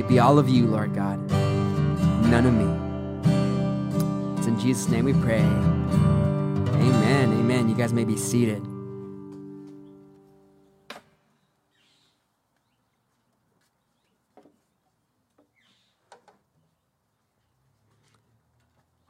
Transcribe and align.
It 0.00 0.08
be 0.08 0.18
all 0.18 0.38
of 0.38 0.48
you, 0.48 0.66
Lord 0.66 0.94
God, 0.94 1.18
none 1.30 2.46
of 2.46 2.54
me. 2.54 2.64
It's 4.38 4.46
in 4.46 4.58
Jesus' 4.58 4.88
name 4.88 5.04
we 5.04 5.12
pray. 5.12 5.42
Amen. 5.42 7.34
Amen. 7.34 7.68
You 7.68 7.74
guys 7.74 7.92
may 7.92 8.04
be 8.04 8.16
seated. 8.16 8.66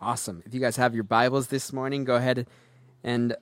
Awesome. 0.00 0.43
If 0.45 0.52
you 0.52 0.59
guys 0.59 0.75
have 0.75 0.93
your 0.93 1.04
Bibles 1.04 1.46
this 1.46 1.72
morning, 1.72 2.02
go 2.02 2.16
ahead 2.16 2.48
and 3.04 3.36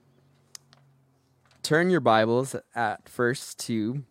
turn 1.63 1.89
your 1.89 2.01
Bibles 2.01 2.55
at 2.75 3.09
first 3.09 3.59
to 3.61 4.05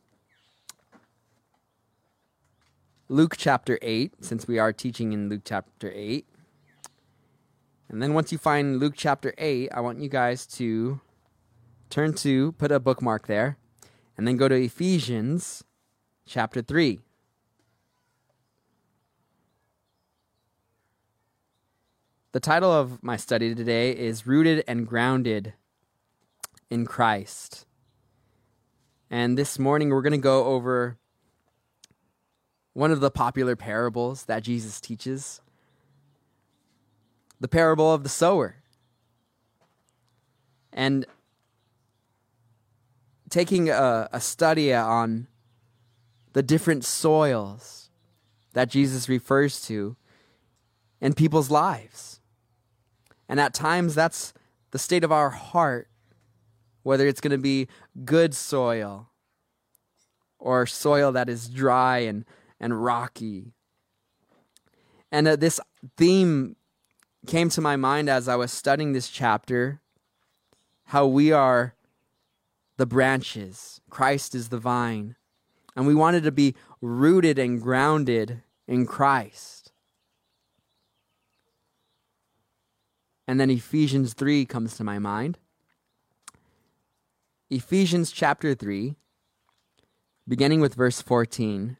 Luke 3.09 3.35
chapter 3.37 3.79
8, 3.81 4.15
since 4.19 4.49
we 4.49 4.59
are 4.59 4.73
teaching 4.73 5.13
in 5.13 5.29
Luke 5.29 5.43
chapter 5.45 5.89
8. 5.95 6.27
And 7.87 8.03
then 8.03 8.13
once 8.13 8.33
you 8.33 8.37
find 8.37 8.79
Luke 8.79 8.95
chapter 8.97 9.33
8, 9.37 9.69
I 9.73 9.79
want 9.79 9.99
you 10.01 10.09
guys 10.09 10.45
to 10.57 10.99
turn 11.89 12.13
to, 12.15 12.51
put 12.53 12.69
a 12.69 12.81
bookmark 12.81 13.27
there, 13.27 13.57
and 14.17 14.27
then 14.27 14.35
go 14.35 14.49
to 14.49 14.55
Ephesians 14.55 15.63
chapter 16.25 16.61
3. 16.61 16.99
The 22.33 22.41
title 22.41 22.73
of 22.73 23.01
my 23.01 23.15
study 23.15 23.55
today 23.55 23.91
is 23.91 24.27
Rooted 24.27 24.65
and 24.67 24.85
Grounded 24.85 25.53
in 26.69 26.85
Christ. 26.85 27.65
And 29.09 29.37
this 29.37 29.57
morning 29.57 29.91
we're 29.91 30.01
going 30.01 30.11
to 30.11 30.17
go 30.17 30.43
over 30.43 30.97
one 32.77 32.91
of 32.91 32.99
the 32.99 33.09
popular 33.09 33.55
parables 33.55 34.25
that 34.25 34.43
Jesus 34.43 34.79
teaches 34.79 35.41
the 37.39 37.47
parable 37.47 37.91
of 37.91 38.03
the 38.03 38.09
sower. 38.09 38.57
And 40.71 41.07
taking 43.31 43.71
a, 43.71 44.07
a 44.13 44.21
study 44.21 44.75
on 44.75 45.25
the 46.33 46.43
different 46.43 46.85
soils 46.85 47.89
that 48.53 48.69
Jesus 48.69 49.09
refers 49.09 49.59
to 49.65 49.95
in 51.01 51.15
people's 51.15 51.49
lives. 51.49 52.19
And 53.27 53.39
at 53.39 53.55
times, 53.55 53.95
that's 53.95 54.35
the 54.69 54.77
state 54.77 55.03
of 55.03 55.11
our 55.11 55.31
heart, 55.31 55.87
whether 56.83 57.07
it's 57.07 57.21
going 57.21 57.31
to 57.31 57.39
be 57.39 57.69
good 58.05 58.35
soil 58.35 59.09
or 60.37 60.67
soil 60.67 61.11
that 61.13 61.27
is 61.27 61.49
dry 61.49 61.97
and, 62.01 62.23
and 62.59 62.83
rocky. 62.83 63.53
And 65.11 65.27
uh, 65.27 65.35
this 65.35 65.59
theme 65.95 66.55
came 67.25 67.49
to 67.49 67.61
my 67.61 67.75
mind 67.75 68.09
as 68.09 68.27
I 68.27 68.35
was 68.35 68.51
studying 68.51 68.93
this 68.93 69.09
chapter 69.09 69.81
how 70.85 71.05
we 71.05 71.33
are 71.33 71.75
the 72.77 72.85
branches, 72.85 73.81
Christ 73.89 74.33
is 74.33 74.49
the 74.49 74.59
vine. 74.59 75.15
And 75.75 75.85
we 75.85 75.93
wanted 75.93 76.23
to 76.23 76.31
be 76.31 76.55
rooted 76.81 77.37
and 77.37 77.61
grounded 77.61 78.41
in 78.67 78.85
Christ. 78.85 79.71
And 83.27 83.39
then 83.39 83.49
Ephesians 83.49 84.13
3 84.13 84.45
comes 84.45 84.77
to 84.77 84.83
my 84.83 84.99
mind. 84.99 85.37
Ephesians 87.49 88.11
chapter 88.11 88.55
3, 88.55 88.95
beginning 90.27 90.61
with 90.61 90.75
verse 90.75 91.01
14. 91.01 91.77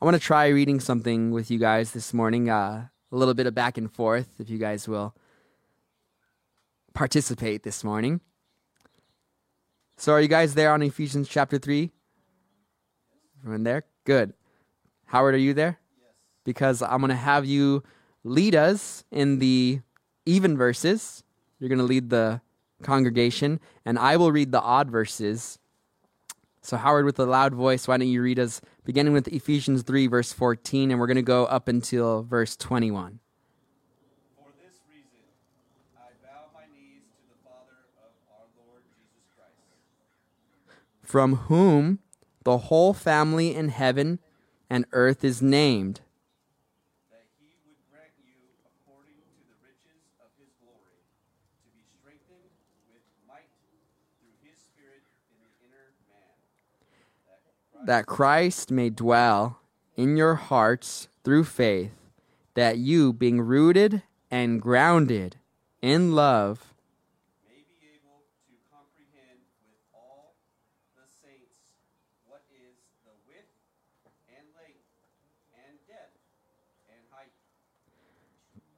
I 0.00 0.04
want 0.04 0.14
to 0.14 0.20
try 0.20 0.46
reading 0.46 0.78
something 0.78 1.32
with 1.32 1.50
you 1.50 1.58
guys 1.58 1.90
this 1.90 2.14
morning, 2.14 2.48
uh, 2.48 2.86
a 3.10 3.16
little 3.16 3.34
bit 3.34 3.48
of 3.48 3.54
back 3.56 3.76
and 3.76 3.92
forth, 3.92 4.28
if 4.38 4.48
you 4.48 4.56
guys 4.56 4.86
will 4.86 5.12
participate 6.94 7.64
this 7.64 7.82
morning. 7.82 8.20
So, 9.96 10.12
are 10.12 10.20
you 10.20 10.28
guys 10.28 10.54
there 10.54 10.70
on 10.70 10.82
Ephesians 10.82 11.28
chapter 11.28 11.58
3? 11.58 11.90
Everyone 13.40 13.64
there? 13.64 13.86
Good. 14.04 14.34
Howard, 15.06 15.34
are 15.34 15.38
you 15.38 15.52
there? 15.52 15.80
Yes. 16.00 16.10
Because 16.44 16.80
I'm 16.80 17.00
going 17.00 17.08
to 17.08 17.16
have 17.16 17.44
you 17.44 17.82
lead 18.22 18.54
us 18.54 19.02
in 19.10 19.40
the 19.40 19.80
even 20.24 20.56
verses. 20.56 21.24
You're 21.58 21.70
going 21.70 21.80
to 21.80 21.84
lead 21.84 22.10
the 22.10 22.40
congregation, 22.84 23.58
and 23.84 23.98
I 23.98 24.16
will 24.16 24.30
read 24.30 24.52
the 24.52 24.60
odd 24.60 24.92
verses. 24.92 25.58
So, 26.60 26.76
Howard, 26.76 27.04
with 27.04 27.18
a 27.18 27.24
loud 27.24 27.54
voice, 27.54 27.88
why 27.88 27.96
don't 27.96 28.08
you 28.08 28.22
read 28.22 28.38
us, 28.38 28.60
beginning 28.84 29.12
with 29.12 29.28
Ephesians 29.28 29.82
3, 29.82 30.06
verse 30.06 30.32
14, 30.32 30.90
and 30.90 31.00
we're 31.00 31.06
going 31.06 31.16
to 31.16 31.22
go 31.22 31.46
up 31.46 31.68
until 31.68 32.22
verse 32.22 32.56
21. 32.56 33.20
For 34.36 34.50
this 34.62 34.80
reason, 34.90 35.24
I 35.96 36.10
bow 36.22 36.50
my 36.52 36.66
knees 36.74 37.02
to 37.14 37.24
the 37.30 37.38
Father 37.48 37.86
of 38.02 38.12
our 38.32 38.46
Lord 38.66 38.82
Jesus 38.90 39.24
Christ, 39.36 39.56
from 41.02 41.36
whom 41.48 42.00
the 42.44 42.58
whole 42.58 42.92
family 42.92 43.54
in 43.54 43.68
heaven 43.68 44.18
and 44.68 44.84
earth 44.92 45.24
is 45.24 45.40
named. 45.40 46.00
that 47.10 47.24
he 47.40 47.56
would 47.64 47.80
grant 47.88 48.12
you, 48.20 48.36
according 48.68 49.16
to 49.16 49.40
the 49.48 49.56
riches 49.64 50.04
of 50.20 50.28
his 50.36 50.52
glory, 50.60 51.00
to 51.64 51.68
be 51.72 51.80
strengthened 51.96 52.52
with 52.92 53.04
might 53.24 53.48
through 54.20 54.36
his 54.44 54.60
Spirit 54.60 55.00
in 55.32 55.40
the 55.40 55.52
inner 55.64 55.92
man, 56.12 56.36
that 57.84 58.06
Christ 58.06 58.70
may 58.70 58.90
dwell 58.90 59.60
in 59.96 60.16
your 60.16 60.34
hearts 60.34 61.08
through 61.24 61.44
faith, 61.44 62.10
that 62.54 62.78
you, 62.78 63.12
being 63.12 63.40
rooted 63.40 64.02
and 64.30 64.60
grounded 64.60 65.36
in 65.80 66.14
love, 66.14 66.74
may 67.46 67.62
be 67.62 67.86
able 67.86 68.22
to 68.46 68.54
comprehend 68.70 69.40
with 69.66 69.78
all 69.94 70.34
the 70.94 71.06
saints 71.22 71.58
what 72.26 72.42
is 72.50 72.76
the 73.04 73.12
width 73.26 73.46
and 74.28 74.46
length 74.56 74.86
and 75.66 75.78
depth 75.86 76.18
and 76.88 77.00
height, 77.10 77.32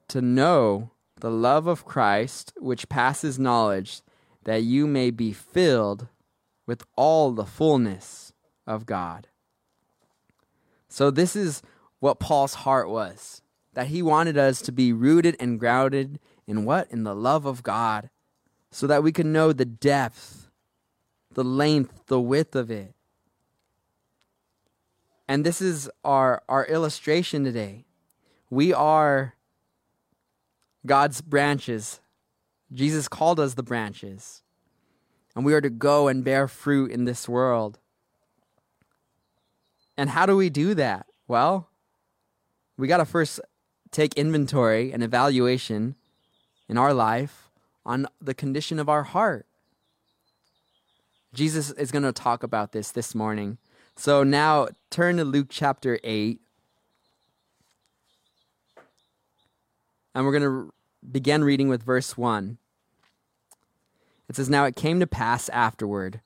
to 0.08 0.20
know 0.20 0.90
the 1.20 1.30
love 1.30 1.66
of 1.66 1.84
Christ, 1.84 2.52
which 2.58 2.88
passes 2.88 3.38
knowledge, 3.38 4.02
that 4.44 4.62
you 4.62 4.86
may 4.86 5.10
be 5.10 5.32
filled 5.32 6.08
with 6.66 6.84
all 6.96 7.32
the 7.32 7.44
fullness 7.44 8.29
of 8.66 8.86
God. 8.86 9.28
So, 10.88 11.10
this 11.10 11.36
is 11.36 11.62
what 12.00 12.18
Paul's 12.18 12.54
heart 12.54 12.88
was 12.88 13.42
that 13.74 13.86
he 13.86 14.02
wanted 14.02 14.36
us 14.36 14.60
to 14.62 14.72
be 14.72 14.92
rooted 14.92 15.36
and 15.38 15.60
grounded 15.60 16.18
in 16.46 16.64
what? 16.64 16.90
In 16.90 17.04
the 17.04 17.14
love 17.14 17.46
of 17.46 17.62
God, 17.62 18.10
so 18.70 18.86
that 18.86 19.02
we 19.02 19.12
can 19.12 19.32
know 19.32 19.52
the 19.52 19.64
depth, 19.64 20.50
the 21.32 21.44
length, 21.44 22.06
the 22.06 22.20
width 22.20 22.56
of 22.56 22.70
it. 22.70 22.94
And 25.28 25.46
this 25.46 25.62
is 25.62 25.88
our, 26.04 26.42
our 26.48 26.66
illustration 26.66 27.44
today. 27.44 27.84
We 28.50 28.72
are 28.72 29.34
God's 30.84 31.20
branches. 31.20 32.00
Jesus 32.72 33.06
called 33.06 33.38
us 33.38 33.54
the 33.54 33.62
branches. 33.62 34.42
And 35.36 35.44
we 35.44 35.54
are 35.54 35.60
to 35.60 35.70
go 35.70 36.08
and 36.08 36.24
bear 36.24 36.48
fruit 36.48 36.90
in 36.90 37.04
this 37.04 37.28
world. 37.28 37.78
And 40.00 40.08
how 40.08 40.24
do 40.24 40.34
we 40.34 40.48
do 40.48 40.72
that? 40.76 41.04
Well, 41.28 41.68
we 42.78 42.88
got 42.88 42.96
to 42.96 43.04
first 43.04 43.38
take 43.90 44.14
inventory 44.14 44.94
and 44.94 45.02
evaluation 45.02 45.94
in 46.70 46.78
our 46.78 46.94
life 46.94 47.50
on 47.84 48.06
the 48.18 48.32
condition 48.32 48.78
of 48.78 48.88
our 48.88 49.02
heart. 49.02 49.44
Jesus 51.34 51.70
is 51.72 51.90
going 51.90 52.04
to 52.04 52.14
talk 52.14 52.42
about 52.42 52.72
this 52.72 52.90
this 52.92 53.14
morning. 53.14 53.58
So 53.94 54.22
now 54.22 54.68
turn 54.88 55.18
to 55.18 55.24
Luke 55.26 55.48
chapter 55.50 56.00
8. 56.02 56.40
And 60.14 60.24
we're 60.24 60.38
going 60.38 60.50
to 60.50 60.72
begin 61.12 61.44
reading 61.44 61.68
with 61.68 61.82
verse 61.82 62.16
1. 62.16 62.56
It 64.30 64.36
says, 64.36 64.48
Now 64.48 64.64
it 64.64 64.76
came 64.76 64.98
to 65.00 65.06
pass 65.06 65.50
afterward 65.50 66.22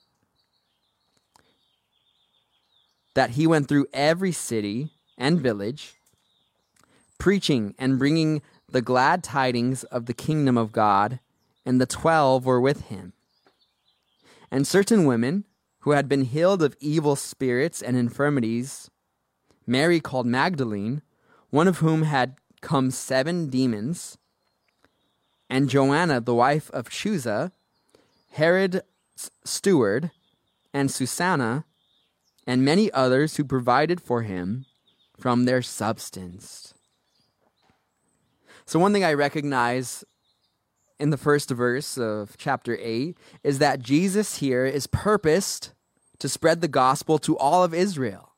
that 3.14 3.30
he 3.30 3.46
went 3.46 3.68
through 3.68 3.86
every 3.92 4.32
city 4.32 4.90
and 5.16 5.40
village, 5.40 5.94
preaching 7.18 7.74
and 7.78 7.98
bringing 7.98 8.42
the 8.68 8.82
glad 8.82 9.22
tidings 9.22 9.84
of 9.84 10.06
the 10.06 10.14
kingdom 10.14 10.58
of 10.58 10.72
God, 10.72 11.20
and 11.64 11.80
the 11.80 11.86
twelve 11.86 12.44
were 12.44 12.60
with 12.60 12.88
him. 12.88 13.12
And 14.50 14.66
certain 14.66 15.04
women 15.04 15.44
who 15.80 15.92
had 15.92 16.08
been 16.08 16.22
healed 16.22 16.62
of 16.62 16.76
evil 16.80 17.16
spirits 17.16 17.82
and 17.82 17.96
infirmities, 17.96 18.90
Mary 19.66 20.00
called 20.00 20.26
Magdalene, 20.26 21.02
one 21.50 21.68
of 21.68 21.78
whom 21.78 22.02
had 22.02 22.36
come 22.60 22.90
seven 22.90 23.48
demons, 23.48 24.18
and 25.48 25.68
Joanna, 25.68 26.20
the 26.20 26.34
wife 26.34 26.70
of 26.72 26.88
Chuza, 26.88 27.52
Herod's 28.32 28.80
steward, 29.44 30.10
and 30.72 30.90
Susanna, 30.90 31.64
and 32.46 32.64
many 32.64 32.90
others 32.92 33.36
who 33.36 33.44
provided 33.44 34.00
for 34.00 34.22
him 34.22 34.66
from 35.18 35.44
their 35.44 35.62
substance. 35.62 36.74
So, 38.66 38.78
one 38.78 38.92
thing 38.92 39.04
I 39.04 39.12
recognize 39.12 40.04
in 40.98 41.10
the 41.10 41.16
first 41.16 41.50
verse 41.50 41.98
of 41.98 42.36
chapter 42.38 42.78
8 42.80 43.16
is 43.42 43.58
that 43.58 43.80
Jesus 43.80 44.38
here 44.38 44.64
is 44.64 44.86
purposed 44.86 45.72
to 46.18 46.28
spread 46.28 46.60
the 46.60 46.68
gospel 46.68 47.18
to 47.18 47.36
all 47.36 47.64
of 47.64 47.74
Israel. 47.74 48.32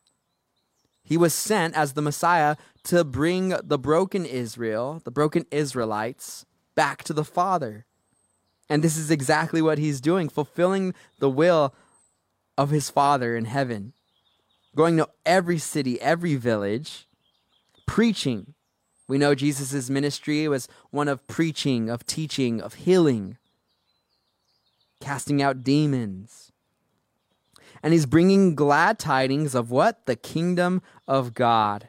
He 1.05 1.17
was 1.17 1.33
sent 1.33 1.77
as 1.77 1.93
the 1.93 2.03
Messiah 2.03 2.57
to 2.85 3.05
bring 3.05 3.55
the 3.63 3.79
broken 3.79 4.27
Israel, 4.27 5.01
the 5.05 5.11
broken 5.13 5.47
Israelites, 5.53 6.45
back 6.75 7.05
to 7.05 7.13
the 7.13 7.25
Father. 7.25 7.87
And 8.69 8.83
this 8.83 8.97
is 8.97 9.11
exactly 9.11 9.63
what 9.63 9.79
he's 9.79 10.01
doing, 10.01 10.29
fulfilling 10.29 10.95
the 11.21 11.31
will 11.31 11.73
of 12.59 12.71
his 12.71 12.91
Father 12.91 13.37
in 13.37 13.45
heaven, 13.45 13.93
going 14.77 14.97
to 14.99 15.09
every 15.25 15.59
city, 15.59 16.01
every 16.01 16.37
village, 16.37 17.09
preaching 17.87 18.55
we 19.09 19.19
know 19.19 19.35
Jesus' 19.35 19.89
ministry 19.89 20.49
was 20.49 20.69
one 20.91 21.09
of 21.09 21.27
preaching, 21.29 21.89
of 21.89 22.07
teaching, 22.07 22.61
of 22.61 22.75
healing, 22.75 23.37
casting 25.01 25.41
out 25.41 25.63
demons. 25.63 26.51
And 27.83 27.93
he's 27.93 28.07
bringing 28.07 28.55
glad 28.55 28.99
tidings 28.99 29.55
of 29.55 29.71
what? 29.71 30.07
The 30.07 30.17
kingdom 30.17 30.83
of 31.07 31.35
God. 31.35 31.89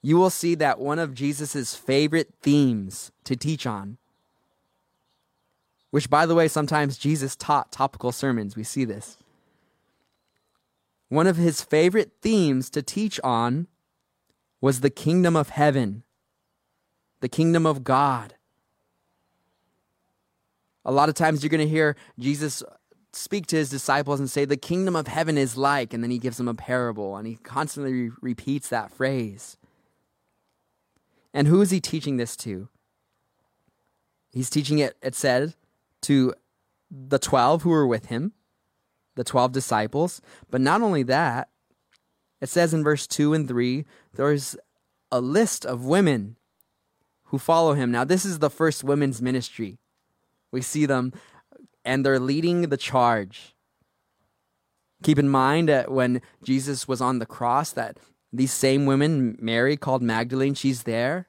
You 0.00 0.16
will 0.16 0.30
see 0.30 0.54
that 0.56 0.78
one 0.78 1.00
of 1.00 1.14
Jesus' 1.14 1.74
favorite 1.74 2.34
themes 2.40 3.10
to 3.24 3.34
teach 3.34 3.66
on, 3.66 3.98
which, 5.90 6.08
by 6.08 6.26
the 6.26 6.34
way, 6.36 6.46
sometimes 6.46 6.98
Jesus 6.98 7.34
taught 7.34 7.72
topical 7.72 8.12
sermons. 8.12 8.54
We 8.54 8.62
see 8.62 8.84
this. 8.84 9.16
One 11.08 11.26
of 11.26 11.36
his 11.36 11.62
favorite 11.62 12.12
themes 12.20 12.68
to 12.70 12.82
teach 12.82 13.20
on 13.22 13.68
was 14.60 14.80
the 14.80 14.90
kingdom 14.90 15.36
of 15.36 15.50
heaven, 15.50 16.02
the 17.20 17.28
kingdom 17.28 17.66
of 17.66 17.84
God. 17.84 18.34
A 20.84 20.92
lot 20.92 21.08
of 21.08 21.14
times 21.14 21.42
you're 21.42 21.50
going 21.50 21.60
to 21.60 21.68
hear 21.68 21.96
Jesus 22.18 22.62
speak 23.12 23.46
to 23.46 23.56
his 23.56 23.70
disciples 23.70 24.20
and 24.20 24.30
say, 24.30 24.44
The 24.44 24.56
kingdom 24.56 24.94
of 24.94 25.08
heaven 25.08 25.38
is 25.38 25.56
like, 25.56 25.92
and 25.92 26.02
then 26.02 26.10
he 26.10 26.18
gives 26.18 26.36
them 26.36 26.48
a 26.48 26.54
parable, 26.54 27.16
and 27.16 27.26
he 27.26 27.36
constantly 27.36 27.92
re- 27.92 28.10
repeats 28.20 28.68
that 28.68 28.92
phrase. 28.92 29.56
And 31.32 31.48
who 31.48 31.60
is 31.60 31.70
he 31.70 31.80
teaching 31.80 32.16
this 32.16 32.36
to? 32.38 32.68
He's 34.32 34.50
teaching 34.50 34.78
it, 34.78 34.96
it 35.02 35.14
said, 35.14 35.54
to 36.02 36.34
the 36.90 37.18
12 37.18 37.62
who 37.62 37.70
were 37.70 37.86
with 37.86 38.06
him, 38.06 38.32
the 39.16 39.24
12 39.24 39.52
disciples. 39.52 40.22
But 40.50 40.60
not 40.60 40.80
only 40.80 41.02
that, 41.04 41.48
it 42.40 42.48
says 42.48 42.72
in 42.72 42.84
verse 42.84 43.06
2 43.06 43.34
and 43.34 43.48
3 43.48 43.84
there's 44.14 44.56
a 45.10 45.20
list 45.20 45.66
of 45.66 45.84
women 45.84 46.36
who 47.24 47.38
follow 47.38 47.74
him. 47.74 47.90
Now, 47.90 48.04
this 48.04 48.24
is 48.24 48.38
the 48.38 48.50
first 48.50 48.84
women's 48.84 49.20
ministry. 49.20 49.78
We 50.52 50.62
see 50.62 50.86
them, 50.86 51.12
and 51.84 52.04
they're 52.04 52.20
leading 52.20 52.62
the 52.62 52.76
charge. 52.76 53.54
Keep 55.02 55.18
in 55.18 55.28
mind 55.28 55.68
that 55.68 55.90
when 55.90 56.22
Jesus 56.42 56.86
was 56.86 57.00
on 57.00 57.18
the 57.18 57.26
cross, 57.26 57.72
that 57.72 57.98
these 58.32 58.52
same 58.52 58.86
women, 58.86 59.36
Mary 59.40 59.76
called 59.76 60.02
Magdalene, 60.02 60.54
she's 60.54 60.84
there. 60.84 61.28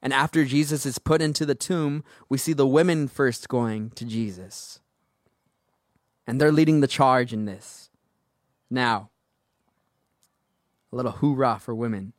And 0.00 0.12
after 0.12 0.44
Jesus 0.44 0.86
is 0.86 0.98
put 0.98 1.20
into 1.20 1.44
the 1.44 1.54
tomb, 1.54 2.04
we 2.28 2.38
see 2.38 2.52
the 2.52 2.66
women 2.66 3.08
first 3.08 3.48
going 3.48 3.90
to 3.90 4.04
Jesus. 4.04 4.80
And 6.28 6.38
they're 6.38 6.52
leading 6.52 6.80
the 6.80 6.86
charge 6.86 7.32
in 7.32 7.46
this. 7.46 7.88
Now, 8.70 9.08
a 10.92 10.96
little 10.96 11.12
hoorah 11.12 11.58
for 11.58 11.74
women. 11.74 12.12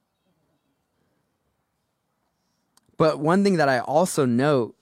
But 2.98 3.20
one 3.20 3.44
thing 3.44 3.58
that 3.58 3.70
I 3.70 3.80
also 3.80 4.26
note 4.26 4.76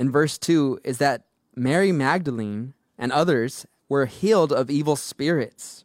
in 0.00 0.10
verse 0.10 0.38
2 0.38 0.80
is 0.82 0.98
that 0.98 1.24
Mary 1.54 1.92
Magdalene 1.92 2.74
and 2.98 3.12
others 3.12 3.64
were 3.88 4.06
healed 4.06 4.52
of 4.52 4.70
evil 4.70 4.96
spirits. 4.96 5.84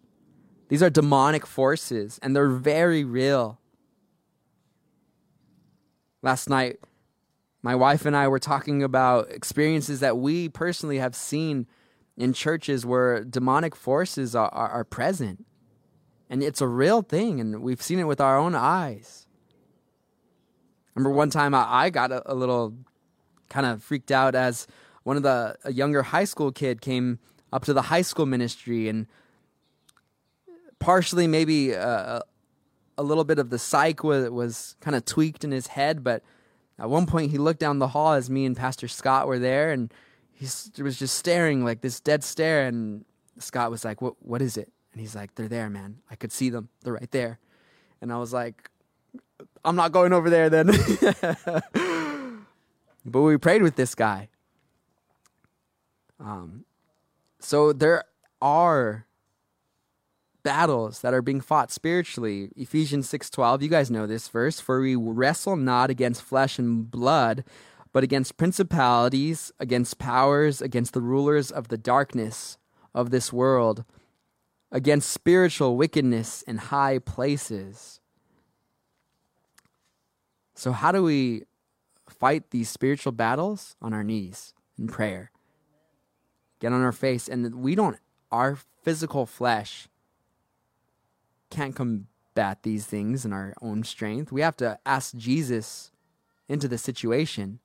These 0.70 0.82
are 0.82 0.90
demonic 0.90 1.46
forces, 1.46 2.20
and 2.24 2.36
they're 2.36 2.50
very 2.50 3.04
real. 3.04 3.60
Last 6.24 6.50
night, 6.50 6.80
my 7.62 7.76
wife 7.76 8.04
and 8.06 8.16
I 8.16 8.28
were 8.28 8.40
talking 8.40 8.82
about 8.82 9.30
experiences 9.30 10.00
that 10.00 10.18
we 10.18 10.50
personally 10.50 10.98
have 10.98 11.16
seen 11.16 11.68
in 12.18 12.34
churches 12.34 12.86
where 12.86 13.24
demonic 13.24 13.76
forces 13.76 14.36
are, 14.36 14.50
are, 14.50 14.70
are 14.70 14.84
present. 14.84 15.46
And 16.30 16.44
it's 16.44 16.62
a 16.62 16.68
real 16.68 17.04
thing, 17.04 17.40
and 17.40 17.62
we've 17.62 17.82
seen 17.82 18.00
it 18.00 18.04
with 18.04 18.20
our 18.20 18.38
own 18.38 18.56
eyes. 18.56 19.28
remember 20.96 21.12
one 21.12 21.30
time 21.30 21.54
I, 21.54 21.66
I 21.70 21.90
got 21.90 22.12
a, 22.12 22.30
a 22.32 22.36
little 22.36 22.74
kind 23.50 23.66
of 23.66 23.82
freaked 23.82 24.12
out 24.12 24.36
as 24.36 24.68
one 25.04 25.16
of 25.16 25.24
the 25.24 25.56
a 25.64 25.72
younger 25.72 26.04
high 26.04 26.26
school 26.26 26.52
kid 26.52 26.82
came 26.82 27.20
up 27.54 27.64
to 27.64 27.74
the 27.74 27.84
high 27.84 28.02
school 28.02 28.26
ministry 28.26 28.90
and 28.90 29.08
partially 30.80 31.28
maybe 31.28 31.74
uh, 31.74 32.20
a 32.98 33.04
little 33.04 33.24
bit 33.24 33.40
of 33.40 33.50
the 33.50 33.58
psych 33.58 34.04
was, 34.04 34.30
was 34.30 34.76
kind 34.82 34.98
of 34.98 35.06
tweaked 35.06 35.46
in 35.46 35.52
his 35.52 35.68
head 35.68 36.04
but 36.04 36.24
at 36.78 36.90
one 36.90 37.06
point 37.06 37.32
he 37.32 37.38
looked 37.38 37.62
down 37.62 37.80
the 37.80 37.88
hall 37.88 38.14
as 38.14 38.30
me 38.30 38.46
and 38.46 38.58
pastor 38.58 38.90
scott 38.90 39.28
were 39.28 39.40
there 39.40 39.72
and 39.72 39.94
he 40.40 40.84
was 40.84 41.00
just 41.00 41.16
staring 41.16 41.66
like 41.66 41.82
this 41.82 42.00
dead 42.00 42.24
stare 42.24 42.66
and 42.66 43.04
scott 43.40 43.72
was 43.72 43.84
like 43.84 44.02
what, 44.02 44.14
what 44.22 44.42
is 44.42 44.58
it 44.58 44.72
and 44.98 45.04
he's 45.04 45.16
like, 45.16 45.36
They're 45.36 45.48
there, 45.48 45.70
man. 45.70 46.00
I 46.10 46.16
could 46.16 46.32
see 46.32 46.50
them. 46.50 46.70
They're 46.82 46.94
right 46.94 47.12
there. 47.12 47.38
And 48.02 48.12
I 48.12 48.18
was 48.18 48.34
like, 48.34 48.72
I'm 49.64 49.76
not 49.76 49.92
going 49.92 50.12
over 50.12 50.28
there 50.28 50.50
then. 50.50 50.66
but 53.06 53.22
we 53.22 53.38
prayed 53.38 53.62
with 53.62 53.76
this 53.76 53.94
guy. 53.94 54.30
Um, 56.20 56.66
so 57.40 57.74
there 57.74 58.06
are 58.42 59.06
battles 60.42 61.02
that 61.02 61.14
are 61.14 61.22
being 61.22 61.42
fought 61.42 61.72
spiritually. 61.72 62.50
Ephesians 62.56 63.08
6:12, 63.08 63.62
you 63.62 63.70
guys 63.70 63.92
know 63.92 64.08
this 64.08 64.30
verse, 64.30 64.60
for 64.60 64.82
we 64.82 64.96
wrestle 64.96 65.58
not 65.58 65.92
against 65.92 66.24
flesh 66.24 66.58
and 66.58 66.90
blood, 66.90 67.44
but 67.98 68.04
against 68.04 68.38
principalities, 68.38 69.52
against 69.60 69.98
powers, 69.98 70.62
against 70.62 70.94
the 70.94 71.02
rulers 71.02 71.50
of 71.50 71.70
the 71.70 71.80
darkness 71.80 72.60
of 72.94 73.10
this 73.10 73.34
world, 73.34 73.86
against 74.72 75.10
spiritual 75.10 75.76
wickedness 75.76 76.44
in 76.44 76.58
high 76.58 77.00
places. 77.00 78.00
So, 80.54 80.74
how 80.74 80.92
do 80.92 81.02
we 81.02 81.46
fight 82.08 82.52
these 82.52 82.70
spiritual 82.70 83.14
battles? 83.14 83.76
On 83.82 83.96
our 83.96 84.04
knees 84.04 84.54
in 84.78 84.86
prayer. 84.86 85.32
Get 86.60 86.74
on 86.74 86.84
our 86.84 86.92
face. 86.92 87.28
And 87.28 87.56
we 87.56 87.74
don't, 87.74 87.98
our 88.32 88.60
physical 88.84 89.26
flesh 89.26 89.88
can't 91.50 91.76
combat 91.76 92.62
these 92.62 92.86
things 92.86 93.26
in 93.26 93.34
our 93.34 93.56
own 93.60 93.84
strength. 93.84 94.32
We 94.32 94.42
have 94.42 94.58
to 94.58 94.78
ask 94.86 95.16
Jesus 95.16 95.90
into 96.48 96.68
the 96.68 96.78
situation. 96.78 97.60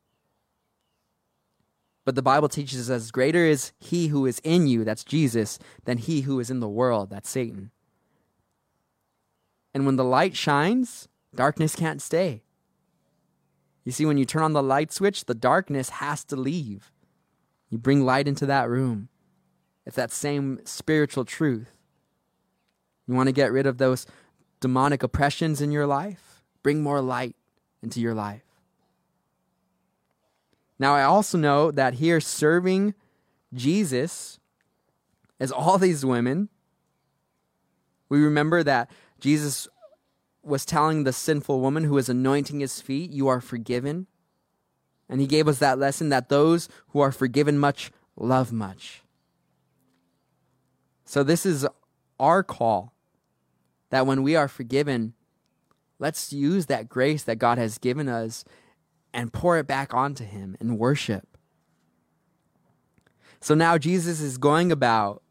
But 2.05 2.15
the 2.17 2.23
Bible 2.23 2.49
teaches 2.49 2.91
us 2.91 3.11
greater 3.11 3.45
is 3.45 3.73
he 3.79 4.09
who 4.09 4.27
is 4.27 4.41
in 4.43 4.67
you, 4.67 4.85
that's 4.85 5.05
Jesus, 5.05 5.59
than 5.85 5.99
he 5.99 6.23
who 6.23 6.41
is 6.41 6.51
in 6.51 6.61
the 6.61 6.69
world, 6.69 7.11
that's 7.11 7.31
Satan. 7.31 7.71
And 9.73 9.87
when 9.87 9.97
the 9.97 10.05
light 10.05 10.37
shines, 10.37 11.09
darkness 11.35 11.77
can't 11.77 12.03
stay. 12.03 12.43
You 13.85 13.93
see, 13.93 14.05
when 14.05 14.19
you 14.19 14.25
turn 14.25 14.43
on 14.43 14.53
the 14.53 14.63
light 14.63 14.93
switch, 14.93 15.25
the 15.25 15.35
darkness 15.35 15.89
has 15.91 16.25
to 16.25 16.37
leave. 16.37 16.93
You 17.69 17.79
bring 17.79 18.05
light 18.05 18.29
into 18.29 18.47
that 18.47 18.69
room. 18.69 19.09
It's 19.87 19.97
that 19.97 20.13
same 20.13 20.61
spiritual 20.65 21.25
truth. 21.25 21.79
You 23.07 23.15
want 23.15 23.29
to 23.29 23.33
get 23.33 23.51
rid 23.51 23.67
of 23.67 23.79
those 23.79 24.07
demonic 24.61 25.03
oppressions 25.03 25.61
in 25.61 25.73
your 25.73 25.87
life? 25.87 26.43
Bring 26.63 26.83
more 26.83 27.01
light 27.01 27.35
into 27.83 28.01
your 28.01 28.15
life. 28.15 28.52
Now, 30.79 30.95
I 30.95 31.03
also 31.05 31.39
know 31.39 31.71
that 31.71 31.95
here 31.95 32.21
serving 32.21 32.95
Jesus 33.53 34.39
as 35.39 35.53
all 35.53 35.79
these 35.79 36.05
women, 36.05 36.49
we 38.09 38.23
remember 38.23 38.63
that 38.63 38.91
Jesus 39.19 39.69
was 40.43 40.65
telling 40.65 41.05
the 41.05 41.13
sinful 41.13 41.61
woman 41.61 41.85
who 41.85 41.95
was 41.95 42.09
anointing 42.09 42.61
his 42.61 42.81
feet, 42.81 43.11
You 43.11 43.29
are 43.29 43.41
forgiven. 43.41 44.07
And 45.09 45.21
he 45.21 45.27
gave 45.27 45.49
us 45.49 45.59
that 45.59 45.79
lesson 45.79 46.09
that 46.09 46.29
those 46.29 46.69
who 46.89 47.01
are 47.01 47.13
forgiven 47.13 47.59
much 47.59 47.91
love 48.17 48.53
much. 48.53 49.03
So, 51.05 51.23
this 51.23 51.45
is 51.45 51.67
our 52.19 52.43
call 52.43 52.95
that 53.91 54.07
when 54.07 54.23
we 54.23 54.35
are 54.37 54.49
forgiven, 54.49 55.13
let's 55.99 56.33
use 56.33 56.67
that 56.67 56.89
grace 56.89 57.25
that 57.25 57.39
God 57.39 57.59
has 57.59 57.79
given 57.79 58.09
us 58.09 58.45
and 59.13 59.33
pour 59.33 59.59
it 59.59 59.67
back 59.67 59.93
onto 59.95 60.25
him 60.25 60.57
in 60.61 60.79
worship. 60.79 61.37
So 63.41 63.55
now 63.55 63.77
Jesus 63.77 64.21
is 64.21 64.39
going 64.39 64.71
about 64.71 65.23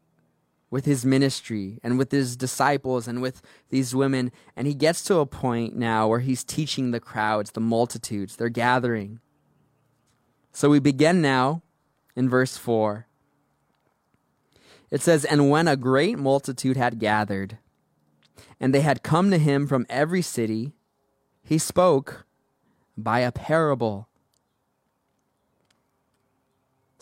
with 0.70 0.84
his 0.84 1.04
ministry 1.04 1.78
and 1.82 1.98
with 1.98 2.10
his 2.10 2.36
disciples 2.36 3.06
and 3.06 3.20
with 3.20 3.42
these 3.68 3.94
women. 3.94 4.32
And 4.56 4.66
he 4.66 4.74
gets 4.74 5.02
to 5.04 5.18
a 5.18 5.26
point 5.26 5.76
now 5.76 6.08
where 6.08 6.20
he's 6.20 6.44
teaching 6.44 6.90
the 6.90 7.00
crowds, 7.00 7.52
the 7.52 7.60
multitudes, 7.60 8.36
they're 8.36 8.48
gathering. 8.48 9.20
So 10.52 10.70
we 10.70 10.78
begin 10.78 11.20
now 11.20 11.62
in 12.16 12.28
verse 12.28 12.56
4. 12.56 13.06
It 14.90 15.00
says, 15.00 15.24
And 15.24 15.50
when 15.50 15.68
a 15.68 15.76
great 15.76 16.18
multitude 16.18 16.76
had 16.76 16.98
gathered, 16.98 17.58
and 18.60 18.74
they 18.74 18.80
had 18.80 19.02
come 19.02 19.30
to 19.30 19.38
him 19.38 19.66
from 19.66 19.86
every 19.88 20.22
city, 20.22 20.72
he 21.42 21.58
spoke 21.58 22.26
by 22.96 23.20
a 23.20 23.32
parable 23.32 24.08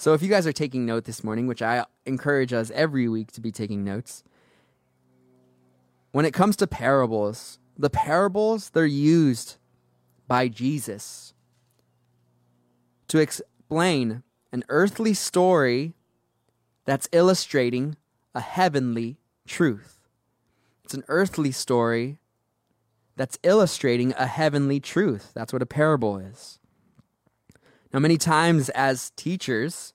so 0.00 0.14
if 0.14 0.23
you 0.23 0.30
guys 0.30 0.47
are 0.47 0.52
taking 0.52 0.87
note 0.87 1.04
this 1.04 1.23
morning, 1.23 1.47
which 1.47 1.61
I 1.61 1.85
encourage 2.06 2.54
us 2.54 2.70
every 2.70 3.06
week 3.06 3.32
to 3.32 3.40
be 3.42 3.52
taking 3.52 3.85
notes, 3.85 4.25
when 6.12 6.25
it 6.25 6.32
comes 6.32 6.56
to 6.56 6.66
parables, 6.66 7.59
the 7.76 7.90
parables 7.90 8.70
they're 8.70 8.87
used 8.87 9.59
by 10.26 10.49
Jesus 10.49 11.35
to 13.09 13.18
explain 13.18 14.23
an 14.52 14.64
earthly 14.70 15.12
story 15.12 15.92
that's 16.87 17.06
illustrating 17.12 17.97
a 18.35 18.40
heavenly 18.40 19.18
truth. 19.47 20.09
It's 20.82 20.94
an 20.94 21.04
earthly 21.09 21.52
story 21.52 22.16
that's 23.20 23.38
illustrating 23.42 24.14
a 24.16 24.26
heavenly 24.26 24.80
truth. 24.80 25.32
That's 25.34 25.52
what 25.52 25.60
a 25.60 25.66
parable 25.66 26.16
is. 26.16 26.58
Now, 27.92 27.98
many 27.98 28.16
times 28.16 28.70
as 28.70 29.10
teachers, 29.10 29.92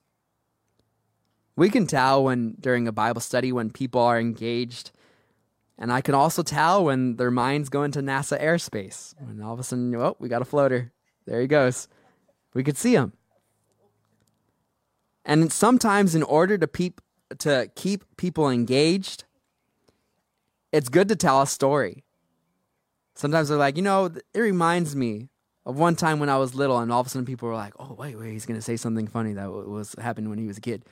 we 1.55 1.71
can 1.71 1.87
tell 1.87 2.23
when 2.23 2.53
during 2.59 2.87
a 2.87 2.91
Bible 2.91 3.21
study 3.21 3.51
when 3.51 3.71
people 3.71 3.99
are 3.99 4.19
engaged. 4.19 4.91
And 5.75 5.91
I 5.91 6.01
can 6.01 6.13
also 6.13 6.43
tell 6.43 6.85
when 6.85 7.15
their 7.15 7.31
minds 7.31 7.69
go 7.69 7.81
into 7.81 7.99
NASA 7.99 8.39
airspace. 8.39 9.15
And 9.17 9.43
all 9.43 9.55
of 9.55 9.59
a 9.59 9.63
sudden, 9.63 9.95
oh, 9.95 10.15
we 10.19 10.29
got 10.29 10.43
a 10.43 10.45
floater. 10.45 10.93
There 11.25 11.41
he 11.41 11.47
goes. 11.47 11.87
We 12.53 12.63
could 12.63 12.77
see 12.77 12.93
him. 12.93 13.13
And 15.25 15.51
sometimes, 15.51 16.13
in 16.13 16.21
order 16.21 16.59
to, 16.59 16.67
peep, 16.67 17.01
to 17.39 17.71
keep 17.73 18.03
people 18.17 18.51
engaged, 18.51 19.23
it's 20.71 20.89
good 20.89 21.07
to 21.07 21.15
tell 21.15 21.41
a 21.41 21.47
story. 21.47 22.04
Sometimes 23.15 23.49
they're 23.49 23.57
like, 23.57 23.77
you 23.77 23.81
know, 23.81 24.05
it 24.05 24.39
reminds 24.39 24.95
me 24.95 25.29
of 25.65 25.77
one 25.79 25.95
time 25.95 26.19
when 26.19 26.29
I 26.29 26.37
was 26.37 26.53
little, 26.53 26.77
and 26.77 26.91
all 26.91 27.01
of 27.01 27.07
a 27.07 27.09
sudden 27.09 27.25
people 27.25 27.47
were 27.47 27.55
like, 27.55 27.73
"Oh, 27.79 27.95
wait, 27.97 28.17
wait, 28.19 28.31
he's 28.31 28.45
going 28.45 28.59
to 28.59 28.61
say 28.63 28.77
something 28.77 29.07
funny 29.07 29.33
that 29.33 29.49
was 29.49 29.95
happened 29.99 30.29
when 30.29 30.37
he 30.37 30.47
was 30.47 30.57
a 30.57 30.61
kid." 30.61 30.85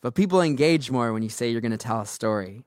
But 0.00 0.14
people 0.14 0.40
engage 0.40 0.90
more 0.90 1.12
when 1.12 1.22
you 1.22 1.28
say 1.28 1.50
you're 1.50 1.60
going 1.60 1.72
to 1.72 1.76
tell 1.76 2.00
a 2.00 2.06
story. 2.06 2.64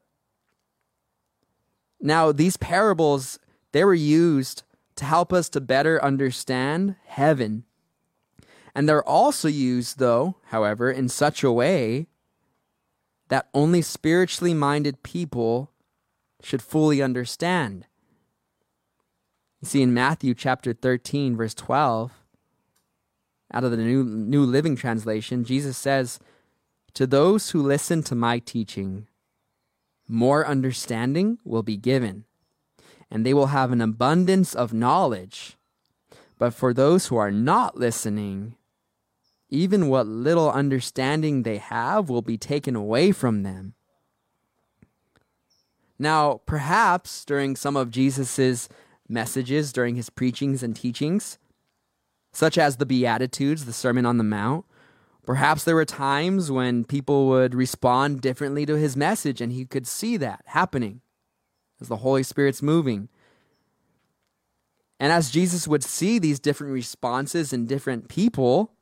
Now, 2.00 2.32
these 2.32 2.58
parables, 2.58 3.40
they 3.72 3.86
were 3.86 3.94
used 3.94 4.64
to 4.98 5.06
help 5.06 5.32
us 5.32 5.50
to 5.50 5.62
better 5.62 6.04
understand 6.04 6.96
heaven. 7.06 7.64
And 8.76 8.88
they're 8.88 9.08
also 9.08 9.48
used, 9.48 10.00
though, 10.00 10.36
however, 10.46 10.92
in 10.92 11.10
such 11.10 11.44
a 11.44 11.52
way 11.52 12.08
that 13.30 13.50
only 13.54 13.82
spiritually 13.82 14.54
minded 14.54 15.04
people 15.04 15.72
should 16.42 16.62
fully 16.62 17.02
understand. 17.02 17.86
You 19.62 19.68
see, 19.68 19.82
in 19.84 19.94
Matthew 19.94 20.34
chapter 20.34 20.74
13, 20.74 21.38
verse 21.38 21.54
12, 21.54 22.12
out 23.54 23.64
of 23.64 23.72
the 23.72 23.78
New, 23.78 24.04
New 24.04 24.44
Living 24.44 24.76
Translation, 24.76 25.44
Jesus 25.44 25.78
says, 25.78 26.20
To 26.96 27.06
those 27.06 27.52
who 27.52 27.62
listen 27.62 28.02
to 28.04 28.16
my 28.16 28.40
teaching, 28.40 29.08
more 30.08 30.48
understanding 30.48 31.38
will 31.46 31.62
be 31.62 31.78
given, 31.78 32.26
and 33.12 33.24
they 33.24 33.36
will 33.36 33.48
have 33.48 33.72
an 33.72 33.82
abundance 33.82 34.56
of 34.56 34.74
knowledge. 34.74 35.58
But 36.40 36.56
for 36.56 36.74
those 36.74 37.08
who 37.08 37.18
are 37.18 37.32
not 37.32 37.78
listening, 37.78 38.56
even 39.50 39.90
what 39.90 40.08
little 40.08 40.50
understanding 40.50 41.44
they 41.44 41.58
have 41.58 42.10
will 42.10 42.24
be 42.24 42.38
taken 42.38 42.76
away 42.76 43.12
from 43.12 43.44
them. 43.44 43.76
Now, 46.00 46.42
perhaps 46.48 47.24
during 47.26 47.56
some 47.56 47.76
of 47.76 47.92
Jesus's 47.92 48.68
messages 49.12 49.72
during 49.72 49.96
his 49.96 50.10
preachings 50.10 50.64
and 50.64 50.76
teachings, 50.76 51.38
such 52.32 52.58
as 52.58 52.78
the 52.78 52.86
Beatitudes, 52.86 53.66
the 53.66 53.74
Sermon 53.74 54.06
on 54.06 54.18
the 54.18 54.24
Mount. 54.24 54.66
Perhaps 55.26 55.64
there 55.64 55.76
were 55.76 55.86
times 55.86 56.50
when 56.50 56.84
people 56.84 57.28
would 57.28 57.54
respond 57.54 58.22
differently 58.22 58.66
to 58.66 58.76
his 58.76 58.98
message, 58.98 59.42
and 59.42 59.52
he 59.52 59.66
could 59.66 59.86
see 59.86 60.18
that 60.18 60.42
happening 60.48 61.02
as 61.80 61.88
the 61.88 61.98
Holy 61.98 62.24
Spirit's 62.24 62.62
moving. 62.62 63.10
And 65.00 65.12
as 65.12 65.32
Jesus 65.32 65.68
would 65.68 65.84
see 65.84 66.20
these 66.20 66.40
different 66.40 66.74
responses 66.74 67.52
in 67.52 67.66
different 67.66 68.08
people, 68.08 68.74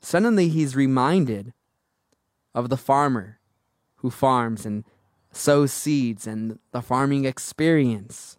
suddenly 0.00 0.48
he's 0.48 0.76
reminded 0.76 1.52
of 2.54 2.68
the 2.68 2.76
farmer 2.76 3.38
who 3.96 4.10
farms 4.10 4.66
and 4.66 4.84
sows 5.32 5.72
seeds 5.72 6.26
and 6.26 6.58
the 6.72 6.82
farming 6.82 7.24
experience. 7.24 8.38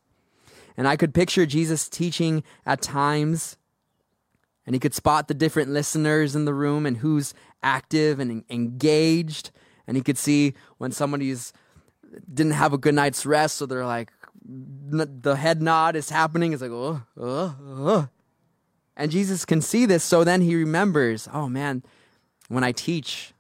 And 0.77 0.87
I 0.87 0.95
could 0.95 1.13
picture 1.13 1.45
Jesus 1.45 1.87
teaching 1.87 2.43
at 2.65 2.81
times, 2.81 3.57
and 4.65 4.75
he 4.75 4.79
could 4.79 4.93
spot 4.93 5.27
the 5.27 5.33
different 5.33 5.69
listeners 5.69 6.35
in 6.35 6.45
the 6.45 6.53
room 6.53 6.85
and 6.85 6.97
who's 6.97 7.33
active 7.63 8.19
and 8.19 8.43
engaged. 8.49 9.51
And 9.87 9.95
he 9.95 10.03
could 10.03 10.17
see 10.17 10.53
when 10.77 10.91
somebody's 10.91 11.53
didn't 12.33 12.53
have 12.53 12.73
a 12.73 12.77
good 12.77 12.95
night's 12.95 13.25
rest, 13.25 13.57
so 13.57 13.65
they're 13.65 13.85
like, 13.85 14.11
the 14.47 15.35
head 15.35 15.61
nod 15.61 15.95
is 15.95 16.09
happening. 16.09 16.53
It's 16.53 16.61
like, 16.61 16.71
oh, 16.71 17.01
oh, 17.19 17.55
oh. 17.61 18.09
And 18.95 19.11
Jesus 19.11 19.43
can 19.43 19.61
see 19.61 19.85
this, 19.85 20.03
so 20.03 20.23
then 20.23 20.41
he 20.41 20.55
remembers, 20.55 21.27
oh 21.33 21.49
man, 21.49 21.83
when 22.47 22.63
I 22.63 22.71
teach, 22.71 23.33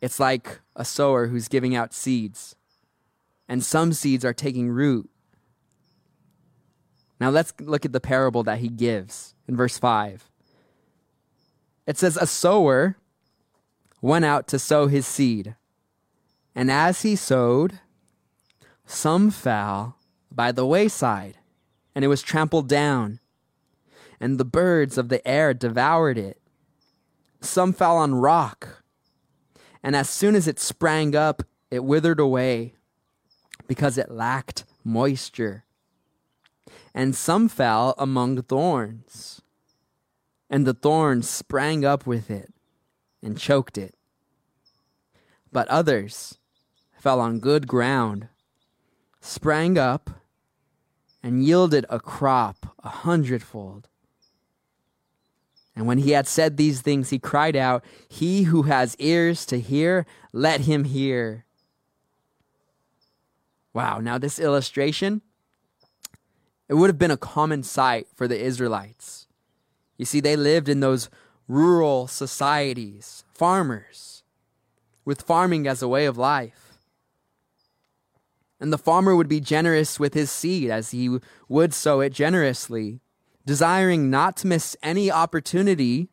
it's 0.00 0.20
like 0.20 0.60
a 0.76 0.84
sower 0.84 1.26
who's 1.26 1.48
giving 1.48 1.74
out 1.74 1.92
seeds. 1.92 2.54
And 3.48 3.64
some 3.64 3.92
seeds 3.92 4.24
are 4.24 4.32
taking 4.32 4.70
root, 4.70 5.10
now 7.22 7.30
let's 7.30 7.54
look 7.60 7.84
at 7.84 7.92
the 7.92 8.00
parable 8.00 8.42
that 8.42 8.58
he 8.58 8.68
gives 8.68 9.36
in 9.46 9.56
verse 9.56 9.78
5. 9.78 10.28
It 11.86 11.96
says, 11.96 12.16
A 12.16 12.26
sower 12.26 12.96
went 14.00 14.24
out 14.24 14.48
to 14.48 14.58
sow 14.58 14.88
his 14.88 15.06
seed, 15.06 15.54
and 16.52 16.68
as 16.68 17.02
he 17.02 17.14
sowed, 17.14 17.78
some 18.86 19.30
fell 19.30 19.98
by 20.32 20.50
the 20.50 20.66
wayside, 20.66 21.38
and 21.94 22.04
it 22.04 22.08
was 22.08 22.22
trampled 22.22 22.68
down, 22.68 23.20
and 24.18 24.36
the 24.36 24.44
birds 24.44 24.98
of 24.98 25.08
the 25.08 25.26
air 25.26 25.54
devoured 25.54 26.18
it. 26.18 26.40
Some 27.40 27.72
fell 27.72 27.98
on 27.98 28.16
rock, 28.16 28.82
and 29.80 29.94
as 29.94 30.10
soon 30.10 30.34
as 30.34 30.48
it 30.48 30.58
sprang 30.58 31.14
up, 31.14 31.44
it 31.70 31.84
withered 31.84 32.18
away 32.18 32.74
because 33.68 33.96
it 33.96 34.10
lacked 34.10 34.64
moisture 34.82 35.64
and 36.94 37.14
some 37.14 37.48
fell 37.48 37.94
among 37.98 38.42
thorns. 38.42 39.40
And 40.50 40.66
the 40.66 40.74
thorns 40.74 41.28
sprang 41.28 41.84
up 41.84 42.06
with 42.06 42.30
it 42.30 42.52
and 43.22 43.38
choked 43.38 43.78
it. 43.78 43.94
But 45.50 45.68
others 45.68 46.38
fell 46.98 47.20
on 47.20 47.40
good 47.40 47.66
ground, 47.66 48.28
sprang 49.20 49.78
up, 49.78 50.10
and 51.22 51.44
yielded 51.44 51.86
a 51.88 52.00
crop 52.00 52.74
a 52.82 52.88
hundredfold. 52.88 53.88
And 55.74 55.86
when 55.86 55.98
he 55.98 56.10
had 56.10 56.26
said 56.26 56.56
these 56.56 56.82
things, 56.82 57.10
he 57.10 57.18
cried 57.18 57.56
out, 57.56 57.82
He 58.08 58.42
who 58.42 58.62
has 58.62 58.94
ears 58.98 59.46
to 59.46 59.58
hear, 59.58 60.04
let 60.32 60.62
him 60.62 60.84
hear. 60.84 61.46
Wow, 63.72 64.00
now 64.00 64.18
this 64.18 64.38
illustration 64.38 65.22
it 66.72 66.76
would 66.76 66.88
have 66.88 66.98
been 66.98 67.10
a 67.10 67.18
common 67.18 67.62
sight 67.62 68.06
for 68.14 68.26
the 68.26 68.40
Israelites. 68.40 69.26
You 69.98 70.06
see, 70.06 70.20
they 70.20 70.36
lived 70.36 70.70
in 70.70 70.80
those 70.80 71.10
rural 71.46 72.06
societies, 72.06 73.24
farmers, 73.34 74.22
with 75.04 75.20
farming 75.20 75.66
as 75.66 75.82
a 75.82 75.86
way 75.86 76.06
of 76.06 76.16
life. 76.16 76.78
And 78.58 78.72
the 78.72 78.78
farmer 78.78 79.14
would 79.14 79.28
be 79.28 79.38
generous 79.38 80.00
with 80.00 80.14
his 80.14 80.30
seed 80.30 80.70
as 80.70 80.92
he 80.92 81.18
would 81.46 81.74
sow 81.74 82.00
it 82.00 82.14
generously, 82.14 83.00
desiring 83.44 84.08
not 84.08 84.38
to 84.38 84.46
miss 84.46 84.74
any 84.82 85.10
opportunity, 85.10 86.08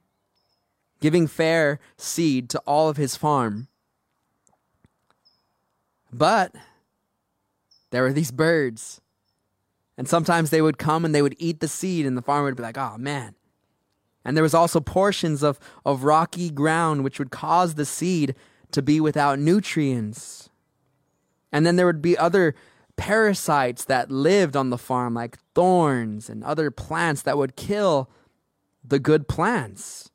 giving 0.99 1.25
fair 1.25 1.79
seed 1.95 2.49
to 2.49 2.59
all 2.65 2.89
of 2.89 2.97
his 2.97 3.15
farm. 3.15 3.69
But 6.11 6.53
there 7.91 8.03
were 8.03 8.11
these 8.11 8.31
birds 8.31 8.99
and 9.99 10.07
sometimes 10.07 10.49
they 10.49 10.61
would 10.61 10.77
come 10.77 11.03
and 11.03 11.13
they 11.13 11.21
would 11.21 11.35
eat 11.39 11.59
the 11.59 11.67
seed, 11.67 12.05
and 12.05 12.15
the 12.15 12.21
farmer 12.21 12.45
would 12.45 12.55
be 12.55 12.63
like, 12.63 12.77
oh 12.77 12.95
man. 12.97 13.35
And 14.23 14.37
there 14.37 14.43
was 14.43 14.53
also 14.53 14.79
portions 14.79 15.43
of, 15.43 15.59
of 15.85 16.05
rocky 16.05 16.49
ground 16.49 17.03
which 17.03 17.19
would 17.19 17.31
cause 17.31 17.75
the 17.75 17.83
seed 17.83 18.33
to 18.71 18.81
be 18.81 19.01
without 19.01 19.39
nutrients. 19.39 20.49
And 21.51 21.65
then 21.65 21.75
there 21.75 21.85
would 21.85 22.01
be 22.01 22.17
other 22.17 22.55
parasites 22.95 23.83
that 23.85 24.09
lived 24.09 24.55
on 24.55 24.69
the 24.69 24.77
farm, 24.77 25.15
like 25.15 25.37
thorns 25.53 26.29
and 26.29 26.45
other 26.45 26.71
plants 26.71 27.21
that 27.23 27.37
would 27.37 27.57
kill 27.57 28.09
the 28.81 28.99
good 28.99 29.27
plants. 29.27 30.11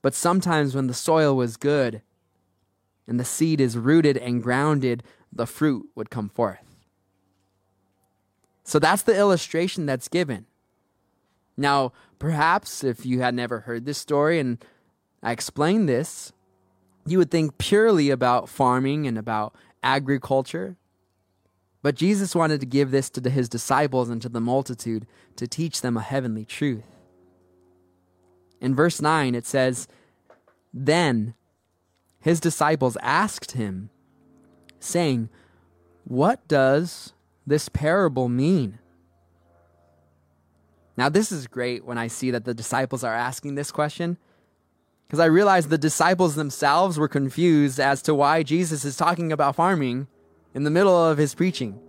But 0.00 0.14
sometimes 0.14 0.76
when 0.76 0.86
the 0.86 0.94
soil 0.94 1.34
was 1.34 1.56
good 1.56 2.02
and 3.08 3.18
the 3.18 3.24
seed 3.24 3.60
is 3.60 3.76
rooted 3.76 4.16
and 4.16 4.40
grounded, 4.40 5.02
the 5.32 5.46
fruit 5.46 5.88
would 5.96 6.08
come 6.08 6.28
forth. 6.28 6.67
So 8.68 8.78
that's 8.78 9.00
the 9.00 9.16
illustration 9.16 9.86
that's 9.86 10.08
given. 10.08 10.44
Now, 11.56 11.94
perhaps 12.18 12.84
if 12.84 13.06
you 13.06 13.22
had 13.22 13.34
never 13.34 13.60
heard 13.60 13.86
this 13.86 13.96
story 13.96 14.38
and 14.38 14.62
I 15.22 15.32
explained 15.32 15.88
this, 15.88 16.34
you 17.06 17.16
would 17.16 17.30
think 17.30 17.56
purely 17.56 18.10
about 18.10 18.46
farming 18.46 19.06
and 19.06 19.16
about 19.16 19.54
agriculture. 19.82 20.76
But 21.80 21.94
Jesus 21.94 22.34
wanted 22.34 22.60
to 22.60 22.66
give 22.66 22.90
this 22.90 23.08
to 23.08 23.30
his 23.30 23.48
disciples 23.48 24.10
and 24.10 24.20
to 24.20 24.28
the 24.28 24.38
multitude 24.38 25.06
to 25.36 25.48
teach 25.48 25.80
them 25.80 25.96
a 25.96 26.02
heavenly 26.02 26.44
truth. 26.44 26.84
In 28.60 28.74
verse 28.74 29.00
9, 29.00 29.34
it 29.34 29.46
says, 29.46 29.88
Then 30.74 31.32
his 32.20 32.38
disciples 32.38 32.98
asked 33.00 33.52
him, 33.52 33.88
saying, 34.78 35.30
What 36.04 36.46
does 36.46 37.14
this 37.48 37.68
parable 37.68 38.28
mean? 38.28 38.78
Now, 40.96 41.08
this 41.08 41.30
is 41.30 41.46
great 41.46 41.84
when 41.84 41.98
I 41.98 42.08
see 42.08 42.30
that 42.30 42.44
the 42.44 42.54
disciples 42.54 43.04
are 43.04 43.14
asking 43.14 43.54
this 43.54 43.70
question 43.70 44.18
because 45.06 45.20
I 45.20 45.26
realize 45.26 45.68
the 45.68 45.78
disciples 45.78 46.34
themselves 46.34 46.98
were 46.98 47.08
confused 47.08 47.80
as 47.80 48.02
to 48.02 48.14
why 48.14 48.42
Jesus 48.42 48.84
is 48.84 48.96
talking 48.96 49.32
about 49.32 49.56
farming 49.56 50.06
in 50.54 50.64
the 50.64 50.70
middle 50.70 50.96
of 50.96 51.16
his 51.16 51.34
preaching. 51.34 51.80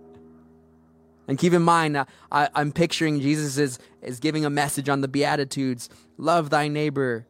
And 1.28 1.38
keep 1.38 1.52
in 1.52 1.62
mind, 1.62 1.96
uh, 1.96 2.06
I, 2.32 2.48
am 2.54 2.72
picturing 2.72 3.20
Jesus 3.20 3.58
is, 3.58 3.78
is 4.00 4.20
giving 4.20 4.44
a 4.44 4.50
message 4.50 4.88
on 4.88 5.00
the 5.00 5.08
Beatitudes 5.08 5.88
love 6.16 6.50
thy 6.50 6.68
neighbor, 6.68 7.26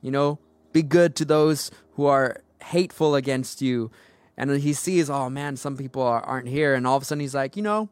you 0.00 0.10
know, 0.10 0.38
be 0.72 0.82
good 0.82 1.16
to 1.16 1.24
those 1.24 1.70
who 1.94 2.06
are 2.06 2.42
hateful 2.62 3.14
against 3.14 3.60
you. 3.60 3.90
And 4.36 4.50
he 4.50 4.72
sees, 4.72 5.08
oh 5.08 5.30
man, 5.30 5.56
some 5.56 5.76
people 5.76 6.02
are, 6.02 6.20
aren't 6.20 6.48
here. 6.48 6.74
And 6.74 6.86
all 6.86 6.96
of 6.96 7.02
a 7.02 7.06
sudden 7.06 7.20
he's 7.20 7.34
like, 7.34 7.56
you 7.56 7.62
know, 7.62 7.88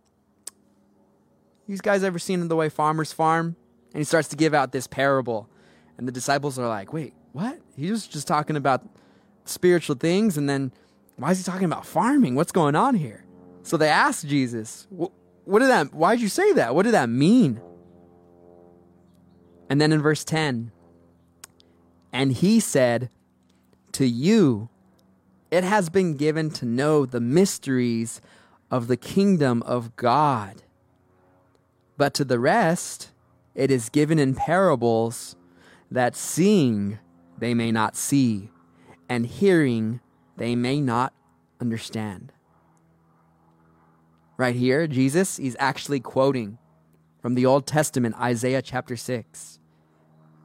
these 1.69 1.81
guys 1.81 2.03
ever 2.03 2.19
seen 2.19 2.47
the 2.49 2.57
way 2.57 2.69
farmers 2.69 3.13
farm? 3.13 3.57
And 3.93 4.01
he 4.01 4.05
starts 4.05 4.29
to 4.29 4.37
give 4.37 4.55
out 4.55 4.73
this 4.73 4.87
parable. 4.87 5.49
And 5.97 6.09
the 6.09 6.13
disciples 6.13 6.59
are 6.59 6.69
like, 6.69 6.93
wait, 6.93 7.15
what? 7.33 7.61
He 7.77 7.91
was 7.91 8.07
just 8.07 8.27
talking 8.27 8.57
about 8.57 8.83
spiritual 9.45 9.97
things. 9.97 10.37
And 10.37 10.49
then 10.49 10.73
why 11.17 11.31
is 11.31 11.39
he 11.39 11.45
talking 11.45 11.65
about 11.65 11.87
farming? 11.87 12.35
What's 12.35 12.53
going 12.53 12.75
on 12.75 12.95
here? 12.95 13.25
So 13.63 13.77
they 13.77 13.89
asked 13.89 14.27
Jesus, 14.27 14.89
what 14.91 15.59
did 15.61 15.69
that, 15.69 15.95
why 15.95 16.15
did 16.15 16.23
you 16.23 16.29
say 16.29 16.53
that? 16.55 16.75
What 16.75 16.83
did 16.83 16.95
that 16.95 17.09
mean? 17.09 17.61
And 19.69 19.81
then 19.81 19.93
in 19.93 20.03
verse 20.03 20.25
10, 20.25 20.73
and 22.13 22.33
he 22.33 22.61
said, 22.61 23.09
To 23.93 24.07
you 24.07 24.69
it 25.53 25.65
has 25.65 25.91
been 25.91 26.15
given 26.15 26.49
to 26.49 26.65
know 26.65 27.05
the 27.05 27.21
mysteries 27.21 28.23
of 28.71 28.89
the 28.89 28.97
kingdom 28.97 29.63
of 29.65 29.95
God. 29.97 30.63
But 31.99 32.15
to 32.15 32.25
the 32.25 32.39
rest, 32.39 33.11
it 33.55 33.71
is 33.71 33.91
given 33.91 34.19
in 34.19 34.35
parables 34.35 35.37
that 35.91 36.17
seeing 36.17 36.99
they 37.37 37.53
may 37.53 37.71
not 37.71 37.97
see, 37.97 38.51
and 39.11 39.27
hearing 39.27 40.01
they 40.39 40.57
may 40.57 40.81
not 40.81 41.13
understand. 41.61 42.33
Right 44.39 44.57
here, 44.57 44.87
Jesus, 44.87 45.39
is 45.39 45.55
actually 45.61 46.01
quoting 46.01 46.57
from 47.21 47.35
the 47.35 47.45
Old 47.45 47.67
Testament, 47.67 48.19
Isaiah 48.19 48.63
chapter 48.63 48.97
6. 48.97 49.59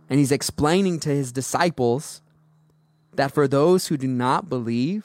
And 0.09 0.19
he's 0.19 0.33
explaining 0.33 0.99
to 0.99 1.09
his 1.09 1.31
disciples 1.31 2.21
that 3.17 3.33
for 3.33 3.47
those 3.47 3.87
who 3.87 3.97
do 3.97 4.07
not 4.07 4.47
believe, 4.47 5.03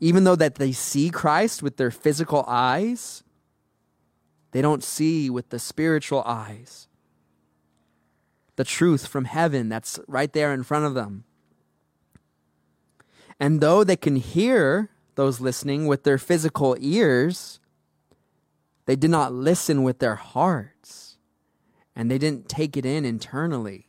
even 0.00 0.24
though 0.24 0.36
that 0.36 0.56
they 0.56 0.72
see 0.72 1.10
Christ 1.10 1.62
with 1.62 1.76
their 1.76 1.92
physical 1.92 2.44
eyes, 2.48 3.22
they 4.50 4.60
don't 4.60 4.82
see 4.82 5.30
with 5.30 5.50
the 5.50 5.60
spiritual 5.60 6.22
eyes. 6.26 6.88
The 8.56 8.64
truth 8.64 9.06
from 9.06 9.26
heaven 9.26 9.68
that's 9.68 10.00
right 10.08 10.32
there 10.32 10.52
in 10.52 10.64
front 10.64 10.84
of 10.86 10.94
them. 10.94 11.24
And 13.38 13.60
though 13.60 13.84
they 13.84 13.96
can 13.96 14.16
hear 14.16 14.90
those 15.14 15.40
listening 15.40 15.86
with 15.86 16.02
their 16.02 16.18
physical 16.18 16.76
ears, 16.80 17.60
they 18.86 18.96
did 18.96 19.10
not 19.10 19.32
listen 19.32 19.84
with 19.84 20.00
their 20.00 20.16
hearts. 20.16 21.16
And 21.94 22.10
they 22.10 22.18
didn't 22.18 22.48
take 22.48 22.76
it 22.76 22.84
in 22.84 23.04
internally 23.04 23.86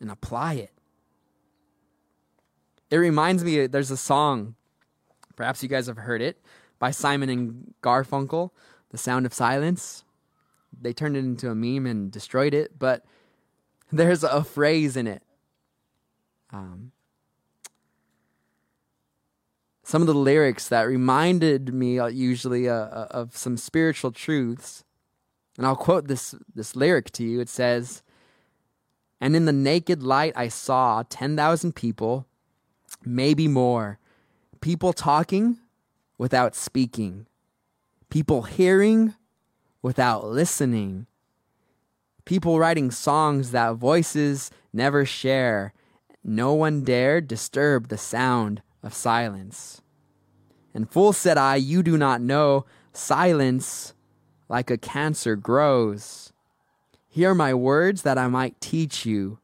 and 0.00 0.10
apply 0.10 0.54
it. 0.54 0.79
It 2.90 2.96
reminds 2.96 3.44
me, 3.44 3.66
there's 3.66 3.90
a 3.90 3.96
song, 3.96 4.56
perhaps 5.36 5.62
you 5.62 5.68
guys 5.68 5.86
have 5.86 5.96
heard 5.96 6.22
it, 6.22 6.42
by 6.78 6.90
Simon 6.90 7.28
and 7.28 7.74
Garfunkel 7.82 8.50
the 8.90 8.98
sound 8.98 9.26
of 9.26 9.32
silence. 9.32 10.04
They 10.78 10.92
turned 10.92 11.16
it 11.16 11.20
into 11.20 11.50
a 11.50 11.54
meme 11.54 11.86
and 11.86 12.10
destroyed 12.10 12.54
it, 12.54 12.78
but 12.78 13.04
there's 13.90 14.22
a 14.22 14.44
phrase 14.44 14.96
in 14.96 15.06
it. 15.06 15.22
Um, 16.52 16.92
some 19.82 20.02
of 20.02 20.06
the 20.06 20.14
lyrics 20.14 20.68
that 20.68 20.82
reminded 20.82 21.74
me 21.74 21.98
uh, 21.98 22.06
usually 22.06 22.68
uh, 22.68 22.74
uh, 22.74 23.06
of 23.10 23.36
some 23.36 23.56
spiritual 23.56 24.12
truths. 24.12 24.84
And 25.56 25.66
I'll 25.66 25.76
quote 25.76 26.06
this, 26.06 26.34
this 26.54 26.76
lyric 26.76 27.10
to 27.12 27.24
you. 27.24 27.40
It 27.40 27.48
says, 27.48 28.02
And 29.20 29.34
in 29.34 29.46
the 29.46 29.52
naked 29.52 30.02
light 30.02 30.32
I 30.36 30.48
saw 30.48 31.02
10,000 31.08 31.74
people, 31.74 32.26
maybe 33.04 33.48
more, 33.48 33.98
people 34.60 34.92
talking 34.92 35.58
without 36.18 36.54
speaking, 36.54 37.26
people 38.10 38.42
hearing 38.42 39.14
without 39.82 40.26
listening, 40.26 41.06
people 42.24 42.58
writing 42.58 42.90
songs 42.90 43.50
that 43.52 43.74
voices 43.74 44.50
never 44.72 45.04
share. 45.04 45.72
No 46.22 46.52
one 46.52 46.84
dared 46.84 47.26
disturb 47.26 47.88
the 47.88 47.98
sound 47.98 48.62
of 48.82 48.94
silence. 48.94 49.80
And 50.74 50.88
fool 50.88 51.12
said 51.12 51.38
I, 51.38 51.56
You 51.56 51.82
do 51.82 51.96
not 51.96 52.20
know, 52.20 52.66
silence 52.92 53.94
like 54.48 54.70
a 54.70 54.78
cancer 54.78 55.36
grows. 55.36 56.32
Hear 57.08 57.34
my 57.34 57.54
words 57.54 58.02
that 58.02 58.18
I 58.18 58.28
might 58.28 58.60
teach 58.60 59.04
you. 59.06 59.38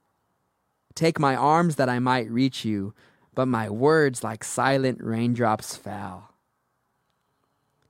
Take 0.94 1.18
my 1.18 1.34
arms 1.34 1.76
that 1.76 1.88
I 1.88 1.98
might 1.98 2.30
reach 2.30 2.64
you, 2.64 2.94
but 3.36 3.46
my 3.46 3.68
words 3.70 4.24
like 4.24 4.42
silent 4.42 4.98
raindrops 5.00 5.76
fell. 5.76 6.30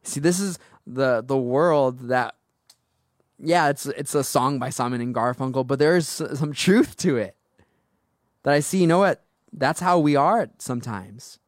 See, 0.03 0.21
this 0.21 0.39
is 0.39 0.59
the 0.87 1.23
the 1.25 1.39
world 1.39 2.09
that 2.09 2.35
yeah, 3.39 3.71
it's 3.71 3.87
it's 3.87 4.15
a 4.15 4.25
song 4.25 4.59
by 4.59 4.71
Simon 4.71 5.01
and 5.01 5.15
Garfunkel, 5.15 5.67
but 5.67 5.79
there's 5.79 6.07
some 6.09 6.53
truth 6.53 6.97
to 6.99 7.17
it. 7.17 7.37
That 8.43 8.55
I 8.55 8.61
see, 8.61 8.79
you 8.79 8.87
know 8.87 8.99
what? 8.99 9.25
That's 9.53 9.81
how 9.81 9.99
we 9.99 10.17
are 10.17 10.51
sometimes. 10.59 11.39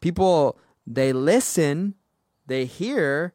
People 0.00 0.58
they 0.86 1.12
listen, 1.12 1.94
they 2.46 2.64
hear, 2.66 3.34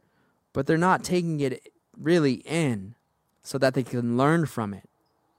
but 0.52 0.67
they're 0.67 0.78
not 0.78 1.04
taking 1.04 1.39
it 1.39 1.71
really 1.97 2.43
in 2.45 2.95
so 3.41 3.58
that 3.58 3.73
they 3.73 3.84
can 3.84 4.17
learn 4.17 4.45
from 4.45 4.73
it, 4.73 4.89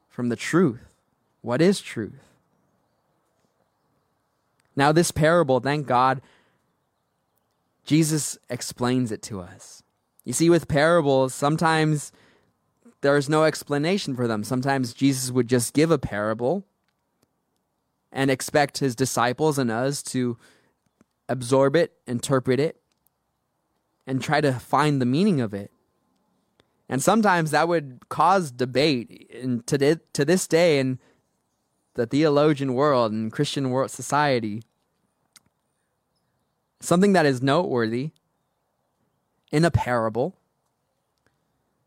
from 0.08 0.30
the 0.30 0.36
truth. 0.36 0.88
What 1.42 1.60
is 1.60 1.80
truth? 1.82 2.29
Now, 4.76 4.92
this 4.92 5.10
parable, 5.10 5.60
thank 5.60 5.86
God, 5.86 6.20
Jesus 7.84 8.38
explains 8.48 9.10
it 9.10 9.22
to 9.22 9.40
us. 9.40 9.82
You 10.24 10.32
see, 10.32 10.50
with 10.50 10.68
parables, 10.68 11.34
sometimes 11.34 12.12
there's 13.00 13.28
no 13.28 13.44
explanation 13.44 14.14
for 14.14 14.28
them. 14.28 14.44
Sometimes 14.44 14.92
Jesus 14.92 15.30
would 15.30 15.48
just 15.48 15.74
give 15.74 15.90
a 15.90 15.98
parable 15.98 16.64
and 18.12 18.30
expect 18.30 18.78
his 18.78 18.94
disciples 18.94 19.58
and 19.58 19.70
us 19.70 20.02
to 20.02 20.36
absorb 21.28 21.76
it, 21.76 21.92
interpret 22.06 22.60
it, 22.60 22.80
and 24.06 24.20
try 24.20 24.40
to 24.40 24.52
find 24.52 25.00
the 25.00 25.06
meaning 25.06 25.40
of 25.40 25.54
it. 25.54 25.70
And 26.88 27.02
sometimes 27.02 27.52
that 27.52 27.68
would 27.68 28.08
cause 28.08 28.50
debate 28.50 29.30
and 29.32 29.64
to, 29.68 29.96
to 30.12 30.24
this 30.24 30.48
day 30.48 30.80
in 30.80 30.98
the 31.94 32.06
theologian 32.06 32.74
world 32.74 33.12
and 33.12 33.32
Christian 33.32 33.70
world 33.70 33.90
society. 33.90 34.62
Something 36.80 37.12
that 37.12 37.26
is 37.26 37.42
noteworthy 37.42 38.10
in 39.52 39.64
a 39.64 39.70
parable, 39.70 40.36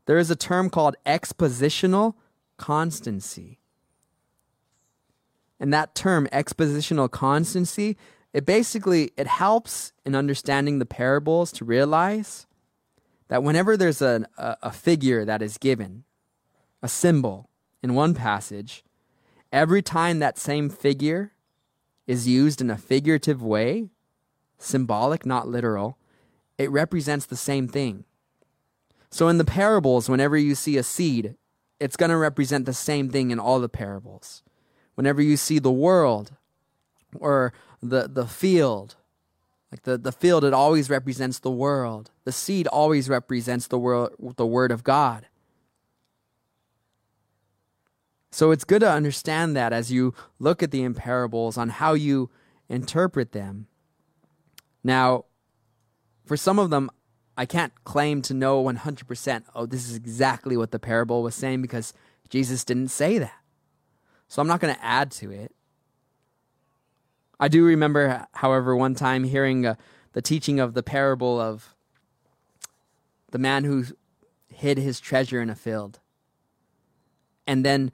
there 0.05 0.17
is 0.17 0.29
a 0.29 0.35
term 0.35 0.69
called 0.69 0.95
expositional 1.05 2.15
constancy. 2.57 3.59
And 5.59 5.73
that 5.73 5.95
term, 5.95 6.27
expositional 6.27 7.09
constancy, 7.09 7.97
it 8.33 8.45
basically 8.45 9.11
it 9.15 9.27
helps 9.27 9.93
in 10.05 10.15
understanding 10.15 10.79
the 10.79 10.85
parables 10.85 11.51
to 11.53 11.65
realize 11.65 12.47
that 13.29 13.43
whenever 13.43 13.77
there's 13.77 14.01
a, 14.01 14.27
a, 14.37 14.57
a 14.63 14.71
figure 14.71 15.23
that 15.23 15.41
is 15.41 15.57
given, 15.57 16.03
a 16.81 16.89
symbol 16.89 17.49
in 17.81 17.93
one 17.93 18.13
passage, 18.13 18.83
every 19.53 19.83
time 19.83 20.19
that 20.19 20.37
same 20.37 20.67
figure 20.67 21.31
is 22.07 22.27
used 22.27 22.59
in 22.59 22.69
a 22.69 22.77
figurative 22.77 23.41
way, 23.41 23.89
symbolic, 24.57 25.25
not 25.25 25.47
literal, 25.47 25.97
it 26.57 26.71
represents 26.71 27.25
the 27.25 27.37
same 27.37 27.67
thing. 27.67 28.03
So 29.11 29.27
in 29.27 29.37
the 29.37 29.45
parables, 29.45 30.09
whenever 30.09 30.35
you 30.35 30.55
see 30.55 30.75
a 30.75 30.83
seed, 30.83 31.35
it's 31.79 31.95
going 31.95 32.09
to 32.09 32.17
represent 32.17 32.65
the 32.65 32.73
same 32.73 33.09
thing 33.09 33.29
in 33.29 33.39
all 33.39 33.59
the 33.59 33.69
parables. 33.69 34.41
Whenever 34.95 35.21
you 35.21 35.37
see 35.37 35.59
the 35.59 35.71
world 35.71 36.31
or 37.19 37.53
the, 37.81 38.07
the 38.07 38.25
field, 38.25 38.95
like 39.71 39.83
the, 39.83 39.97
the 39.97 40.11
field, 40.11 40.43
it 40.43 40.53
always 40.53 40.89
represents 40.89 41.39
the 41.39 41.51
world. 41.51 42.09
The 42.25 42.31
seed 42.31 42.67
always 42.67 43.07
represents 43.09 43.67
the 43.67 43.77
world, 43.77 44.11
the 44.35 44.47
word 44.47 44.71
of 44.71 44.83
God. 44.83 45.27
So 48.33 48.49
it's 48.49 48.63
good 48.63 48.79
to 48.79 48.89
understand 48.89 49.55
that 49.55 49.73
as 49.73 49.91
you 49.91 50.15
look 50.39 50.63
at 50.63 50.71
the 50.71 50.89
parables 50.89 51.55
on 51.55 51.69
how 51.69 51.93
you 51.93 52.31
interpret 52.67 53.31
them. 53.31 53.67
Now, 54.83 55.25
for 56.25 56.35
some 56.35 56.57
of 56.57 56.71
them, 56.71 56.89
I 57.37 57.45
can't 57.45 57.71
claim 57.83 58.23
to 58.23 58.33
know 58.33 58.63
100%, 58.63 59.43
oh, 59.53 59.67
this 59.67 59.87
is 59.87 59.95
exactly 59.95 60.57
what 60.57 60.71
the 60.71 60.79
parable 60.79 61.21
was 61.21 61.35
saying 61.35 61.61
because 61.61 61.93
Jesus 62.27 62.63
didn't 62.63 62.87
say 62.87 63.19
that. 63.19 63.39
So 64.29 64.41
I'm 64.41 64.47
not 64.47 64.59
going 64.59 64.73
to 64.73 64.83
add 64.83 65.11
to 65.11 65.29
it. 65.29 65.53
I 67.39 67.49
do 67.49 67.63
remember, 67.63 68.25
however, 68.31 68.75
one 68.75 68.95
time 68.95 69.25
hearing 69.25 69.63
uh, 69.63 69.75
the 70.13 70.23
teaching 70.23 70.59
of 70.59 70.73
the 70.73 70.81
parable 70.81 71.39
of 71.39 71.75
the 73.29 73.37
man 73.37 73.63
who 73.63 73.85
hid 74.47 74.79
his 74.79 74.99
treasure 74.99 75.39
in 75.39 75.51
a 75.51 75.55
field. 75.55 75.99
And 77.45 77.63
then 77.63 77.91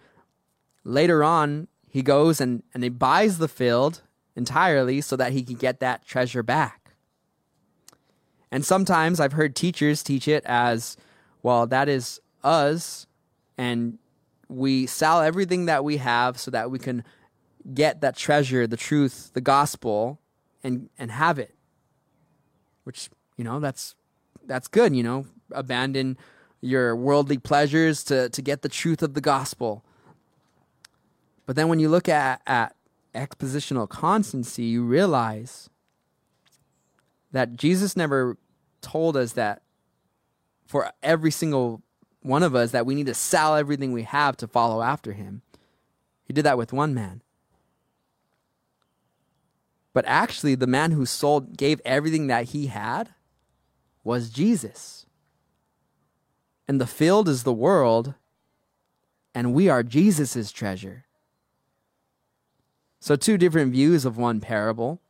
later 0.84 1.24
on, 1.24 1.68
he 1.90 2.02
goes 2.02 2.40
and, 2.40 2.64
and 2.74 2.84
he 2.84 2.90
buys 2.90 3.38
the 3.38 3.48
field 3.48 4.02
entirely 4.36 5.02
so 5.02 5.16
that 5.16 5.32
he 5.32 5.44
can 5.44 5.56
get 5.56 5.80
that 5.80 6.06
treasure 6.06 6.44
back. 6.44 6.92
And 8.52 8.66
sometimes 8.66 9.20
I've 9.20 9.34
heard 9.34 9.56
teachers 9.56 10.02
teach 10.02 10.28
it 10.28 10.44
as, 10.46 10.98
well, 11.44 11.68
that 11.68 11.88
is 11.88 12.20
us, 12.44 13.06
and 13.58 14.00
we 14.48 14.88
sell 14.88 15.22
everything 15.22 15.66
that 15.66 15.84
we 15.84 15.98
have 15.98 16.40
so 16.40 16.50
that 16.52 16.72
we 16.72 16.80
can 16.80 17.04
get 17.74 18.02
that 18.02 18.16
treasure, 18.16 18.66
the 18.66 18.78
truth, 18.78 19.32
the 19.34 19.42
gospel, 19.42 20.20
and 20.64 20.90
and 20.98 21.12
have 21.12 21.38
it. 21.38 21.54
Which 22.84 23.10
you 23.38 23.44
know 23.44 23.60
that's 23.60 23.96
that's 24.46 24.68
good. 24.68 24.96
You 24.96 25.04
know, 25.04 25.26
abandon 25.52 26.18
your 26.62 26.96
worldly 26.96 27.38
pleasures 27.38 28.04
to 28.06 28.30
to 28.30 28.42
get 28.42 28.62
the 28.62 28.70
truth 28.70 29.04
of 29.04 29.14
the 29.14 29.22
gospel. 29.22 29.84
But 31.50 31.56
then 31.56 31.68
when 31.68 31.80
you 31.80 31.90
look 31.90 32.08
at 32.08 32.44
at 32.46 32.76
expositional 33.16 33.90
constancy, 33.90 34.66
you 34.66 34.84
realize 34.84 35.68
that 37.32 37.56
Jesus 37.56 37.98
never 37.98 38.38
told 38.82 39.18
us 39.18 39.32
that 39.32 39.64
for 40.68 40.92
every 41.02 41.32
single 41.32 41.82
one 42.22 42.44
of 42.44 42.54
us 42.54 42.70
that 42.70 42.86
we 42.86 42.94
need 42.94 43.08
to 43.08 43.16
sell 43.16 43.56
everything 43.56 43.92
we 43.92 44.04
have 44.04 44.38
to 44.38 44.48
follow 44.48 44.84
after 44.84 45.14
him. 45.14 45.42
He 46.24 46.34
did 46.34 46.46
that 46.46 46.60
with 46.60 46.72
one 46.72 46.94
man. 46.94 47.24
But 49.92 50.06
actually 50.06 50.54
the 50.54 50.68
man 50.68 50.92
who 50.92 51.08
sold 51.08 51.58
gave 51.58 51.82
everything 51.84 52.28
that 52.28 52.50
he 52.50 52.68
had 52.68 53.10
was 54.04 54.30
Jesus. 54.30 55.08
And 56.68 56.80
the 56.80 56.86
field 56.86 57.28
is 57.28 57.42
the 57.42 57.52
world 57.52 58.14
and 59.34 59.56
we 59.56 59.68
are 59.68 59.82
Jesus' 59.82 60.52
treasure. 60.52 61.06
So 63.00 63.16
two 63.16 63.38
different 63.38 63.72
views 63.72 64.06
of 64.06 64.18
one 64.18 64.40
parable. 64.40 65.02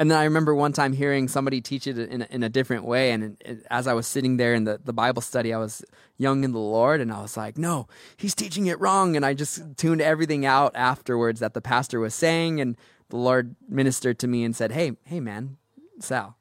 And 0.00 0.10
then 0.10 0.18
I 0.18 0.24
remember 0.24 0.54
one 0.54 0.72
time 0.72 0.94
hearing 0.94 1.28
somebody 1.28 1.60
teach 1.60 1.86
it 1.86 1.98
in 1.98 2.22
a, 2.22 2.26
in 2.30 2.42
a 2.42 2.48
different 2.48 2.84
way. 2.84 3.12
And 3.12 3.36
as 3.70 3.86
I 3.86 3.92
was 3.92 4.06
sitting 4.06 4.38
there 4.38 4.54
in 4.54 4.64
the, 4.64 4.80
the 4.82 4.94
Bible 4.94 5.20
study, 5.20 5.52
I 5.52 5.58
was 5.58 5.84
young 6.16 6.42
in 6.42 6.52
the 6.52 6.58
Lord 6.58 7.02
and 7.02 7.12
I 7.12 7.20
was 7.20 7.36
like, 7.36 7.58
no, 7.58 7.86
he's 8.16 8.34
teaching 8.34 8.66
it 8.66 8.80
wrong. 8.80 9.14
And 9.14 9.26
I 9.26 9.34
just 9.34 9.76
tuned 9.76 10.00
everything 10.00 10.46
out 10.46 10.72
afterwards 10.74 11.40
that 11.40 11.52
the 11.52 11.60
pastor 11.60 12.00
was 12.00 12.14
saying. 12.14 12.62
And 12.62 12.78
the 13.10 13.18
Lord 13.18 13.56
ministered 13.68 14.18
to 14.20 14.26
me 14.26 14.42
and 14.42 14.56
said, 14.56 14.72
hey, 14.72 14.92
hey, 15.04 15.20
man, 15.20 15.58
Sal, 16.00 16.34